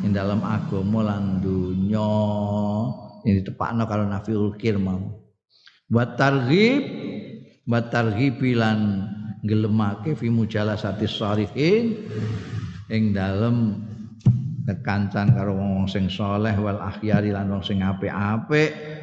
Ing 0.04 0.12
dalam 0.12 0.44
agama 0.44 1.00
lan 1.00 1.40
dunya. 1.40 2.12
Ini 3.24 3.40
ditepakno 3.40 3.88
karo 3.88 4.04
nafiul 4.04 4.58
kirmam 4.60 5.16
wa 5.92 6.04
targhib 6.18 6.82
wa 7.68 7.80
targhib 7.86 8.42
lan 8.52 9.08
gelemake 9.40 10.12
fi 10.12 10.28
mujalasati 10.28 11.08
sharihin. 11.08 11.96
Ing 12.92 13.16
dalem 13.16 13.80
kekancan 14.68 15.32
karo 15.32 15.56
wong 15.56 15.88
sing 15.88 16.12
saleh 16.12 16.52
wal 16.60 16.78
akhyari 16.78 17.32
lan 17.32 17.48
wong 17.48 17.64
sing 17.64 17.80
apik-apik 17.80 19.01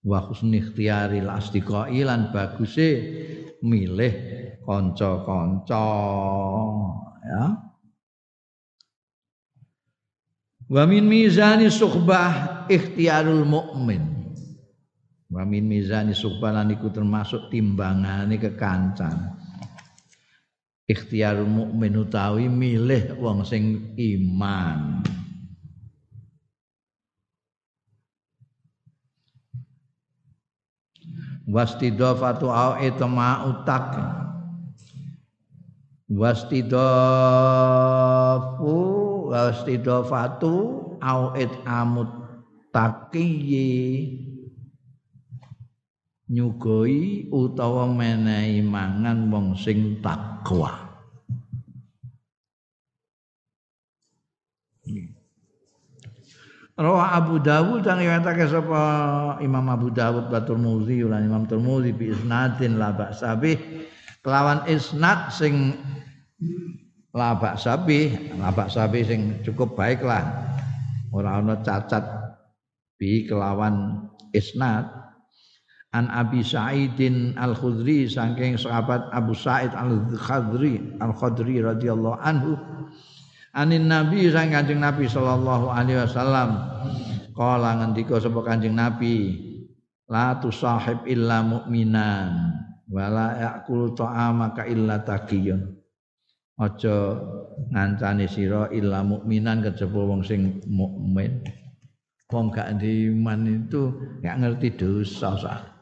wa 0.00 0.18
husni 0.24 0.64
ikhtiyari 0.64 1.20
asdiqai 1.20 2.00
lan 2.04 2.32
baguse 2.32 2.88
milih 3.60 4.14
kanca-kanca 4.64 5.86
ya. 7.24 7.44
Wa 10.70 10.86
min 10.86 11.10
mizani 11.10 11.66
suhbah 11.66 12.64
ikhtiyarul 12.70 13.42
mukmin 13.42 14.30
wa 15.30 15.42
min 15.42 15.66
mizani 15.66 16.14
suhbah 16.14 16.54
lan 16.54 16.70
iku 16.70 16.94
termasuk 16.94 17.50
timbangane 17.50 18.38
kekancan. 18.38 19.36
Ikhtiyarul 20.86 21.46
mukmin 21.46 21.94
utawi 21.98 22.50
milih 22.50 23.14
wong 23.18 23.46
sing 23.46 23.94
iman 23.94 25.02
wastidafatu 31.50 32.46
au 32.50 32.78
itma 32.82 33.44
utak. 33.50 33.94
Wastidafu 36.10 36.82
wastidafatu 39.30 40.54
au 40.98 41.22
amut 41.66 42.10
taqiyi 42.74 43.70
nyugoi 46.30 47.30
utawa 47.30 47.86
menehi 47.90 48.62
mangan 48.62 49.30
wong 49.30 49.54
sing 49.54 50.02
takwa 50.02 50.89
Rawa 56.80 57.12
Abu 57.12 57.36
Dawud 57.44 57.84
dan 57.84 58.00
riwayatake 58.00 58.48
sapa 58.48 58.80
Imam 59.44 59.68
Abu 59.68 59.92
Dawud 59.92 60.32
Batul 60.32 60.64
Muzi 60.64 61.04
lan 61.04 61.28
Imam 61.28 61.44
Tirmidzi 61.44 61.92
bi 61.92 62.08
isnadin 62.08 62.80
la 62.80 62.96
sabih 63.12 63.60
kelawan 64.24 64.64
isnad 64.64 65.28
sing 65.28 65.76
la 67.12 67.36
sabih 67.60 68.32
la 68.40 68.48
sabih 68.64 69.04
sing 69.04 69.20
cukup 69.44 69.76
baik 69.76 70.00
lah. 70.00 70.24
Ora 71.12 71.44
ana 71.44 71.60
cacat 71.60 72.00
bi 72.96 73.28
kelawan 73.28 74.08
isnad. 74.32 74.88
An 75.90 76.06
Abi 76.06 76.46
Sa'idin 76.46 77.34
Al 77.34 77.58
Khudri 77.58 78.06
saking 78.06 78.54
sahabat 78.54 79.10
Abu 79.10 79.34
Sa'id 79.34 79.74
Al 79.74 80.06
Khudri 80.14 80.96
Al 81.02 81.10
Khudri 81.10 81.58
radhiyallahu 81.58 82.14
anhu 82.22 82.54
anin 83.54 83.90
nabi 83.90 84.30
sang 84.30 84.54
kanjeng 84.54 84.78
nabi 84.78 85.06
sallallahu 85.06 85.70
alaihi 85.70 86.00
wasallam. 86.02 86.50
Kala 87.34 87.80
ngendika 87.80 88.20
sapa 88.20 88.40
kanjeng 88.44 88.76
nabi 88.76 89.38
la 90.10 90.36
tusahib 90.42 91.06
illa 91.06 91.40
mu'minan 91.40 92.52
wala 92.90 93.38
yakul 93.38 93.94
ta'amaka 93.96 94.66
illa 94.66 95.00
taqiyun. 95.00 95.80
Aja 96.60 97.16
ngancani 97.72 98.28
sira 98.28 98.68
illa 98.68 99.00
mukminan 99.00 99.64
kejaba 99.64 100.00
wong 100.04 100.20
sing 100.20 100.60
mukmin. 100.68 101.40
Wong 102.28 102.52
gak 102.52 102.78
iman 102.78 103.40
itu 103.48 103.90
gak 104.20 104.38
ngerti 104.38 104.68
dosa 104.76 105.34
sah. 105.40 105.80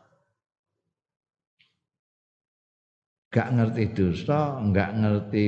gak 3.29 3.49
ngerti 3.53 3.85
dosa 3.93 4.57
gak 4.73 4.91
ngerti 4.97 5.45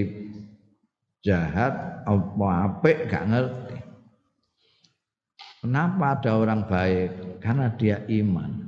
jahat 1.21 2.05
apa 2.09 2.47
apik 2.68 3.09
gak 3.09 3.25
ngerti. 3.29 3.77
Kenapa 5.61 6.16
ada 6.16 6.31
orang 6.41 6.64
baik? 6.64 7.41
Karena 7.45 7.68
dia 7.77 8.01
iman. 8.09 8.64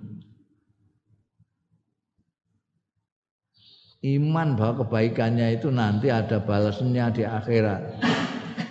Iman 4.02 4.58
bahwa 4.58 4.82
kebaikannya 4.84 5.56
itu 5.56 5.70
nanti 5.72 6.12
ada 6.12 6.42
balasnya 6.42 7.08
di 7.14 7.22
akhirat. 7.24 8.02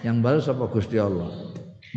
Yang 0.06 0.18
balas 0.22 0.46
apa 0.52 0.66
Gusti 0.70 1.02
Allah. 1.02 1.32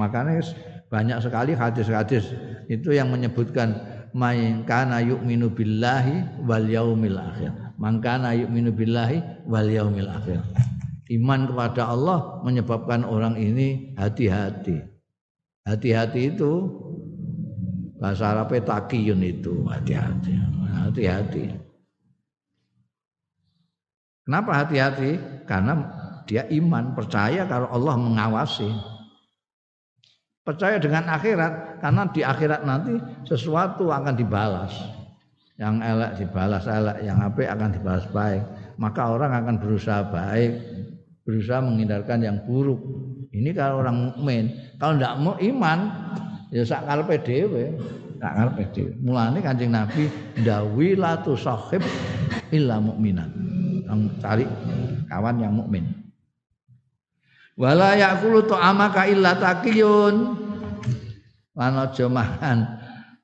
Makanya 0.01 0.41
banyak 0.89 1.19
sekali 1.21 1.53
hadis-hadis 1.53 2.33
itu 2.71 2.95
yang 2.95 3.13
menyebutkan 3.13 3.75
main 4.15 4.63
kana 4.65 5.03
yu'minu 5.03 5.51
billahi 5.53 6.47
wal 6.47 6.65
yaumil 6.65 7.21
akhir. 7.21 7.53
Mangkana 7.77 8.33
yu'minu 8.33 8.71
billahi 8.73 9.45
wal 9.45 9.69
yaumil 9.69 10.09
akhir 10.09 10.41
iman 11.13 11.41
kepada 11.45 11.93
Allah 11.93 12.41
menyebabkan 12.41 13.05
orang 13.05 13.37
ini 13.37 13.93
hati-hati. 14.01 14.81
Hati-hati 15.65 16.37
itu 16.37 16.53
bahasa 18.01 18.37
Arabnya 18.37 18.65
takiyun 18.65 19.21
itu 19.21 19.65
hati-hati. 19.69 20.33
Hati-hati. 20.85 21.45
Kenapa 24.25 24.65
hati-hati? 24.65 25.11
Karena 25.45 25.73
dia 26.25 26.49
iman, 26.49 26.97
percaya 26.97 27.45
kalau 27.45 27.69
Allah 27.69 27.95
mengawasi. 28.01 28.69
Percaya 30.45 30.77
dengan 30.77 31.09
akhirat 31.09 31.81
karena 31.81 32.03
di 32.13 32.21
akhirat 32.21 32.61
nanti 32.69 33.01
sesuatu 33.25 33.89
akan 33.89 34.13
dibalas. 34.17 34.73
Yang 35.57 35.75
elek 35.81 36.11
dibalas 36.21 36.65
elek, 36.69 36.99
yang 37.05 37.19
apik 37.25 37.49
akan 37.49 37.71
dibalas 37.73 38.07
baik. 38.13 38.43
Maka 38.77 39.03
orang 39.09 39.33
akan 39.33 39.57
berusaha 39.57 40.03
baik, 40.13 40.53
berusaha 41.25 41.65
menghindarkan 41.65 42.21
yang 42.21 42.37
buruk. 42.45 42.79
Ini 43.35 43.51
kalau 43.57 43.83
orang 43.83 44.13
mukmin. 44.13 44.55
Kalau 44.79 45.01
tidak 45.01 45.15
mau 45.19 45.35
iman, 45.41 45.79
ya 46.55 46.63
sak 46.63 46.87
karepe 46.87 47.17
dhewe, 47.25 47.75
sak 48.21 48.33
karepe 48.37 48.63
dhewe. 48.71 48.93
Mulane 49.03 49.41
Kanjeng 49.43 49.73
Nabi 49.75 50.07
ndawi 50.39 50.95
la 50.95 51.19
sahib 51.35 51.83
illa 52.55 52.79
mukminan. 52.79 53.33
Cari 54.23 54.47
kawan 55.11 55.37
yang 55.43 55.57
mukmin. 55.57 55.85
Wala 57.55 57.95
yakulu 57.95 58.47
ta'amaka 58.47 59.07
illa 59.11 59.35
taqiyun. 59.39 60.15
Lan 61.55 61.75
aja 61.79 62.11
mangan 62.11 62.59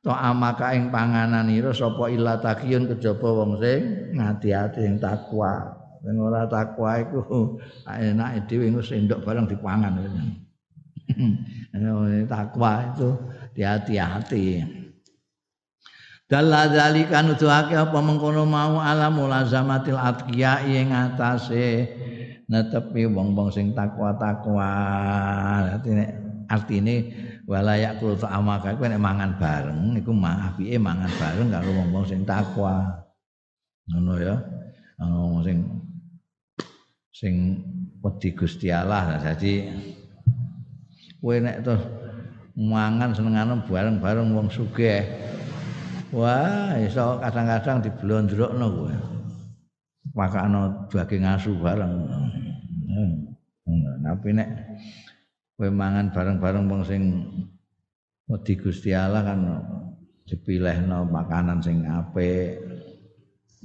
ta'amaka 0.06 0.70
ing 0.78 0.94
panganan 0.94 1.50
ira 1.50 1.74
sapa 1.74 2.06
illa 2.06 2.38
taqiyun 2.38 2.86
kejaba 2.94 3.26
wong 3.26 3.58
sing 3.58 4.14
ngati-ati 4.14 4.86
sing 4.86 5.02
takwa. 5.02 5.79
Sing 6.00 6.16
ora 6.16 6.48
takwa 6.48 6.96
iku 6.96 7.60
enake 7.84 8.48
dhewe 8.48 8.80
wis 8.80 8.88
endok 8.96 9.20
barang 9.20 9.46
dipangan. 9.48 10.00
takwa 12.30 12.72
itu 12.94 13.08
hati-hati. 13.60 14.64
Dalla 16.30 16.70
dzalika 16.70 17.26
nuduhake 17.26 17.74
apa 17.74 17.98
mengkono 17.98 18.46
mau 18.46 18.78
ala 18.78 19.10
mulazamatil 19.10 19.98
atqiya 19.98 20.62
ing 20.62 20.94
atase 20.94 21.90
netepi 22.46 23.10
wong-wong 23.10 23.50
sing 23.50 23.74
takwa-takwa. 23.74 24.70
Artine 25.74 26.04
artine 26.46 26.96
wala 27.50 27.74
yakul 27.74 28.14
ta'amaka 28.14 28.78
kuwi 28.78 28.94
nek 28.94 29.02
mangan 29.02 29.34
bareng 29.42 29.98
iku 29.98 30.14
apike 30.22 30.78
mangan 30.78 31.10
bareng 31.18 31.50
karo 31.50 31.70
wong-wong 31.74 32.06
sing 32.06 32.22
takwa. 32.22 32.88
Ngono 33.90 34.14
ya. 34.22 34.38
Wong 35.02 35.42
sing 35.42 35.79
sing 37.20 37.60
wedi 38.00 38.32
Gusti 38.32 38.72
Allah. 38.72 39.20
Jadi 39.20 39.68
kowe 41.20 41.36
nek 41.36 41.60
terus 41.60 41.84
mangan 42.56 43.12
senengane 43.12 43.60
bareng-bareng 43.68 44.32
wong 44.32 44.48
sugih 44.48 45.04
Wah, 46.10 46.74
iso 46.82 47.22
kadang-kadang 47.22 47.86
diblondrokno 47.86 48.66
kowe. 48.66 48.94
Makakno 50.10 50.90
daging 50.90 51.22
asu 51.22 51.54
bareng. 51.54 51.92
Hmm. 52.90 53.30
Tapi 54.02 54.34
nek 54.34 54.48
kowe 55.54 55.70
mangan 55.70 56.10
bareng-bareng 56.10 56.66
wong 56.66 56.82
sing 56.82 57.02
wedi 58.26 58.58
Gusti 58.58 58.90
Allah 58.90 59.22
kan 59.22 59.40
dipilihno 60.26 61.06
makanan 61.06 61.62
sing 61.62 61.86
apik. 61.86 62.58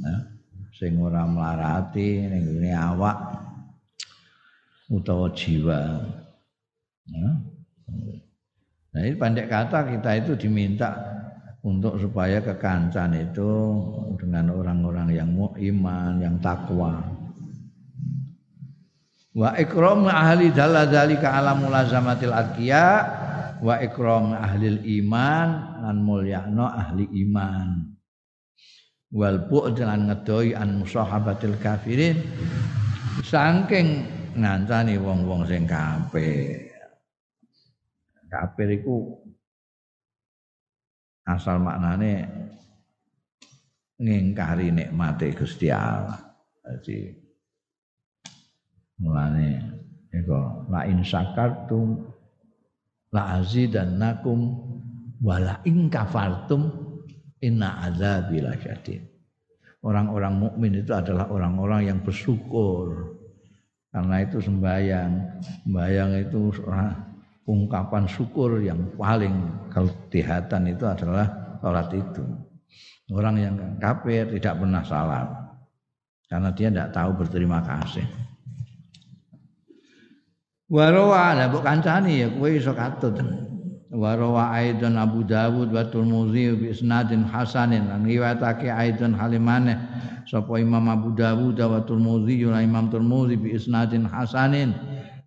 Nah, 0.05 0.35
sing 0.75 1.01
ora 1.01 1.25
melarati 1.25 2.29
ning 2.29 2.61
awak 2.77 3.34
utawa 4.89 5.29
jiwa. 5.33 5.81
Nah, 8.95 9.01
ini 9.03 9.17
pandai 9.19 9.45
kata 9.49 9.85
kita 9.91 10.11
itu 10.23 10.31
diminta 10.39 10.95
untuk 11.65 11.97
supaya 11.97 12.39
kekancan 12.39 13.11
itu 13.17 13.51
dengan 14.21 14.53
orang-orang 14.53 15.11
yang 15.17 15.29
iman, 15.57 16.11
yang 16.21 16.37
takwa. 16.39 17.01
Wa 19.35 19.51
ikram 19.59 20.07
ahli 20.07 20.53
dalla 20.55 20.87
dzalika 20.87 21.27
ala 21.35 21.59
mulazamatil 21.59 22.31
wa 23.65 23.75
ikram 23.83 24.31
ahli 24.31 24.79
iman 25.03 25.47
lan 25.83 25.97
mulyakno 25.99 26.65
ahli 26.69 27.03
iman. 27.27 27.91
Wal 29.11 29.47
bu'd 29.47 29.83
lan 29.83 30.07
ngedoi 30.07 30.55
an 30.55 30.79
musahabatil 30.79 31.59
kafirin 31.59 32.19
saking 33.23 34.14
ngancani 34.35 34.99
wong-wong 34.99 35.47
sing 35.47 35.63
kafir. 35.63 36.67
Kafir 38.27 38.67
iku 38.83 39.15
asal 41.23 41.63
maknane 41.63 42.27
ngingkari 43.95 44.75
nikmate 44.75 45.31
Gusti 45.31 45.71
Allah. 45.71 46.19
Jadi 46.65 47.15
mulane 48.99 49.49
iku 50.11 50.67
la 50.67 50.83
in 50.83 50.99
syakartum 50.99 52.03
la 53.15 53.39
azidannakum 53.39 54.39
wa 55.23 55.35
la 55.39 55.55
in 55.63 55.87
kafartum 55.87 56.67
inna 57.39 57.87
adzabi 57.87 58.43
lasyadid. 58.43 59.01
Orang-orang 59.85 60.33
mukmin 60.41 60.81
itu 60.81 60.91
adalah 60.91 61.29
orang-orang 61.29 61.93
yang 61.93 61.99
bersyukur. 62.01 63.14
Karena 63.95 64.27
itu 64.27 64.43
sembahyang, 64.43 65.39
sembahyang 65.39 66.11
itu 66.19 66.51
ungkapan 67.47 68.03
syukur 68.11 68.59
yang 68.59 68.91
paling 68.99 69.31
kelihatan 70.11 70.67
itu 70.67 70.83
adalah 70.83 71.23
sholat 71.63 71.87
itu. 71.95 72.27
Orang 73.15 73.39
yang 73.39 73.55
kafir 73.79 74.27
tidak 74.35 74.59
pernah 74.59 74.83
salam 74.83 75.27
karena 76.27 76.49
dia 76.51 76.67
tidak 76.67 76.91
tahu 76.91 77.23
berterima 77.23 77.63
kasih. 77.63 78.03
Warawa 80.67 81.37
lah 81.37 81.47
bukan 81.47 81.79
kancani 81.79 82.25
ya 82.25 82.27
kue 82.35 82.59
iso 82.59 82.75
katut. 82.75 83.15
Warawa 83.95 84.51
aidan 84.51 84.99
Abu 84.99 85.23
Dawud 85.23 85.71
wa 85.71 85.87
Tirmidzi 85.87 86.51
bi 86.59 86.65
isnadin 86.75 87.23
hasanin. 87.23 87.87
Lan 87.87 88.03
riwayatake 88.03 88.67
aidan 88.67 89.15
halimane 89.15 89.79
sapa 90.27 90.59
Imam 90.59 90.83
Abu 90.91 91.15
Dawud 91.15 91.55
wa 91.55 91.79
Tirmidzi 91.87 92.43
lan 92.43 92.61
Imam 92.67 92.85
Tirmidzi 92.91 93.35
bi 93.39 93.55
isnadin 93.55 94.03
hasanin. 94.03 94.75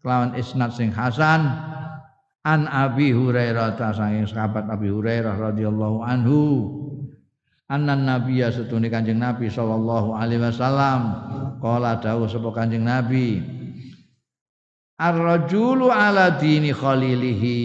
Kelawan 0.05 0.37
isnad 0.37 0.77
sing 0.77 0.93
hasan 0.93 1.49
an 2.45 2.69
Abi 2.69 3.11
Hurairah 3.11 3.81
ta 3.81 3.91
saking 3.97 4.29
sahabat 4.29 4.69
Abi 4.69 4.93
Hurairah 4.93 5.35
radhiyallahu 5.35 6.05
anhu 6.05 6.41
annan 7.73 8.05
nabiyya 8.05 8.53
setune 8.53 8.93
Kanjeng 8.93 9.19
Nabi 9.19 9.49
sallallahu 9.49 10.13
alaihi 10.13 10.45
wasallam. 10.45 11.01
Qala 11.59 11.99
dawuh 11.99 12.31
sapa 12.31 12.55
Kanjeng 12.55 12.87
Nabi 12.87 13.59
Ar-rajulu 14.99 15.95
ala 15.95 16.43
dini 16.43 16.75
khalilihi 16.75 17.59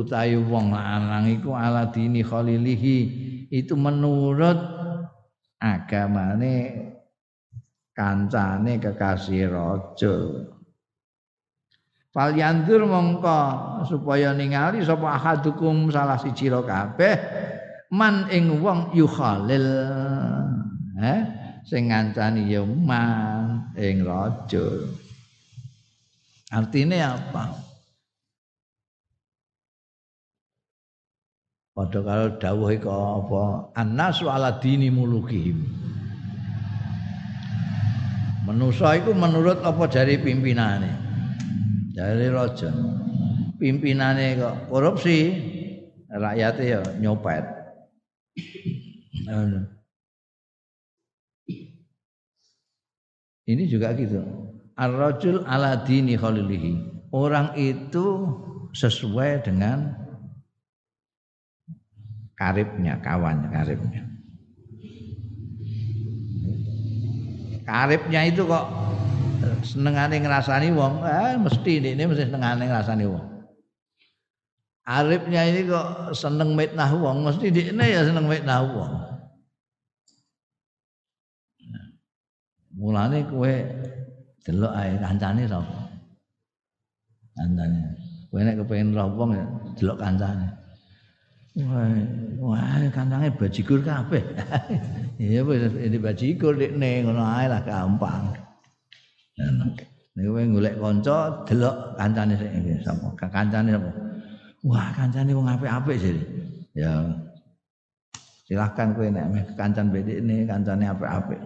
utawi 0.00 0.40
wong 0.40 0.72
lanang 0.72 1.28
iku 1.28 1.52
ala 1.52 1.92
dini 1.92 2.24
khalilihi. 2.24 2.98
Itu 3.50 3.74
menurut 3.76 4.58
agamane 5.60 6.56
kancane 7.92 8.80
kekasih 8.80 9.52
raja. 9.52 10.14
Fal 12.10 12.34
mongko 12.34 13.40
supaya 13.86 14.34
ningali 14.34 14.82
sapa 14.82 15.14
ahadukum 15.14 15.94
salah 15.94 16.18
siji 16.18 16.50
kabeh 16.50 17.14
man 17.94 18.26
ing 18.34 18.58
wong 18.58 18.90
yukhalil 18.98 19.66
eh 20.98 21.22
sing 21.62 21.86
ngancani 21.86 22.50
ya 22.50 22.66
man 22.66 23.70
ing 23.78 24.02
raja. 24.02 24.66
Artinya 26.50 27.14
apa 27.14 27.69
Padha 31.70 32.00
karo 32.02 32.26
dawuh 32.42 32.70
iku 32.74 32.88
apa? 32.90 33.42
Annasu 33.78 34.26
ala 34.26 34.58
dini 34.58 34.90
mulukihim. 34.90 35.62
Manusa 38.42 38.98
iku 38.98 39.14
menurut 39.14 39.62
apa 39.62 39.86
jari 39.86 40.18
pimpinane? 40.18 40.90
Dari 41.94 42.26
raja. 42.26 42.74
Pimpinannya 43.62 44.40
kok 44.40 44.56
korupsi 44.72 45.30
rakyatnya 46.10 46.64
ya 46.66 46.80
nyopet. 46.98 47.44
Ini 53.46 53.62
juga 53.70 53.94
gitu. 53.94 54.18
Ar-rajul 54.74 55.46
ala 55.46 55.86
dini 55.86 56.18
khalilihi. 56.18 56.72
Orang 57.14 57.54
itu 57.54 58.26
sesuai 58.74 59.46
dengan 59.46 59.94
karibnya 62.40 62.96
kawan 63.04 63.52
karibnya. 63.52 64.00
Karibnya 67.68 68.20
itu 68.24 68.48
kok 68.48 68.64
senengane 69.60 70.24
ngrasani 70.24 70.72
wong, 70.72 71.04
eh 71.04 71.36
mesti 71.36 71.72
ini 71.84 72.02
mesti 72.08 72.32
senengane 72.32 72.64
ngrasani 72.64 73.04
wong. 73.04 73.26
Arifnya 74.88 75.44
ini 75.52 75.68
kok 75.68 76.16
seneng 76.16 76.56
mitnah 76.56 76.88
wong, 76.96 77.28
mesti 77.28 77.52
ini 77.52 77.84
ya 77.84 78.08
seneng 78.08 78.24
mitnah 78.24 78.64
wong. 78.64 78.92
Mulane 82.80 83.20
kowe 83.28 83.52
delok 84.40 84.72
ae 84.72 84.96
kancane 84.96 85.44
sapa 85.44 85.92
kancane. 87.36 87.80
Kowe 88.32 88.40
nek 88.40 88.56
kepengin 88.64 88.96
roh 88.96 89.12
wong 89.12 89.36
ya 89.36 89.44
delok 89.76 90.00
kancane 90.00 90.59
wah 91.58 91.90
wah 92.38 92.78
kancane 92.94 93.28
bajigur 93.34 93.82
kabeh. 93.82 94.22
Iya 95.20 95.44
wis 95.44 95.76
ini 95.76 96.00
bajigur 96.00 96.56
dekne 96.56 97.04
ngono 97.04 97.20
ae 97.20 97.44
lah 97.44 97.60
gampang. 97.60 98.32
Nek 100.16 100.24
kowe 100.24 100.42
golek 100.48 100.74
kanca 100.80 101.16
delok 101.44 101.76
kancane 102.00 102.34
sik. 102.40 102.50
Sapa? 102.80 103.12
Kancane 103.28 103.68
sapa? 103.76 103.90
Wah 104.64 104.88
kancane 104.96 105.30
wong 105.36 105.44
apik-apik 105.44 105.96
jadi 106.00 106.22
ya. 106.72 106.92
Silahkan 108.48 108.96
kowe 108.96 109.06
nek 109.12 109.52
kancan 109.60 109.92
bedekne 109.92 110.48
kancane 110.48 110.88
apik-apik. 110.88 111.40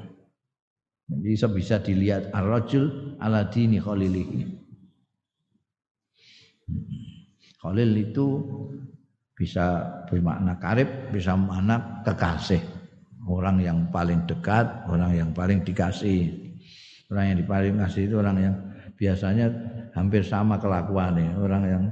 Jadi 1.04 1.28
bisa 1.34 1.46
bisa 1.50 1.76
dilihat 1.82 2.32
ar-rajul 2.32 3.18
ala 3.20 3.50
dini 3.50 3.76
khalilihi. 3.76 4.64
Khalil 7.60 7.90
itu 7.96 8.26
bisa 9.34 9.82
bermakna 10.06 10.54
karib, 10.62 10.88
bisa 11.10 11.34
makna 11.34 12.02
kekasih. 12.06 12.62
Orang 13.26 13.58
yang 13.58 13.90
paling 13.90 14.22
dekat, 14.30 14.86
orang 14.86 15.12
yang 15.16 15.30
paling 15.34 15.60
dikasih. 15.66 16.30
Orang 17.10 17.34
yang 17.34 17.40
paling 17.44 17.74
kasih 17.82 18.02
itu 18.08 18.16
orang 18.20 18.36
yang 18.40 18.54
biasanya 18.94 19.46
hampir 19.92 20.22
sama 20.22 20.56
kelakuannya. 20.60 21.34
Orang 21.36 21.62
yang 21.66 21.84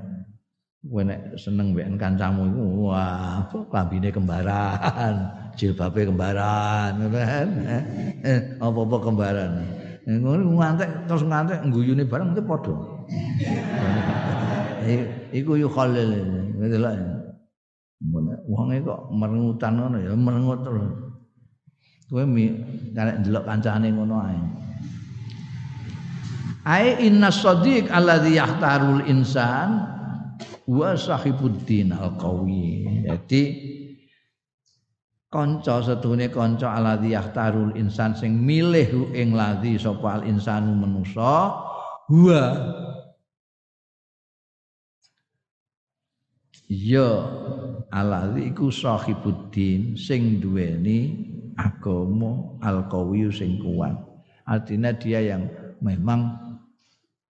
kowe 0.82 1.02
seneng 1.38 1.78
mbek 1.78 1.94
kancamu 1.94 2.42
iku 2.50 2.90
wah 2.90 3.46
klambine 3.70 4.10
kembaran, 4.10 5.14
jilbabe 5.58 6.10
kembaran 6.10 6.98
kan. 7.06 7.48
Eh, 8.26 8.40
apa-apa 8.58 8.96
kembaran. 8.98 9.50
Eh, 10.02 10.18
ngono 10.18 10.58
ngantek 10.58 11.06
terus 11.06 11.22
ngantek 11.22 11.62
guyune 11.70 12.02
bareng 12.02 12.34
mesti 12.34 12.42
padha. 12.42 12.74
Iku 15.38 15.54
yo 15.54 15.70
khalil 15.70 16.10
lah. 16.82 17.21
Wonge 18.48 18.82
kok 18.82 19.10
merengutan 19.14 19.78
ngono 19.78 19.96
ya 20.02 20.12
merengut 20.14 20.60
terus. 20.66 20.90
Kowe 22.10 22.24
karek 22.92 23.16
ndelok 23.22 23.44
kancane 23.46 23.88
ngono 23.94 24.16
ae. 24.20 24.40
Ai 26.62 27.06
inna 27.06 27.32
shadiq 27.32 27.90
alladhi 27.90 28.38
yahtarul 28.38 29.02
insan 29.10 29.82
wa 30.68 30.94
sahibuddin 30.94 31.90
al-qawi. 31.90 32.86
Jadi 33.08 33.42
kanca 35.32 35.80
setune 35.80 36.28
kanca 36.28 36.76
alladzi 36.76 37.16
yahtarul 37.16 37.72
insan 37.80 38.12
sing 38.12 38.36
milih 38.36 39.16
ing 39.16 39.32
ladzi 39.32 39.80
sapa 39.80 40.20
al 40.20 40.28
insanu 40.28 40.76
manusa 40.76 41.56
huwa 42.12 42.44
ya 46.68 47.08
alladzi 47.92 48.48
iku 48.50 48.72
sahibuddin 48.72 49.94
sing 49.94 50.40
duweni 50.40 51.28
agama 51.60 52.56
al-qawi 52.64 53.28
sing 53.28 53.60
kuat. 53.60 53.92
Artinya 54.48 54.90
dia 54.96 55.20
yang 55.20 55.46
memang 55.84 56.34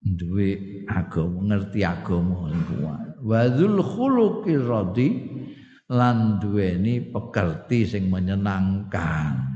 duwe 0.01 0.83
agama 0.87 1.51
ngerti 1.51 1.83
agama 1.83 2.49
kuat. 2.71 3.03
Wadzul 3.23 3.83
khuluqi 3.83 4.55
radhi 4.63 5.09
lan 5.91 6.39
duweni 6.39 7.11
pekerti 7.11 7.85
sing 7.85 8.07
menyenangkan. 8.09 9.53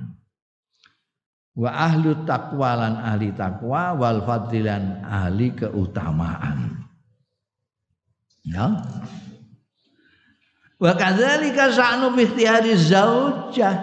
Wa 1.56 1.70
ahlu 1.72 2.28
taqwa 2.28 2.70
lan 2.76 2.94
ahli 3.00 3.32
takwa 3.32 3.96
wal 3.96 4.20
fadilan 4.20 5.00
ahli 5.00 5.56
keutamaan. 5.56 6.84
Ya 8.44 8.70
wa 10.76 10.92
kadzalika 10.92 11.72
sa'nu 11.72 12.12
bi 12.12 12.28
ikhtiyari 12.28 12.76
zaujah. 12.76 13.76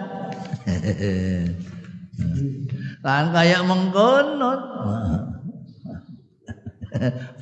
Lan 3.04 3.24
kayak 3.34 3.62
mengkono. 3.66 4.52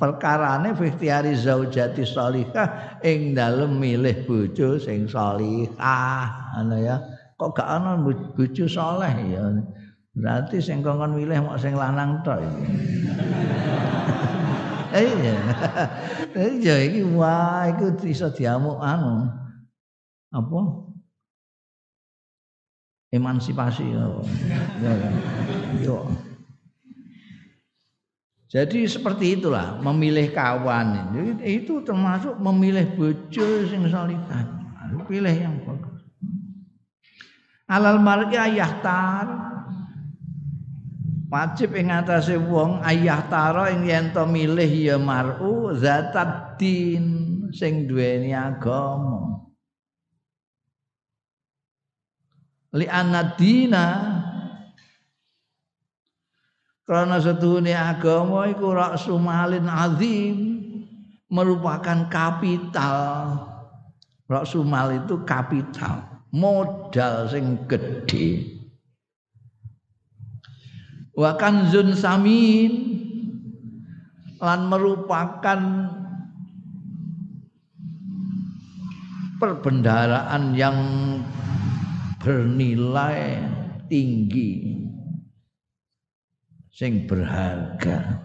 Perkarane 0.01 0.73
fi 0.73 0.89
ikhtiyari 0.89 1.37
zaujati 1.37 2.01
salihah 2.01 2.97
ing 3.05 3.37
dalem 3.37 3.77
milih 3.77 4.25
bojo 4.25 4.81
sing 4.81 5.05
salihah 5.05 6.57
ngono 6.57 6.81
ya 6.81 6.97
kok 7.37 7.53
gak 7.53 7.69
ana 7.69 8.01
bojo 8.01 8.65
saleh 8.65 9.13
ya? 9.29 9.45
Berarti 10.17 10.57
sing 10.57 10.81
kongkon 10.81 11.13
milih 11.21 11.45
mok 11.45 11.61
sing 11.61 11.77
lanang 11.77 12.25
tok 12.25 12.41
iya. 14.97 15.37
Iya 16.33 16.75
iki 16.89 17.01
wah 17.13 17.69
iku 17.69 17.93
iso 18.09 18.33
diamuk 18.33 18.81
anu 18.81 19.29
apa 20.33 20.61
emansipasi 23.13 23.85
ya 23.93 24.05
yo 25.85 26.09
Jadi 28.53 28.85
seperti 28.85 29.41
itulah 29.41 29.81
memilih 29.81 30.29
kawan 30.29 31.09
itu 31.41 31.81
termasuk 31.81 32.37
memilih 32.37 32.85
bojo 32.93 33.65
sing 33.65 33.81
salihah. 33.89 34.45
Pilih 35.09 35.33
yang 35.33 35.57
bagus. 35.65 36.05
Alal 37.65 37.97
mar'i 37.97 38.37
ayah 38.37 38.77
tar 38.85 39.25
wajib 41.33 41.73
ing 41.73 41.89
atase 41.89 42.37
wong 42.37 42.77
ayah 42.85 43.25
taro 43.25 43.65
ing 43.65 43.89
yen 43.89 44.13
to 44.13 44.21
milih 44.29 44.69
ya 44.69 45.01
mar'u 45.01 45.73
zatat 45.73 46.61
din 46.61 47.05
sing 47.49 47.89
duweni 47.89 48.37
agama. 48.37 49.42
Li 52.73 52.89
anadina 52.89 53.85
karena 56.83 57.21
setuhune 57.21 57.71
agama 57.71 58.49
iku 58.49 58.73
raksu 58.75 59.15
malin 59.21 59.69
azim 59.69 60.37
merupakan 61.33 62.05
kapital. 62.09 63.39
Raksu 64.23 64.65
mal 64.65 64.89
itu 64.89 65.19
kapital, 65.27 66.25
modal 66.33 67.27
sing 67.29 67.69
gede. 67.69 68.49
Wa 71.13 71.37
kanzun 71.37 71.93
samin 71.93 72.71
lan 74.41 74.65
merupakan 74.65 75.59
perbendaraan 79.37 80.55
yang 80.57 80.77
bernilai 82.23 83.43
tinggi 83.91 84.79
sing 86.71 87.03
berharga. 87.03 88.23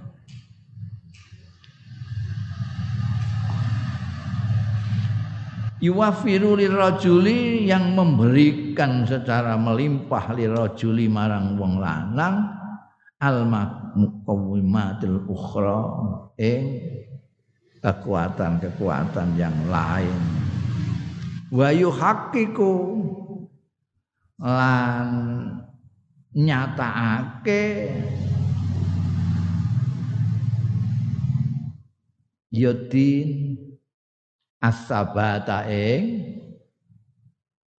Yuwafiru 5.79 6.59
lirajuli 6.59 7.71
yang 7.71 7.95
memberikan 7.95 9.07
secara 9.07 9.55
melimpah 9.55 10.35
lirajuli 10.35 11.07
marang 11.07 11.55
wong 11.55 11.79
lanang 11.79 12.51
al 13.23 13.47
muqawwimatil 13.95 15.23
ukhra 15.27 15.83
ing 16.35 16.83
kekuatan-kekuatan 17.79 19.39
yang 19.39 19.55
lain. 19.71 20.19
Wa 21.55 21.71
yuhaqqiqu 21.71 22.71
lan 24.39 25.11
nyatakake 26.31 27.91
yudin 32.55 33.59
asabata 34.63 35.67
ing 35.67 36.03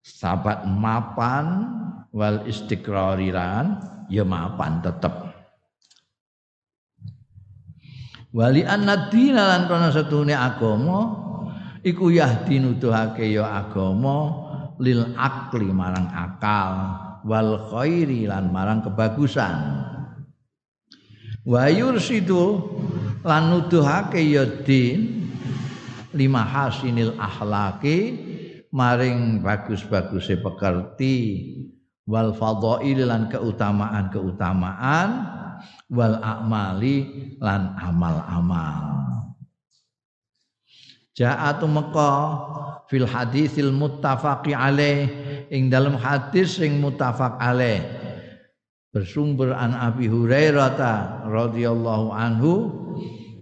sabat 0.04 0.68
mapan 0.68 1.48
wal 2.12 2.44
istiqrariran 2.44 3.80
ya 4.12 4.28
mapan 4.28 4.84
tetep. 4.84 5.32
Wali 8.30 8.62
annadina 8.62 9.58
lan 9.58 9.62
kana 9.66 9.90
setune 9.90 10.38
agama 10.38 11.18
iku 11.82 12.14
yahdi 12.14 12.62
nuduhake 12.62 13.26
ya 13.34 13.66
agama 13.66 14.49
lil 14.80 15.14
akli 15.20 15.70
marang 15.76 16.08
akal 16.12 16.74
wal 17.28 17.70
khairi 17.72 18.26
lan 18.26 18.50
marang 18.50 18.80
kebagusan. 18.84 19.56
Wa 21.44 21.68
yursidu 21.68 22.64
lan 23.24 23.52
nuduhake 23.52 24.24
ya 24.24 24.48
din 24.64 25.30
lima 26.16 26.44
hasinil 26.48 27.16
akhlaki 27.20 28.16
maring 28.72 29.42
bagus-baguse 29.44 30.40
pekerti 30.40 31.18
wal 32.10 32.34
fadhail 32.34 33.00
lan 33.06 33.30
keutamaan-keutamaan 33.30 35.10
wal 35.90 36.16
a'mali 36.22 36.98
lan 37.42 37.78
amal-amal 37.78 39.00
Ja'atu 41.20 41.68
meka 41.68 42.12
fil 42.88 43.04
hadisil 43.04 43.76
muttafaqi 43.76 44.56
alaih. 44.56 45.12
Ing 45.52 45.68
dalam 45.68 46.00
hadis 46.00 46.56
sing 46.56 46.80
muttafaq 46.80 47.36
alaih. 47.36 47.84
Bersumber 48.96 49.52
an 49.52 49.76
Abi 49.76 50.08
Hurairah 50.08 51.28
radhiyallahu 51.28 52.08
anhu. 52.16 52.54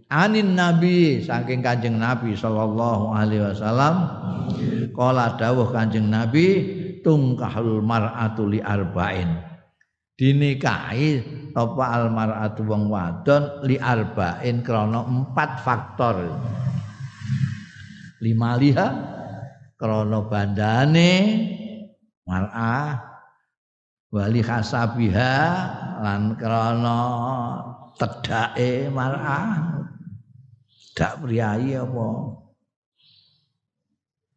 Anin 0.09 0.57
nabi 0.57 1.21
saking 1.21 1.61
kanjeng 1.61 2.01
nabi 2.01 2.33
sallallahu 2.33 3.13
alaihi 3.13 3.45
wasallam. 3.45 3.95
Kala 4.97 5.37
dawuh 5.37 5.69
kanjeng 5.69 6.09
nabi 6.09 6.65
tungkahul 7.05 7.85
mar'atu 7.85 8.49
li 8.49 8.57
arba'in. 8.57 9.45
Dinikahi 10.17 11.21
apa 11.53 11.83
al 11.93 12.09
mar'atu 12.09 12.65
wong 12.65 12.89
wadon 12.89 13.61
li 13.69 13.77
arba'in 13.77 14.65
krana 14.65 15.05
empat 15.05 15.61
faktor 15.61 16.25
lima 18.22 18.57
liha. 18.57 18.88
Krana 19.77 20.19
bandane. 20.26 21.14
Mar'ah. 22.26 22.98
Wali 24.10 24.41
khasabiha. 24.41 25.35
Lan 26.02 26.34
krana 26.38 26.99
tedake 27.98 28.89
mar'ah. 28.89 29.85
Dak 30.98 31.22
priyayi 31.22 31.77
apa? 31.77 32.07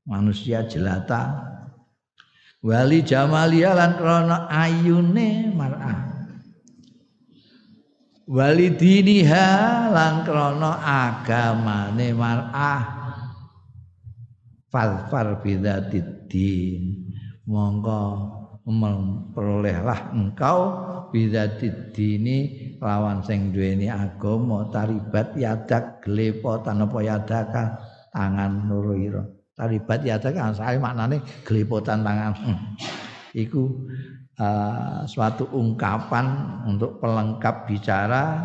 Manusia 0.05 0.65
jelata. 0.69 1.49
Wali 2.61 3.01
jamalia 3.01 3.73
lan 3.73 3.97
krana 3.97 4.45
ayune 4.53 5.49
mar'ah. 5.57 5.99
Wali 8.29 8.77
diniha 8.77 9.49
lan 9.91 10.23
krana 10.29 10.77
agamane 10.85 12.13
mar'ah 12.13 13.00
falfar 14.71 15.43
bidzatiddin 15.43 17.11
monggo 17.45 18.03
memperolehlah 18.71 20.15
engkau 20.15 20.59
bidzatiddini 21.11 22.39
lawan 22.79 23.21
sing 23.27 23.51
duweni 23.51 23.91
agama 23.91 24.71
taribat 24.71 25.35
yadak 25.35 25.99
glepotan 26.07 26.87
apa 26.87 26.99
yadaka 27.03 27.65
tangan 28.15 28.71
ira. 28.95 29.27
Taribat 29.59 30.07
yadak 30.07 30.39
asale 30.39 30.79
maknane 30.79 31.21
glepotan 31.45 32.07
tangan. 32.07 32.33
Hmm. 32.39 32.59
iku 33.31 33.87
uh, 34.43 35.07
suatu 35.07 35.47
ungkapan 35.55 36.27
untuk 36.67 36.99
pelengkap 36.99 37.71
bicara 37.71 38.43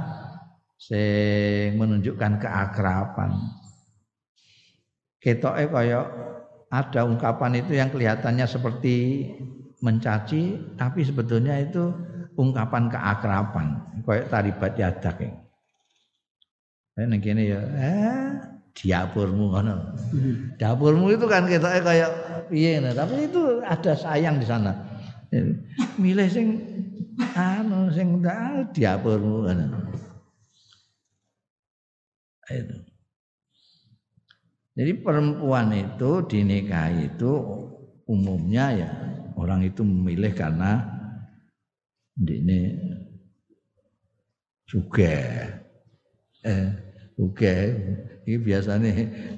sing 0.77 1.73
menunjukkan 1.80 2.38
keakraban 2.38 3.34
ketoknya 5.26 5.65
kaya 5.73 5.99
ada 6.69 7.02
ungkapan 7.02 7.65
itu 7.65 7.73
yang 7.73 7.89
kelihatannya 7.89 8.45
seperti 8.45 9.26
mencaci 9.81 10.61
tapi 10.77 11.02
sebetulnya 11.02 11.65
itu 11.65 11.89
ungkapan 12.38 12.93
keakraban 12.93 13.81
kayak 14.06 14.30
taribat 14.30 14.73
yadak 14.77 15.18
ya. 15.18 15.34
Eh 16.95 17.19
kene 17.19 17.43
ya 17.49 17.60
eh 17.73 18.30
dapurmu 18.77 19.49
ngono. 19.49 19.76
Dapurmu 20.61 21.10
itu 21.10 21.26
kan 21.26 21.49
ketoknya 21.49 21.81
kayak 21.81 22.11
piye 22.53 22.77
tapi 22.93 23.26
itu 23.26 23.65
ada 23.65 23.97
sayang 23.97 24.38
di 24.38 24.45
sana. 24.45 24.77
Milih 25.97 26.30
sing 26.30 26.47
anu 27.34 27.89
sing 27.89 28.22
dapurmu 28.77 29.49
ngono. 29.49 29.65
Itu. 32.45 32.77
Jadi 34.76 34.91
perempuan 34.99 35.72
itu 35.72 36.19
dinikahi 36.27 37.07
itu 37.07 37.31
umumnya 38.11 38.65
ya 38.76 38.91
orang 39.39 39.64
itu 39.64 39.88
memilih 39.88 40.35
karena 40.35 40.84
ini 42.19 42.76
suge. 44.68 45.15
Eh 46.43 46.68
suge. 47.15 47.56
Ini 48.26 48.41
biasanya 48.41 48.89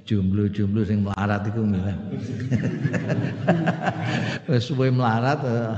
jumlah-jumlah 0.07 0.87
yang 0.89 1.01
melarat 1.05 1.43
itu 1.51 1.59
milih. 1.59 1.97
Suwe 4.63 4.87
melarat 4.87 5.43
eh, 5.43 5.75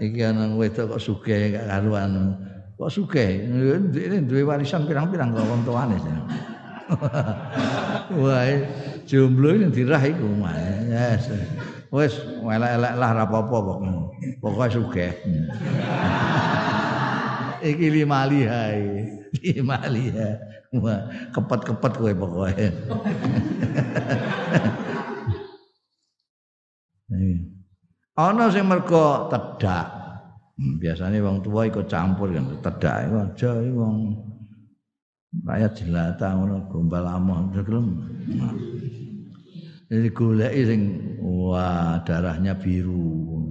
iki 0.06 0.22
ana 0.22 0.54
wedok 0.54 0.94
kok 0.94 1.02
suge 1.02 1.58
gak 1.58 1.66
karuan. 1.66 2.38
Kok 2.78 2.86
suge? 2.86 3.50
Ini 3.50 4.24
duwe 4.24 4.46
warisan 4.46 4.86
pirang-pirang 4.86 5.34
kok 5.34 5.42
wong 5.50 5.66
tuane 5.66 5.98
Wah, 8.20 8.44
jomblo 9.04 9.52
yang 9.52 9.72
dirah 9.72 10.00
iku 10.00 10.28
Yes. 10.88 11.28
Wis 11.88 12.20
elek-elek 12.44 13.00
lah 13.00 13.16
ora 13.16 13.24
apa-apa 13.24 13.56
kok. 13.64 13.80
Pokoke. 14.44 15.08
Iki 17.72 17.86
lima 17.88 18.28
lihai. 18.28 19.08
Lima 19.40 19.80
lihai. 19.88 20.36
Wah, 20.76 21.08
kepet-kepet 21.32 21.92
kowe 21.96 22.12
pokoke. 22.12 22.52
Ana 28.18 28.50
sing 28.52 28.68
mergo 28.68 29.32
tedak. 29.32 29.88
Biasanya 30.58 31.22
wong 31.22 31.38
tua 31.40 31.70
ikut 31.70 31.86
campur 31.86 32.34
kan 32.34 32.50
tedak 32.60 33.06
iku 33.06 33.16
aja 33.30 33.50
wong 33.62 34.10
rakyat 35.32 35.72
jelata 35.76 36.36
ngono 36.36 36.68
gombal 36.72 37.04
amah 37.04 37.52
gelem. 37.52 38.00
Jadi 39.88 40.08
goleki 40.12 40.62
sing 40.68 40.80
wah 41.20 42.00
darahnya 42.04 42.56
biru. 42.56 43.48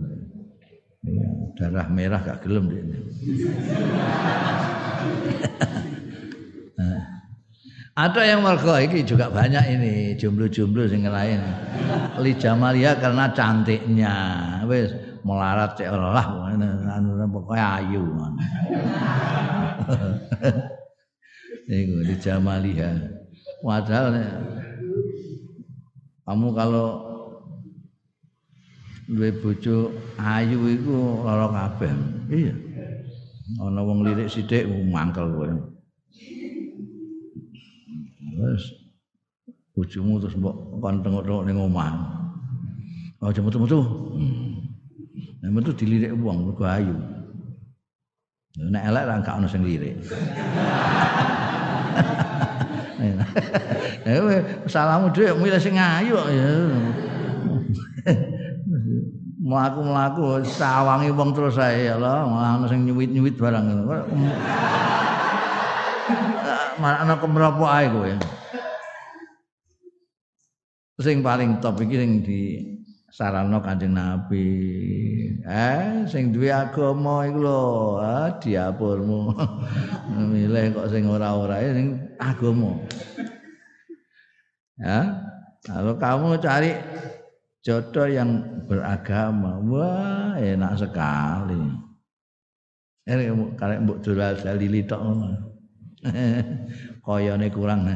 Ya, 1.07 1.29
darah 1.55 1.87
merah 1.87 2.19
gak 2.21 2.43
gelem 2.45 2.65
ini. 2.73 2.97
Ada 7.97 8.29
yang 8.29 8.45
mergo 8.45 8.77
iki 8.77 9.01
juga 9.01 9.33
banyak 9.33 9.73
ini 9.73 10.13
jomblo-jomblo 10.21 10.85
sing 10.85 11.09
lain 11.09 11.41
li 12.21 12.37
jamalia 12.37 12.93
karena 13.01 13.33
cantiknya. 13.33 14.13
Wis 14.69 14.93
melarat 15.25 15.73
cek 15.73 15.89
lah 15.89 16.53
anu 16.93 17.17
pokoknya 17.33 17.81
ayu 17.81 18.05
Iku 21.67 21.99
di 22.07 22.15
jamaliha. 22.15 22.91
Padahal 23.59 24.15
kamu 26.23 26.47
kalau 26.55 26.87
duwe 29.07 29.35
bojo 29.39 29.91
ayu 30.15 30.59
iku 30.71 31.27
lara 31.27 31.47
kabeh. 31.51 31.91
Iya. 32.31 32.55
Ana 33.59 33.83
wong 33.83 34.07
lirik 34.07 34.31
sithik 34.31 34.63
mangkel 34.67 35.27
kowe. 35.27 35.47
Wes 38.37 38.63
bojomu 39.75 40.23
terus 40.23 40.39
mbok 40.39 40.55
kon 40.79 41.03
tengok-tengok 41.03 41.43
ning 41.47 41.57
omah. 41.59 41.91
Aja 43.19 43.43
metu-metu. 43.43 43.81
Hmm. 44.15 45.51
metu 45.51 45.75
dilirik 45.75 46.15
wong 46.15 46.47
mergo 46.47 46.63
ayu. 46.63 46.95
Nek 48.57 48.83
elek 48.89 49.03
ra 49.05 49.21
gak 49.21 49.37
ono 49.37 49.47
sing 49.47 49.61
lirik. 49.61 49.95
Eh 54.07 54.41
salahmu 54.65 55.13
dhewe 55.13 55.35
milih 55.37 55.61
sing 55.61 55.77
ayu 55.77 56.17
ya. 56.31 56.49
Mlaku-mlaku 59.37 60.41
sawangi 60.47 61.13
wong 61.13 61.35
terus 61.35 61.61
ae 61.61 61.91
ya 61.91 61.99
Allah, 61.99 62.25
ana 62.25 62.65
sing 62.65 62.87
nyuwit-nyuwit 62.87 63.37
barang. 63.37 63.67
Malah 66.81 66.99
ana 67.05 67.15
kemropo 67.21 67.67
ae 67.69 67.85
kowe. 67.91 68.11
Sing 70.97 71.21
paling 71.21 71.61
top 71.61 71.77
iki 71.83 71.95
sing 71.99 72.11
di 72.25 72.63
sarana 73.17 73.57
Kanjeng 73.57 73.97
Nabi. 73.97 74.45
Eh 75.41 76.05
sing 76.05 76.29
duwe 76.29 76.53
agama 76.53 77.25
iku 77.25 77.39
lho, 77.41 77.61
ah 77.97 78.29
diapurmu. 78.37 79.33
Milih 80.29 80.77
kok 80.77 80.93
sing 80.93 81.09
ora-ora 81.09 81.65
sing 81.65 81.97
agama. 82.21 82.77
Ya. 84.77 85.25
Kalau 85.65 85.97
kamu 85.97 86.37
cari 86.37 86.71
jodoh 87.65 88.05
yang 88.05 88.45
beragama, 88.69 89.57
wah 89.65 90.37
enak 90.37 90.77
sekali. 90.77 91.57
Ini 93.09 93.33
kalau 93.57 93.75
mbok 93.81 93.99
dolar 94.05 94.37
dalili 94.37 94.85
tok 94.85 95.01
ngono. 95.01 95.29
Koyone 97.03 97.49
kurang 97.49 97.89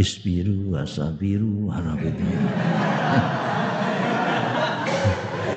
isbiru 0.00 0.72
wasabiru 0.72 1.68
harabitu. 1.68 2.24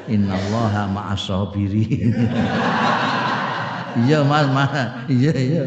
Innallaha 0.08 0.88
ma'as 0.88 1.22
sabirin. 1.28 2.16
iya 4.08 4.24
Mas, 4.24 4.48
Mas. 4.52 4.72
Iya, 5.12 5.34
iya. 5.36 5.64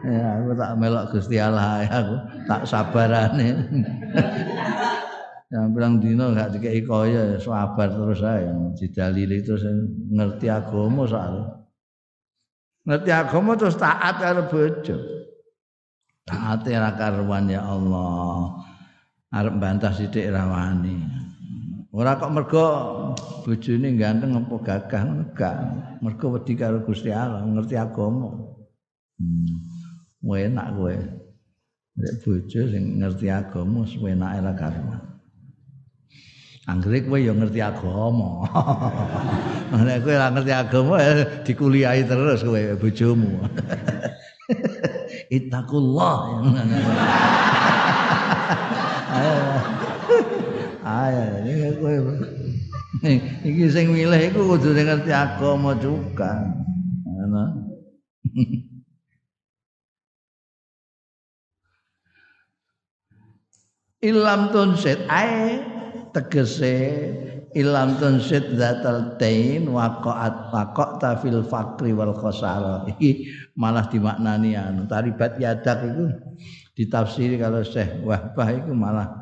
Ya, 0.00 0.40
aku 0.40 0.56
tak 0.56 0.72
melok 0.80 1.12
Gusti 1.12 1.36
Allah 1.36 1.84
aku 1.84 2.14
tak 2.48 2.62
sabarane. 2.68 3.48
Yang 5.50 5.66
bilang 5.74 5.94
dino 5.98 6.30
gak 6.30 6.54
dikei 6.54 6.86
kaya 6.86 7.34
sabar 7.42 7.90
terus 7.90 8.22
saya 8.22 8.54
didalili 8.78 9.42
terus 9.42 9.66
ngerti 10.14 10.46
agama 10.46 11.02
soal. 11.10 11.66
Ngerti 12.86 13.10
agama 13.10 13.58
terus 13.58 13.74
taat 13.74 14.22
karo 14.22 14.46
bojo. 14.46 14.96
Taat 16.22 16.62
ra 16.70 16.94
karuan 16.94 17.50
ya 17.50 17.66
Allah. 17.66 18.62
Arep 19.30 19.58
bantah 19.58 19.94
sithik 19.94 20.30
rawani. 20.30 21.29
Ora 22.00 22.16
kok 22.16 22.32
mergo 22.32 22.64
bojone 23.44 23.92
ganteng 24.00 24.32
apa 24.32 24.56
gagah 24.64 25.04
enggak. 25.04 25.56
Mergo 26.00 26.32
wedi 26.32 26.56
karo 26.56 26.80
Gusti 26.80 27.12
Allah, 27.12 27.44
ngerti 27.44 27.76
agama. 27.76 28.56
Hmm. 29.20 30.32
enak 30.32 30.80
kowe. 30.80 30.96
Nek 32.00 32.12
bojo 32.24 32.60
sing 32.72 33.04
ngerti 33.04 33.28
agama 33.28 33.84
wis 33.84 34.00
enake 34.00 34.40
ra 34.40 34.52
karuan. 34.56 35.02
Anggere 36.64 37.04
kowe 37.04 37.20
ya 37.20 37.36
ngerti 37.36 37.60
agama. 37.60 38.48
Nek 39.84 40.00
kowe 40.00 40.16
ora 40.16 40.32
ngerti 40.32 40.52
agama 40.56 40.94
ya 41.04 41.12
dikuliahi 41.44 42.08
terus 42.08 42.40
kowe 42.40 42.80
bojomu. 42.80 43.44
Ittaqullah. 45.36 46.16
Ayo, 50.90 51.46
ini 51.46 51.70
kowe. 51.78 51.94
Iki 53.48 53.66
sing 53.70 53.94
milih 53.94 54.18
iku 54.34 54.42
kudu 54.50 54.74
ngerti 54.74 55.14
agama 55.14 55.78
juga. 55.78 56.50
Ngono. 57.06 57.44
Ilam 64.10 64.48
tunsit 64.48 65.04
ae 65.12 65.60
tegese 66.16 66.74
ilam 67.52 68.00
tunsit 68.00 68.56
zatal 68.56 69.20
tain 69.20 69.68
waqa'at 69.68 70.48
waqa'ta 70.48 71.20
fil 71.20 71.44
fakri 71.44 71.92
wal 71.92 72.16
khosara 72.16 72.88
iki 72.88 73.28
malah 73.60 73.84
dimaknani 73.92 74.56
anu 74.56 74.88
taribat 74.88 75.36
yadak 75.36 75.84
itu 75.84 76.16
ditafsiri 76.80 77.36
kalau 77.36 77.60
Syekh 77.60 78.00
Wahbah 78.06 78.48
itu 78.56 78.72
malah 78.72 79.19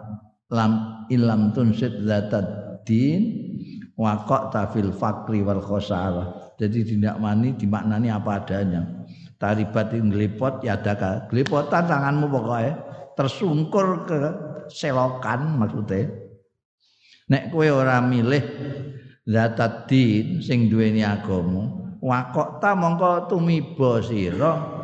lam 0.49 1.05
ilam 1.12 1.53
tunsit 1.53 2.05
zatat 2.05 2.45
din 2.89 3.49
waqa'ta 3.97 4.73
fil 4.73 4.93
fakri 4.93 5.45
wal 5.45 5.61
khosara 5.61 6.49
jadi 6.59 6.83
tidak 6.83 7.16
mani 7.23 7.55
dimaknani 7.55 8.11
apa 8.11 8.43
adanya. 8.43 8.83
Taribat 9.39 9.95
ngelipot 9.95 10.66
yadaka 10.66 11.31
gelipotan 11.31 11.87
tanganmu 11.87 12.27
pokoknya 12.27 12.75
tersungkur 13.15 14.03
ke 14.03 14.19
selokan 14.66 15.62
maksudnya 15.62 16.11
Nek 17.29 17.55
kowe 17.55 17.69
ora 17.70 18.03
milih 18.03 18.41
zatat 19.23 19.87
din 19.87 20.41
sing 20.41 20.73
duweni 20.73 21.05
agama, 21.05 21.69
wakok 22.01 22.57
ta 22.59 22.73
mongko 22.73 23.29
tumiba 23.29 24.01
sira 24.01 24.78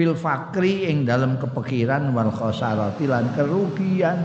fil 0.00 0.16
fakri 0.16 0.88
ing 0.88 1.04
dalam 1.04 1.36
kepikiran 1.36 2.16
wal 2.16 2.32
khosarati 2.32 3.04
lan 3.04 3.28
kerugian. 3.36 4.16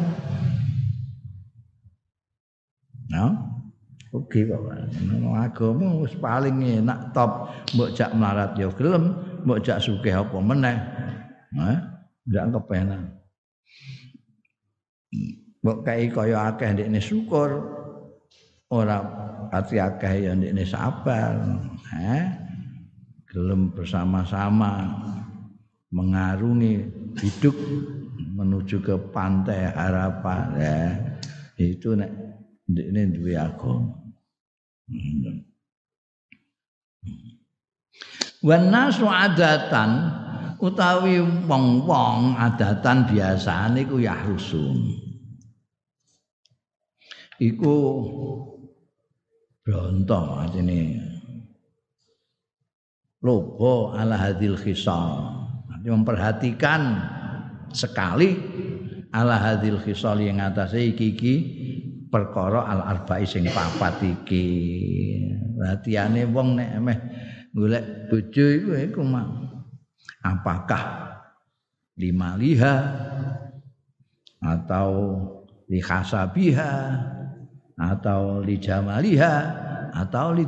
No? 3.11 3.35
Oke 4.15 4.47
kok. 4.47 4.63
Agama 5.35 5.99
wis 5.99 6.15
paling 6.15 6.63
enak 6.63 7.11
top 7.11 7.51
mbok 7.75 7.91
jak 7.91 8.15
melarat 8.15 8.55
ya 8.55 8.71
gelem, 8.71 9.19
mbok 9.43 9.59
jak 9.59 9.83
sugih 9.83 10.15
apa 10.15 10.37
meneh. 10.39 10.79
Hah? 11.59 11.77
Ndak 12.23 12.55
kepenak. 12.55 13.03
mbok 15.65 15.81
kai 15.81 16.13
kaya 16.13 16.53
akeh 16.53 16.77
ndekne 16.77 17.01
syukur 17.01 17.57
ora 18.69 19.01
pati 19.49 19.81
akeh 19.81 20.29
ya 20.29 20.37
ndekne 20.37 20.61
sabar 20.61 21.41
eh 21.97 22.25
gelem 23.25 23.73
bersama-sama 23.73 24.93
mengarungi 25.95 26.83
hidup 27.23 27.55
menuju 28.35 28.83
ke 28.83 28.95
pantai 29.15 29.71
harapan. 29.71 30.43
Ya 30.59 30.77
itu 31.55 31.95
nek 31.95 32.11
ndekne 32.67 33.15
duwe 33.15 33.39
agama. 33.39 33.95
Wan 38.43 38.69
nasu 38.69 39.07
adatan 39.07 40.11
utawi 40.59 41.23
wong-wong 41.47 42.35
adatan 42.35 43.07
biasane 43.07 43.87
ku 43.87 43.97
yahrusun. 44.03 45.05
iku 47.39 47.75
bronto 49.63 50.19
artine. 50.39 51.01
Lobo 53.25 53.97
ala 53.97 54.21
hadil 54.21 54.53
khisal 54.53 55.44
memperhatikan 55.93 56.81
sekali 57.69 58.33
ala 59.13 59.37
hadil 59.37 59.77
khisal 59.83 60.17
yang 60.17 60.41
atas 60.41 60.73
iki 60.73 61.13
iki 61.13 61.35
perkara 62.09 62.65
al 62.65 62.81
arba'i 62.95 63.27
sing 63.27 63.45
papat 63.51 64.01
iki. 64.01 64.47
Perhatiane 65.55 66.25
wong 66.31 66.57
nek 66.57 66.69
emeh 66.79 66.97
golek 67.55 68.11
bojo 68.11 68.45
iku 68.51 68.71
iku 68.75 69.01
apakah 70.25 70.83
lima 71.95 72.35
liha 72.35 72.75
atau 74.43 74.91
lihasabiha 75.71 76.73
atau 77.75 78.43
li 78.43 78.59
jamaliha 78.59 79.35
atau 79.95 80.35
li 80.35 80.43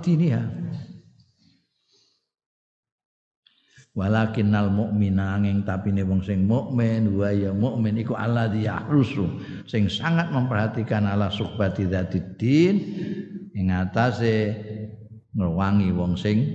diniha 3.97 4.05
walakin 4.05 4.53
al 4.53 4.69
mukmina 4.69 5.41
angin 5.41 5.65
tapi 5.65 5.89
ne 5.89 6.05
wong 6.05 6.21
sing 6.21 6.45
mukmin 6.45 7.17
wa 7.17 7.33
ya 7.33 7.49
mukmin 7.49 7.97
iku 7.97 8.13
alladzi 8.13 8.69
yahrusu 8.69 9.25
sing 9.65 9.89
sangat 9.89 10.29
memperhatikan 10.29 11.09
ala 11.09 11.33
suhbati 11.33 11.89
dzatiddin 11.89 12.75
ing 13.57 13.73
atase 13.73 14.53
ngrewangi 15.33 15.89
wong 15.97 16.13
sing 16.13 16.45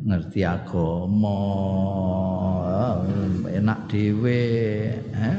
ngerti 0.00 0.42
agama. 0.42 1.38
Enak 3.46 3.86
dhewe 3.92 4.42
eh? 5.12 5.36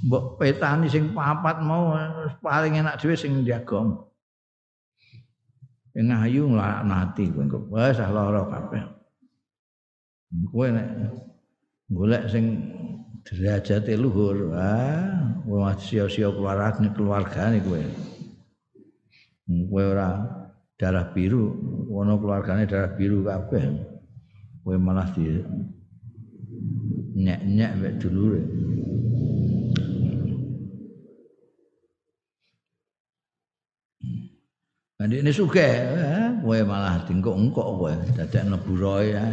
Mbok 0.00 0.40
petani 0.40 0.90
sing 0.90 1.14
papat 1.14 1.62
mau 1.62 1.94
paling 2.42 2.82
enak 2.82 2.98
dhewe 2.98 3.14
sing 3.14 3.46
diagam. 3.46 4.09
Sing 5.90 6.06
ayu 6.06 6.46
nglaknati 6.46 7.34
kowe 7.34 7.42
engko 7.42 7.58
wis 7.66 7.98
lara 7.98 8.42
kabeh. 8.46 8.84
Kowe 10.54 10.66
nek 10.70 10.88
golek 11.90 12.24
sing 12.30 12.44
derajate 13.26 13.98
luhur, 13.98 14.54
ah 14.54 15.34
kowe 15.42 15.66
sia-sia 15.82 16.30
keluargane 16.30 16.94
keluargane 16.94 17.58
kowe. 17.66 17.82
Kowe 19.66 19.82
ora 19.82 20.08
darah 20.78 21.10
biru, 21.10 21.58
ono 21.90 22.14
keluargane 22.22 22.70
darah 22.70 22.94
biru 22.94 23.26
kabeh. 23.26 23.64
Kowe 24.62 24.76
malah 24.78 25.10
di 25.10 25.42
nyek-nyek 27.18 27.72
mek 27.82 27.94
dulure. 27.98 28.42
Nanti 35.00 35.16
ini 35.24 35.32
suka, 35.32 35.64
gue 36.44 36.58
malah 36.60 37.00
tingkok 37.08 37.32
engkok 37.32 37.68
gue, 37.80 38.20
dadak 38.20 38.44
neburoy 38.52 39.16
ya. 39.16 39.24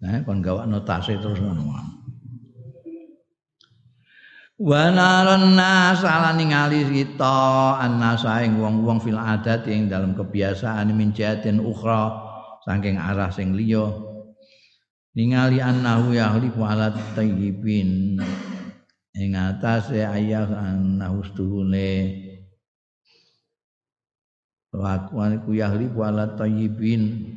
Nah, 0.00 0.16
kon 0.24 0.40
gawak 0.40 0.64
notasi 0.64 1.20
terus 1.20 1.36
ngono. 1.44 1.76
Wa 4.56 4.88
naron 4.88 5.52
nas 5.52 6.00
ala 6.00 6.32
ningali 6.32 6.88
kita 6.88 7.76
annasa 7.76 8.40
ing 8.40 8.56
wong-wong 8.56 8.96
fil 9.04 9.20
adat 9.20 9.68
ing 9.68 9.92
dalam 9.92 10.16
kebiasaan 10.16 10.88
min 10.96 11.12
jatin 11.12 11.60
ukhra 11.60 12.08
saking 12.64 12.96
arah 12.96 13.28
sing 13.28 13.52
liya 13.52 13.84
ningali 15.12 15.60
annahu 15.60 16.16
yahlifu 16.16 16.64
ala 16.64 16.88
tayyibin 17.12 18.16
ing 19.12 19.30
atase 19.36 20.08
ayah 20.08 20.48
annahu 20.48 21.20
stuhune 21.20 22.25
Lakuan 24.76 25.40
iku 25.40 25.56
yahli 25.56 25.88
ala 25.88 26.36
tayyibin 26.36 27.32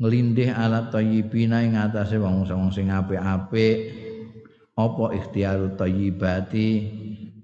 nglindih 0.00 0.50
ala 0.56 0.88
tayyibina 0.88 1.60
ing 1.62 1.76
atase 1.76 2.16
wong-wong 2.16 2.72
sing 2.72 2.88
apik-apik 2.88 3.92
apa 4.74 5.04
ikhtiaru 5.14 5.76
tayyibati 5.76 6.68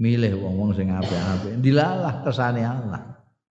milih 0.00 0.40
wong-wong 0.40 0.72
sing 0.72 0.90
apik-apik 0.90 1.60
dilalah 1.60 2.24
kesane 2.24 2.64
Allah 2.64 3.10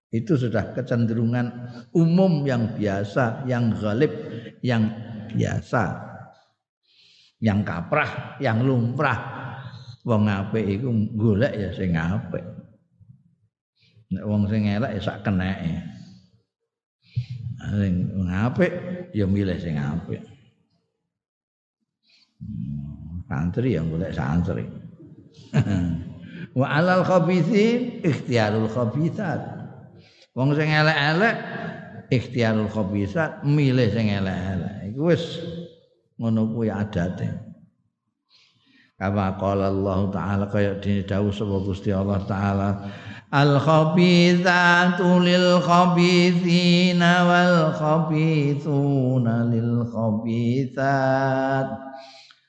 Itu 0.10 0.42
sudah 0.42 0.74
kecenderungan 0.74 1.54
umum 1.94 2.42
yang 2.42 2.74
biasa, 2.74 3.46
yang 3.46 3.78
galib, 3.78 4.10
yang 4.66 4.90
biasa. 5.30 6.10
Yang 7.38 7.60
kaprah, 7.62 8.42
yang 8.42 8.66
lumrah. 8.66 9.38
Wong 10.02 10.26
apik 10.26 10.66
iku 10.66 10.90
golek 11.14 11.54
ya 11.54 11.70
sing 11.78 11.94
apik. 11.94 12.42
Nek 14.10 14.24
wong 14.26 14.50
sing 14.50 14.66
elek 14.66 14.98
ya 14.98 15.02
sak 15.06 15.22
keneke. 15.22 15.86
Sing 17.70 17.94
apik 18.26 18.74
ya 19.14 19.30
milih 19.30 19.58
sing 19.62 19.78
apik. 19.78 20.22
Hmm, 22.40 23.22
santri 23.30 23.78
yang 23.78 23.94
golek 23.94 24.16
santri. 24.16 24.66
Wa 26.60 26.68
alal 26.82 27.06
khabithin 27.06 28.02
ikhtiarul 28.02 28.72
khabithat. 28.72 29.60
Wong 30.34 30.58
sing 30.58 30.74
elek-elek 30.74 31.36
ikhtiarul 32.10 32.72
khabisat 32.72 33.46
milih 33.46 33.94
sing 33.94 34.10
elek-elek. 34.10 34.90
Iku 34.90 35.02
wis 35.14 35.24
ngono 36.18 36.50
kuwi 36.50 36.74
adate. 36.74 37.30
Kama 39.00 39.40
qala 39.40 39.72
Allah 39.72 40.00
taala 40.12 40.46
kaya 40.52 40.76
dene 40.84 41.08
dawuh 41.08 41.32
sapa 41.32 41.56
Gusti 41.64 41.88
Allah 41.96 42.20
taala 42.28 42.70
Al 43.30 43.62
khabithatu 43.62 45.22
lil 45.22 45.62
khabithina 45.62 47.30
wal 47.30 47.70
khabithuna 47.78 49.46
lil 49.46 49.86
khabithat 49.86 51.70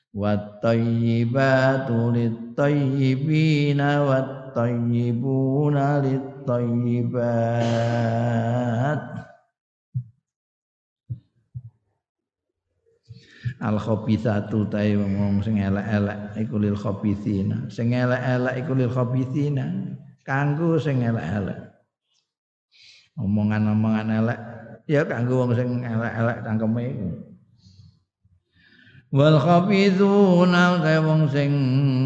wat 0.09 0.57
tayyibatu 0.65 2.09
lit 2.17 2.57
tayyibina 2.57 4.01
wat 4.09 4.57
tayyibuna 4.57 6.01
lit 6.01 6.25
tayyibat 6.49 7.21
al 13.61 13.77
khabithatu 13.77 14.65
ta'i 14.65 14.97
wong 14.97 15.45
sing 15.45 15.61
elek-elek 15.61 16.41
iku 16.41 16.57
lil 16.57 16.73
khabithina 16.73 17.69
sing 17.69 17.93
elek-elek 17.93 18.65
kanggo 20.25 20.77
sing 20.77 21.01
elek-elek. 21.01 21.59
Omongan-omongan 23.19 24.07
elek. 24.23 24.39
Ya 24.89 25.05
kanggo 25.05 25.45
wong 25.45 25.51
sing 25.53 25.83
elek-elek 25.85 26.37
cangkeme 26.41 26.83
iku. 26.89 27.09
Wal 29.11 29.35
khabithuna 29.43 30.79
kaya 30.79 31.03
wong 31.03 31.27
sing 31.27 31.51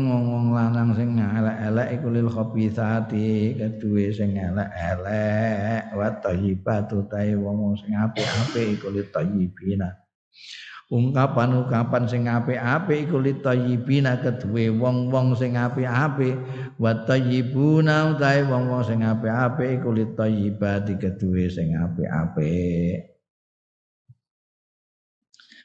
wong 0.10 0.50
lanang 0.58 0.98
sing 0.98 1.14
elek-elek 1.14 1.88
iku 2.02 2.08
lil 2.10 2.28
khabithati 2.34 3.54
keduwe 3.62 4.10
sing 4.10 4.34
elek-elek. 4.34 5.94
Wa 5.94 6.10
thayyibatu 6.18 7.06
ta'i 7.06 7.38
wong 7.38 7.78
sing 7.78 7.94
apik-apik 7.94 8.82
iku 8.82 8.90
lil 8.90 9.06
thayyibina 9.14 9.94
ungkapan-ungkapan 10.86 12.06
sing 12.06 12.30
apik-apik 12.30 13.10
iku 13.10 13.18
li 13.18 13.34
thayyibina 13.42 14.22
keduwe 14.22 14.70
wong-wong 14.70 15.34
sing 15.34 15.58
apik-apik. 15.58 16.38
Wa 16.78 17.06
thayyibuna 17.10 18.14
ta'i 18.22 18.46
wong-wong 18.46 18.86
sing 18.86 19.02
apik-apik 19.02 19.82
iku 19.82 19.90
li 19.96 20.06
thayyibati 20.14 20.94
keduwe 21.02 21.50
sing 21.50 21.74
apik-apik. 21.74 23.18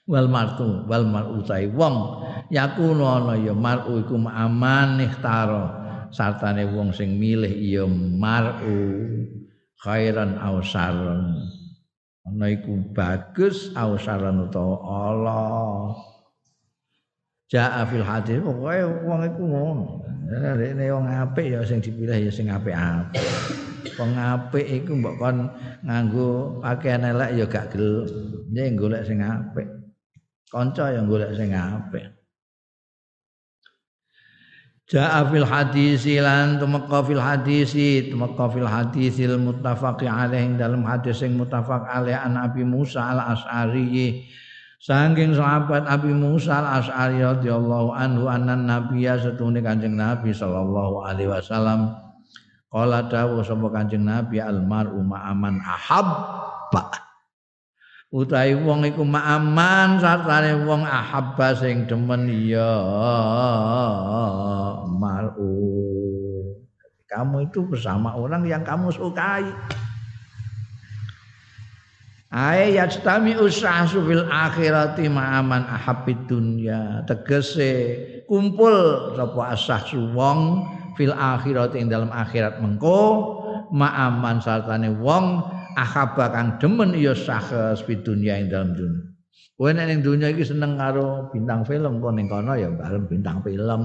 Wal 0.08 0.26
martu 0.26 0.88
wal 0.88 1.04
mar'u 1.06 1.44
tai 1.44 1.68
wong. 1.68 2.24
Yakunu 2.48 3.04
ana 3.04 3.36
ya 3.36 3.52
mar'u 3.52 4.00
iku 4.00 4.16
aman 4.24 5.04
ikhtaro 5.04 5.78
sartane 6.10 6.64
wong 6.72 6.96
sing 6.96 7.20
milih 7.20 7.52
ya 7.60 7.84
mar'u. 8.16 8.80
Khairan 9.80 10.36
aw 10.36 10.60
sarran 10.60 11.40
ana 12.28 12.46
iku 12.52 12.76
bagus 12.92 13.72
aw 13.76 13.96
sarran 13.96 14.44
utawa 14.44 14.76
Allah 14.84 15.96
Ja'a 17.50 17.82
fil 17.90 18.06
hadis 18.06 18.38
pokoke 18.38 18.78
wong 19.02 19.20
iku 19.26 19.42
ngono. 19.42 20.06
Nek 20.30 20.86
wong 20.94 21.10
apik 21.10 21.50
ya 21.50 21.66
sing 21.66 21.82
dipilih 21.82 22.14
ya 22.14 22.30
sing 22.30 22.46
apik-apik. 22.46 23.26
Wong 23.98 24.14
apik 24.14 24.70
iku 24.70 24.94
mbok 24.94 25.18
kon 25.18 25.50
nganggo 25.82 26.62
pakaian 26.62 27.10
elek 27.10 27.34
ya 27.34 27.50
gak 27.50 27.74
gelem. 27.74 28.06
Nek 28.54 28.78
golek 28.78 29.02
sing 29.02 29.18
apik. 29.18 29.66
kanca 30.50 30.90
yang 30.90 31.06
golek 31.06 31.30
sing 31.38 31.54
apik 31.54 32.10
Ja'a 34.90 35.22
fil 35.30 35.46
hadisi 35.46 36.18
lan 36.18 36.58
tumeka 36.58 37.06
fil 37.06 37.22
hadisi 37.22 38.10
tumeka 38.10 38.50
fil 38.50 38.66
hadisil 38.66 39.38
muttafaqi 39.38 40.10
alaih 40.10 40.58
dalam 40.58 40.82
hadis 40.82 41.22
sing 41.22 41.38
muttafaq 41.38 41.86
alaih 41.86 42.18
an 42.18 42.34
Abi 42.34 42.66
Musa 42.66 42.98
al 42.98 43.22
Asy'ari 43.38 44.26
saking 44.82 45.38
sahabat 45.38 45.86
Abi 45.86 46.10
Musa 46.10 46.58
al 46.58 46.82
Asy'ari 46.82 47.22
radhiyallahu 47.22 47.94
anhu 47.94 48.26
anan 48.26 48.66
nabiyya 48.66 49.22
setune 49.22 49.62
Kanjeng 49.62 49.94
Nabi 49.94 50.34
sallallahu 50.34 51.06
alaihi 51.06 51.30
wasallam. 51.30 51.94
Qala 52.70 53.06
dawuh 53.06 53.46
sapa 53.46 53.70
Kanjeng 53.70 54.02
Nabi 54.02 54.42
al 54.42 54.58
mar'u 54.66 54.98
ma'aman 55.06 55.62
ahabba 55.62 56.99
utahe 58.10 58.58
wong 58.58 58.86
iku 58.90 59.06
ma'aman 59.06 60.02
sartane 60.02 60.66
wong 60.66 60.82
ahabba 60.82 61.54
sing 61.54 61.86
demen 61.86 62.26
ya 62.26 62.74
maru 64.98 65.80
kamu 67.10 67.50
itu 67.50 67.66
bersama 67.66 68.14
orang 68.14 68.46
yang 68.46 68.62
kamu 68.62 68.94
sukai. 68.94 69.42
Ae 72.30 72.78
yajtami 72.78 73.34
usahsu 73.34 74.06
fil 74.06 74.22
akhirati 74.30 75.10
ma'aman 75.10 75.66
ahabid 75.66 76.30
dunya. 76.30 77.02
Tegese 77.10 77.98
kumpul 78.30 79.10
sapa 79.18 79.58
asahsu 79.58 80.14
wong 80.14 80.62
fil 80.94 81.10
akhirati 81.10 81.82
ing 81.82 81.90
dalam 81.90 82.14
akhirat 82.14 82.62
mengko 82.62 83.02
ma'aman 83.74 84.38
sartane 84.38 84.94
wong 85.02 85.42
akhaba 85.76 86.32
kang 86.32 86.48
demen 86.58 86.94
ya 86.96 87.12
sahes 87.12 87.82
fi 87.84 87.98
dunya 87.98 88.38
ing 88.40 88.48
dalam 88.48 88.72
dunya. 88.74 89.10
Kowe 89.60 89.68
nek 89.76 89.92
ning 89.92 90.00
dunya 90.00 90.32
iki 90.32 90.40
seneng 90.40 90.80
karo 90.80 91.28
bintang 91.28 91.68
film 91.68 92.00
kok 92.00 92.16
ning 92.16 92.32
kono 92.32 92.56
ya 92.56 92.72
bareng 92.72 93.04
bintang 93.04 93.44
film. 93.44 93.82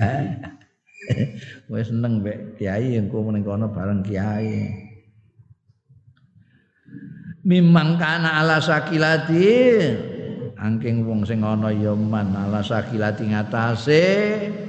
Kowe 1.68 1.80
seneng 1.84 2.24
mbek 2.24 2.56
kiai 2.56 2.96
engko 2.96 3.20
ning 3.28 3.44
kono 3.44 3.68
bareng 3.68 4.00
kiai. 4.00 4.64
Mimang 7.44 8.00
kana 8.00 8.40
ala 8.40 8.64
sakilati 8.64 9.76
angking 10.56 11.04
wong 11.04 11.22
sing 11.28 11.44
ana 11.44 11.68
ya 11.68 11.92
man 11.92 12.32
ala 12.32 12.64
sakilati 12.64 13.28
ngatasé 13.28 14.04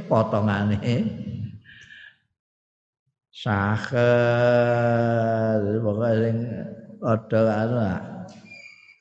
potongane 0.06 0.80
sakel. 3.40 4.04
Pokoke 5.80 6.12
sing 6.20 6.38
padha 7.00 7.40
karo 7.48 7.80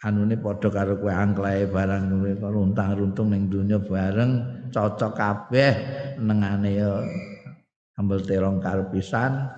anune 0.07 0.39
padha 0.39 0.71
karo 0.71 0.95
kowe 1.03 1.11
angklae 1.11 1.67
barang 1.67 2.07
runtang-runtung 2.39 3.35
ning 3.35 3.51
donya 3.51 3.83
bareng 3.83 4.31
cocok 4.71 5.13
kabeh 5.19 5.75
nengane 6.23 6.79
ya 6.79 7.03
ambel 7.99 8.23
terong 8.23 8.63
karo 8.63 8.87
pisan 8.95 9.51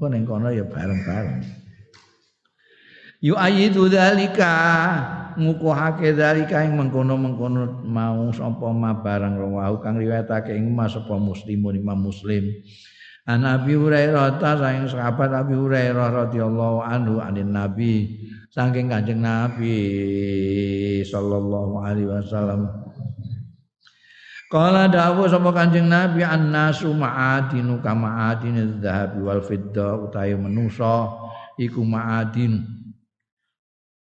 kok 0.00 0.08
ning 0.08 0.24
kono 0.24 0.48
ya 0.48 0.64
bareng-bareng. 0.64 1.60
Yu 3.20 3.36
ayidu 3.36 3.84
dzalika 3.84 4.48
ngukuhake 5.36 6.16
dzalika 6.16 6.64
ing 6.64 6.72
mengkono-mengkono 6.80 7.84
mau 7.84 8.32
sapa 8.32 8.72
ma 8.72 8.96
barang 8.96 9.36
rawahu 9.36 9.84
kang 9.84 10.00
riwayatake 10.00 10.56
ing 10.56 10.72
mas 10.72 10.96
sapa 10.96 11.20
muslimun 11.20 11.76
imam 11.76 12.00
muslim 12.00 12.48
An 13.28 13.44
Abi 13.44 13.76
Hurairah 13.76 14.40
ta 14.40 14.56
saking 14.56 14.88
sahabat 14.88 15.28
Abi 15.36 15.52
Hurairah 15.52 16.28
radhiyallahu 16.28 16.80
anhu 16.80 17.20
anin 17.20 17.52
Nabi 17.52 18.16
saking 18.48 18.88
Kanjeng 18.88 19.20
Nabi 19.20 19.76
sallallahu 21.04 21.84
alaihi 21.84 22.08
wasallam. 22.08 22.68
Kala 24.50 24.90
dawuh 24.90 25.30
sapa 25.30 25.52
Kanjeng 25.54 25.86
Nabi 25.86 26.26
annasu 26.26 26.90
ma'adinu 26.90 27.78
kama 27.84 28.34
adinu 28.34 28.82
dzahabi 28.82 29.20
wal 29.22 29.44
fidda 29.46 29.94
utawi 30.00 30.34
manusa 30.34 31.06
iku 31.54 31.86
ma'adin 31.86 32.58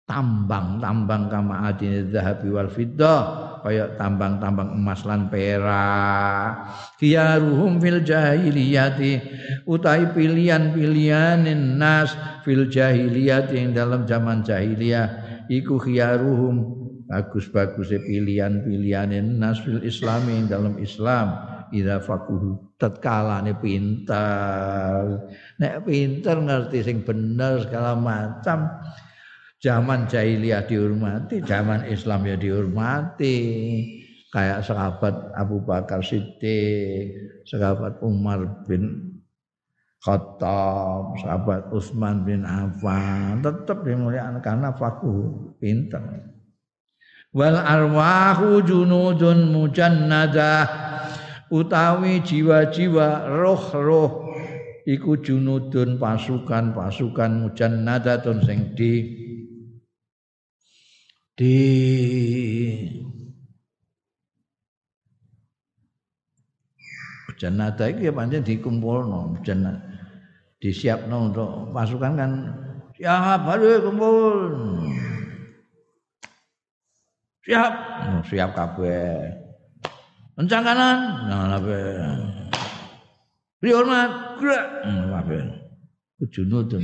tambang-tambang 0.04 1.32
kama 1.32 1.72
adine 1.72 2.06
zahabi 2.12 2.52
wal 2.52 2.68
fiddah 2.68 3.45
kaya 3.62 3.94
tambang-tambang 3.96 4.74
emas 4.74 5.04
lan 5.06 5.28
perak. 5.30 6.68
Khiyaruhum 7.00 7.78
fil 7.80 8.02
jahiliyati. 8.04 9.12
Utai 9.64 10.10
pilihan-pilihan 10.12 11.46
nas 11.76 12.12
fil 12.42 12.68
jahiliyati 12.68 13.54
yang 13.56 13.70
dalam 13.72 14.04
zaman 14.04 14.42
jahiliyah. 14.44 15.08
Iku 15.48 15.78
khiyaruhum 15.78 16.54
bagus-bagus 17.06 17.94
pilihan-pilihan 17.94 19.14
nas 19.36 19.62
fil 19.62 19.80
islami 19.86 20.42
yang 20.42 20.46
dalam 20.50 20.74
Islam. 20.82 21.56
Ida 21.74 21.98
fakuhu. 21.98 22.76
Tatkalane 22.76 23.56
pinter 23.56 25.24
nek 25.56 25.88
pinter 25.88 26.36
ngerti 26.36 26.84
sing 26.84 27.00
bener 27.00 27.64
segala 27.64 27.96
macam 27.96 28.68
zaman 29.66 30.06
jahiliyah 30.06 30.62
dihormati 30.70 31.43
zaman 31.43 31.90
Islam 31.90 32.22
ya 32.22 32.38
dihormati 32.38 33.34
kayak 34.30 34.62
sahabat 34.62 35.34
Abu 35.34 35.59
Bakar 35.66 36.06
Siddiq 36.06 37.43
sahabat 37.43 37.98
Umar 37.98 38.62
bin 38.62 39.10
Khattab, 40.06 41.18
sahabat 41.18 41.66
Utsman 41.74 42.22
bin 42.22 42.47
Affan 42.47 43.43
tetap 43.43 43.82
dimuliakan 43.82 44.38
karena 44.38 44.70
fakuh 44.70 45.59
pinter. 45.59 46.30
Wal 47.34 47.59
arwahu 47.59 48.62
junudun 48.62 49.51
mujannadah 49.51 50.62
utawi 51.51 52.22
jiwa-jiwa 52.22 53.34
roh-roh 53.34 54.30
iku 54.86 55.18
junudun 55.18 55.98
pasukan-pasukan 55.98 57.30
mujannadatun 57.43 58.47
sing 58.47 58.78
di 58.78 59.25
di 61.36 61.56
Jannata 67.36 67.92
itu 67.92 68.08
ya 68.08 68.12
pancen 68.16 68.40
dikumpulno 68.40 69.44
jannah 69.44 69.76
disiapno 70.56 71.28
untuk 71.28 71.68
pasukan 71.68 72.12
kan 72.16 72.30
siap 72.96 73.44
ayo 73.44 73.84
kumpul. 73.84 74.36
Siap. 77.44 77.72
Oh, 78.08 78.20
siap 78.24 78.56
kabeh. 78.56 79.36
Kencang 80.32 80.64
kanan. 80.64 80.98
Nah 81.28 81.60
kabeh. 81.60 81.84
Hormat. 83.68 84.10
Gerak. 84.40 84.66
Hmm, 84.88 85.04
kabeh. 85.12 85.40
Junudun 86.32 86.80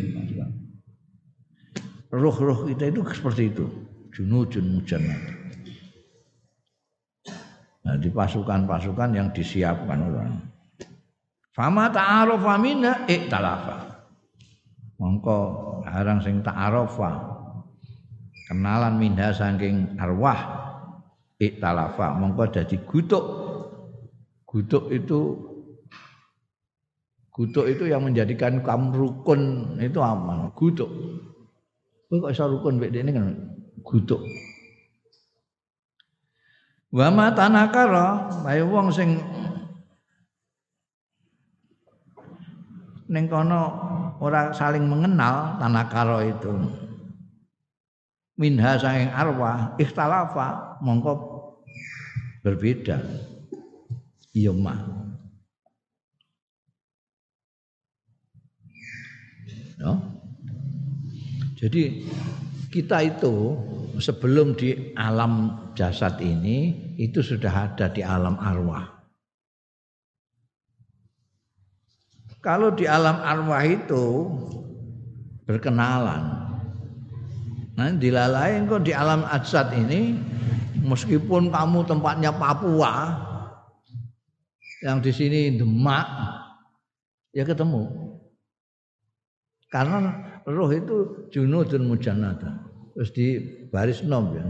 roh-roh 2.12 2.68
kita 2.68 2.92
itu 2.92 3.00
seperti 3.08 3.48
itu 3.48 3.64
junudun 4.12 4.78
mujannat 4.78 5.22
nah 7.82 7.96
di 7.98 8.08
pasukan-pasukan 8.12 9.10
yang 9.16 9.28
disiapkan 9.34 9.98
orang 9.98 10.52
Fama 11.52 11.92
ta'arofa 11.92 12.56
minna 12.56 13.04
iktalafa. 13.04 14.08
Mongko 14.96 15.38
harang 15.84 16.24
sing 16.24 16.40
ta'arofa. 16.40 17.28
Kenalan 18.48 18.96
minha 18.96 19.36
saking 19.36 20.00
arwah 20.00 20.40
iktalafa. 21.36 22.16
Mongko 22.16 22.48
dadi 22.48 22.76
gutuk. 22.88 23.24
Gutuk 24.48 24.92
itu 24.92 25.48
Gutuk 27.32 27.64
itu 27.64 27.88
yang 27.88 28.04
menjadikan 28.04 28.60
kamu 28.60 28.92
rukun 28.92 29.40
itu 29.80 29.96
apa? 30.04 30.52
Gutuk. 30.52 30.88
Kok 32.12 32.28
iso 32.28 32.44
rukun 32.44 32.76
dene 32.76 33.08
kan 33.08 33.51
gutuk. 33.80 34.20
Wa 36.92 37.08
ma 37.08 37.32
tanakara, 37.32 38.28
ayo 38.52 38.68
wong 38.68 38.92
sing 38.92 39.16
ning 43.12 43.28
kono 43.28 43.62
ora 44.24 44.56
saling 44.56 44.88
mengenal 44.88 45.60
tanah 45.60 45.86
karo 45.92 46.24
itu 46.24 46.52
minha 48.40 48.80
saking 48.80 49.12
arwah 49.12 49.76
ikhtalafa 49.76 50.80
mongko 50.80 51.12
berbeda 52.40 53.04
iya 54.32 54.48
mah 54.48 54.80
ya. 59.76 59.92
jadi 61.60 62.08
kita 62.72 63.04
itu 63.04 63.54
sebelum 64.00 64.56
di 64.56 64.96
alam 64.96 65.68
jasad 65.76 66.16
ini 66.24 66.72
itu 66.96 67.20
sudah 67.20 67.68
ada 67.68 67.92
di 67.92 68.00
alam 68.00 68.40
arwah 68.40 69.02
Kalau 72.42 72.74
di 72.74 72.90
alam 72.90 73.22
arwah 73.22 73.62
itu 73.62 74.26
berkenalan. 75.46 76.42
Nah, 77.78 77.88
dilalain 77.94 78.66
kok 78.66 78.82
di 78.82 78.90
alam 78.90 79.22
ajsad 79.30 79.70
ini 79.78 80.18
meskipun 80.82 81.54
kamu 81.54 81.86
tempatnya 81.86 82.34
Papua 82.34 83.14
yang 84.82 84.98
di 84.98 85.14
sini 85.14 85.54
Demak 85.54 86.06
ya 87.30 87.46
ketemu. 87.46 87.86
Karena 89.70 90.10
roh 90.42 90.68
itu 90.74 91.30
junudun 91.30 91.86
mujannata. 91.94 92.58
Terus 92.92 93.10
di 93.16 93.26
baris 93.72 94.04
nom 94.04 94.32
ya. 94.36 94.44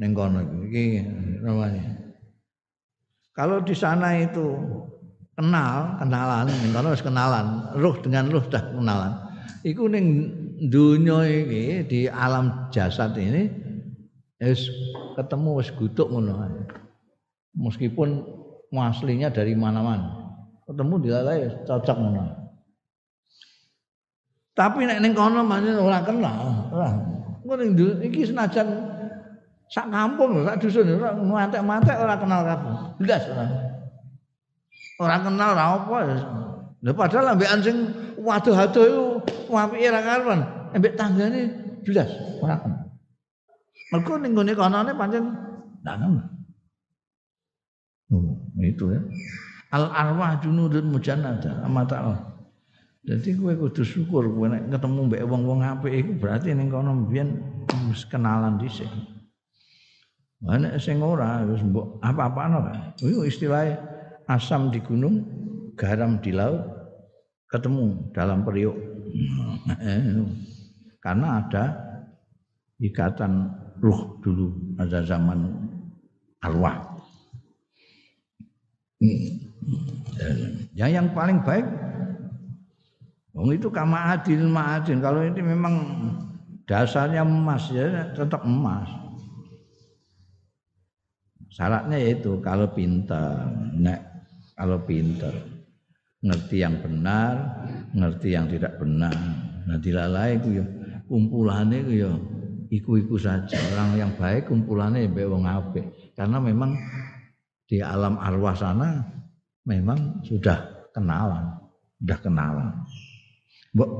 Ning 0.00 0.16
kono 0.16 0.40
iki 0.64 1.04
namanya. 1.42 2.00
Kalau 3.36 3.60
di 3.60 3.76
sana 3.76 4.16
itu 4.16 4.56
kenal, 5.36 6.00
kenalan, 6.00 6.48
ning 6.48 6.72
kono 6.72 6.88
wis 6.94 7.04
kenalan, 7.04 7.68
ruh 7.76 7.96
dengan 8.00 8.30
ruh 8.32 8.44
dah 8.48 8.64
kenalan. 8.64 9.12
Iku 9.66 9.90
ning 9.92 10.06
dunya 10.72 11.20
iki 11.28 11.64
di 11.84 12.00
alam 12.08 12.72
jasad 12.72 13.12
ini 13.18 13.50
wis 14.40 14.72
ketemu 15.18 15.60
wis 15.60 15.68
gutuk 15.74 16.08
ngono 16.08 16.64
Meskipun 17.50 18.24
aslinya 18.70 19.28
dari 19.28 19.52
mana-mana. 19.58 20.16
Ketemu 20.64 20.94
dilalai 21.02 21.66
cocok 21.66 21.96
ngono. 21.98 22.24
Tapi 24.54 24.86
nek 24.86 25.02
ning 25.02 25.12
kono 25.12 25.44
pancen 25.44 25.76
ora 25.76 26.00
kenal. 26.06 26.38
Engko 27.40 27.54
ning 27.56 27.72
iki 28.04 28.28
senajan 28.28 28.68
sak 29.70 29.86
kampung 29.88 30.44
sak 30.44 30.60
dusun 30.60 30.98
ora 31.00 31.16
mantek-mantek 31.16 31.96
ora 31.96 32.14
kenal 32.20 32.40
kabeh. 32.44 32.72
Blas 33.00 33.22
ora. 33.32 33.44
Orang 35.00 35.22
kenal 35.24 35.48
ora 35.56 35.64
apa. 35.80 35.98
Lha 36.80 36.92
padahal 36.92 37.36
ambekan 37.36 37.60
sing 37.64 37.76
waduh-waduh 38.20 38.84
iku 38.84 39.52
apike 39.56 39.88
ra 39.88 40.00
karuan. 40.04 40.40
Ambek 40.76 40.96
tanggane 41.00 41.40
blas 41.86 42.10
ora 42.44 42.56
kenal. 42.60 42.82
Mergo 43.90 44.12
ning 44.20 44.32
gone 44.36 44.52
kanane 44.52 44.92
pancen 44.92 45.24
kenal. 45.80 46.28
Oh, 48.10 48.36
itu 48.58 48.90
ya. 48.90 49.00
Al 49.70 49.86
arwah 49.86 50.42
junudun 50.42 50.90
mujannada 50.90 51.62
amata 51.62 51.94
Allah. 52.02 52.29
Jadi 53.00 53.32
kowe 53.40 53.52
kudu 53.56 53.80
syukur 53.80 54.28
kowe 54.28 54.44
nek 54.44 54.68
ketemu 54.68 55.08
mbek 55.08 55.24
wong-wong 55.24 55.64
apik 55.64 55.92
iku 56.04 56.12
berarti 56.20 56.52
ning 56.52 56.68
kono 56.68 56.92
mbiyen 56.92 57.32
wis 57.88 58.04
kenalan 58.04 58.60
dhisik. 58.60 58.88
Mana 60.44 60.76
sing 60.76 61.00
ora 61.00 61.40
wis 61.48 61.64
mbok 61.64 61.96
apa-apano 62.04 62.60
kan. 62.68 62.76
Iku 63.00 63.24
istilahnya 63.24 63.80
asam 64.28 64.68
di 64.68 64.84
gunung, 64.84 65.24
garam 65.80 66.20
di 66.20 66.28
laut, 66.36 66.60
ketemu 67.48 68.12
dalam 68.12 68.44
periuk. 68.44 68.76
Karena 71.04 71.40
ada 71.40 71.64
ikatan 72.76 73.48
ruh 73.80 74.20
dulu, 74.20 74.76
ada 74.76 75.00
zaman 75.00 75.56
arwah. 76.44 77.00
Ya 80.76 80.92
yang 80.92 81.16
paling 81.16 81.40
baik 81.40 81.64
Wong 83.40 83.56
itu 83.56 83.72
kama 83.72 84.12
adil 84.12 84.44
ma'adin. 84.44 85.00
Kalau 85.00 85.24
ini 85.24 85.40
memang 85.40 85.74
dasarnya 86.68 87.24
emas 87.24 87.72
ya 87.72 88.12
tetap 88.12 88.44
emas. 88.44 88.84
Syaratnya 91.48 91.96
yaitu 91.96 92.36
kalau 92.44 92.68
pintar, 92.68 93.48
nek 93.74 93.98
kalau 94.60 94.76
pinter 94.84 95.32
ngerti 96.20 96.60
yang 96.60 96.76
benar 96.84 97.64
ngerti 97.96 98.28
yang 98.36 98.44
tidak 98.44 98.76
benar 98.76 99.16
nah 99.64 99.78
dilalai 99.80 100.36
itu 100.36 100.60
ya 100.60 100.64
kumpulannya 101.08 101.80
itu 101.80 101.92
ya 102.04 102.12
iku-iku 102.68 103.16
saja 103.16 103.56
orang 103.72 103.90
yang 103.96 104.12
baik 104.20 104.44
kumpulannya 104.52 105.08
ya 105.08 105.24
wong 105.26 105.48
apik 105.48 105.84
karena 106.12 106.36
memang 106.36 106.76
di 107.64 107.80
alam 107.80 108.20
arwah 108.20 108.52
sana 108.52 109.00
memang 109.64 110.20
sudah 110.28 110.90
kenalan 110.92 111.56
sudah 112.04 112.18
kenalan 112.20 112.68
mbok 113.74 113.90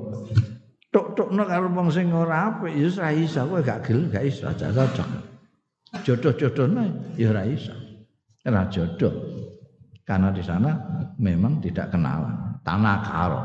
tok-tokno 0.90 1.46
karo 1.46 1.70
wong 1.70 1.88
sing 1.94 2.10
ora 2.10 2.50
apik 2.50 2.74
ya 2.74 2.90
ora 2.90 3.10
iso. 3.14 3.46
Kowe 3.46 3.62
gak 3.62 3.86
gel 3.86 4.10
gak 4.10 4.26
iso. 4.26 4.50
Aja 4.50 4.74
cocok. 4.74 5.08
Jodoh-jodohnya 6.02 6.84
ya 7.14 7.30
ora 7.30 7.42
iso. 7.46 7.74
Ora 8.42 8.66
jodoh. 8.66 9.14
Karena 10.02 10.34
di 10.34 10.42
sana 10.42 10.74
memang 11.22 11.62
tidak 11.62 11.94
kenalan. 11.94 12.58
Tanah 12.66 12.98
karo. 13.06 13.42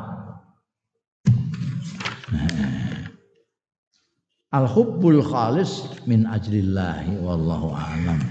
Al 4.50 4.66
hubbul 4.66 5.22
khalis 5.22 5.86
min 6.10 6.26
ajlillahi 6.26 7.22
wallahu 7.22 7.76
a'lam 7.76 8.24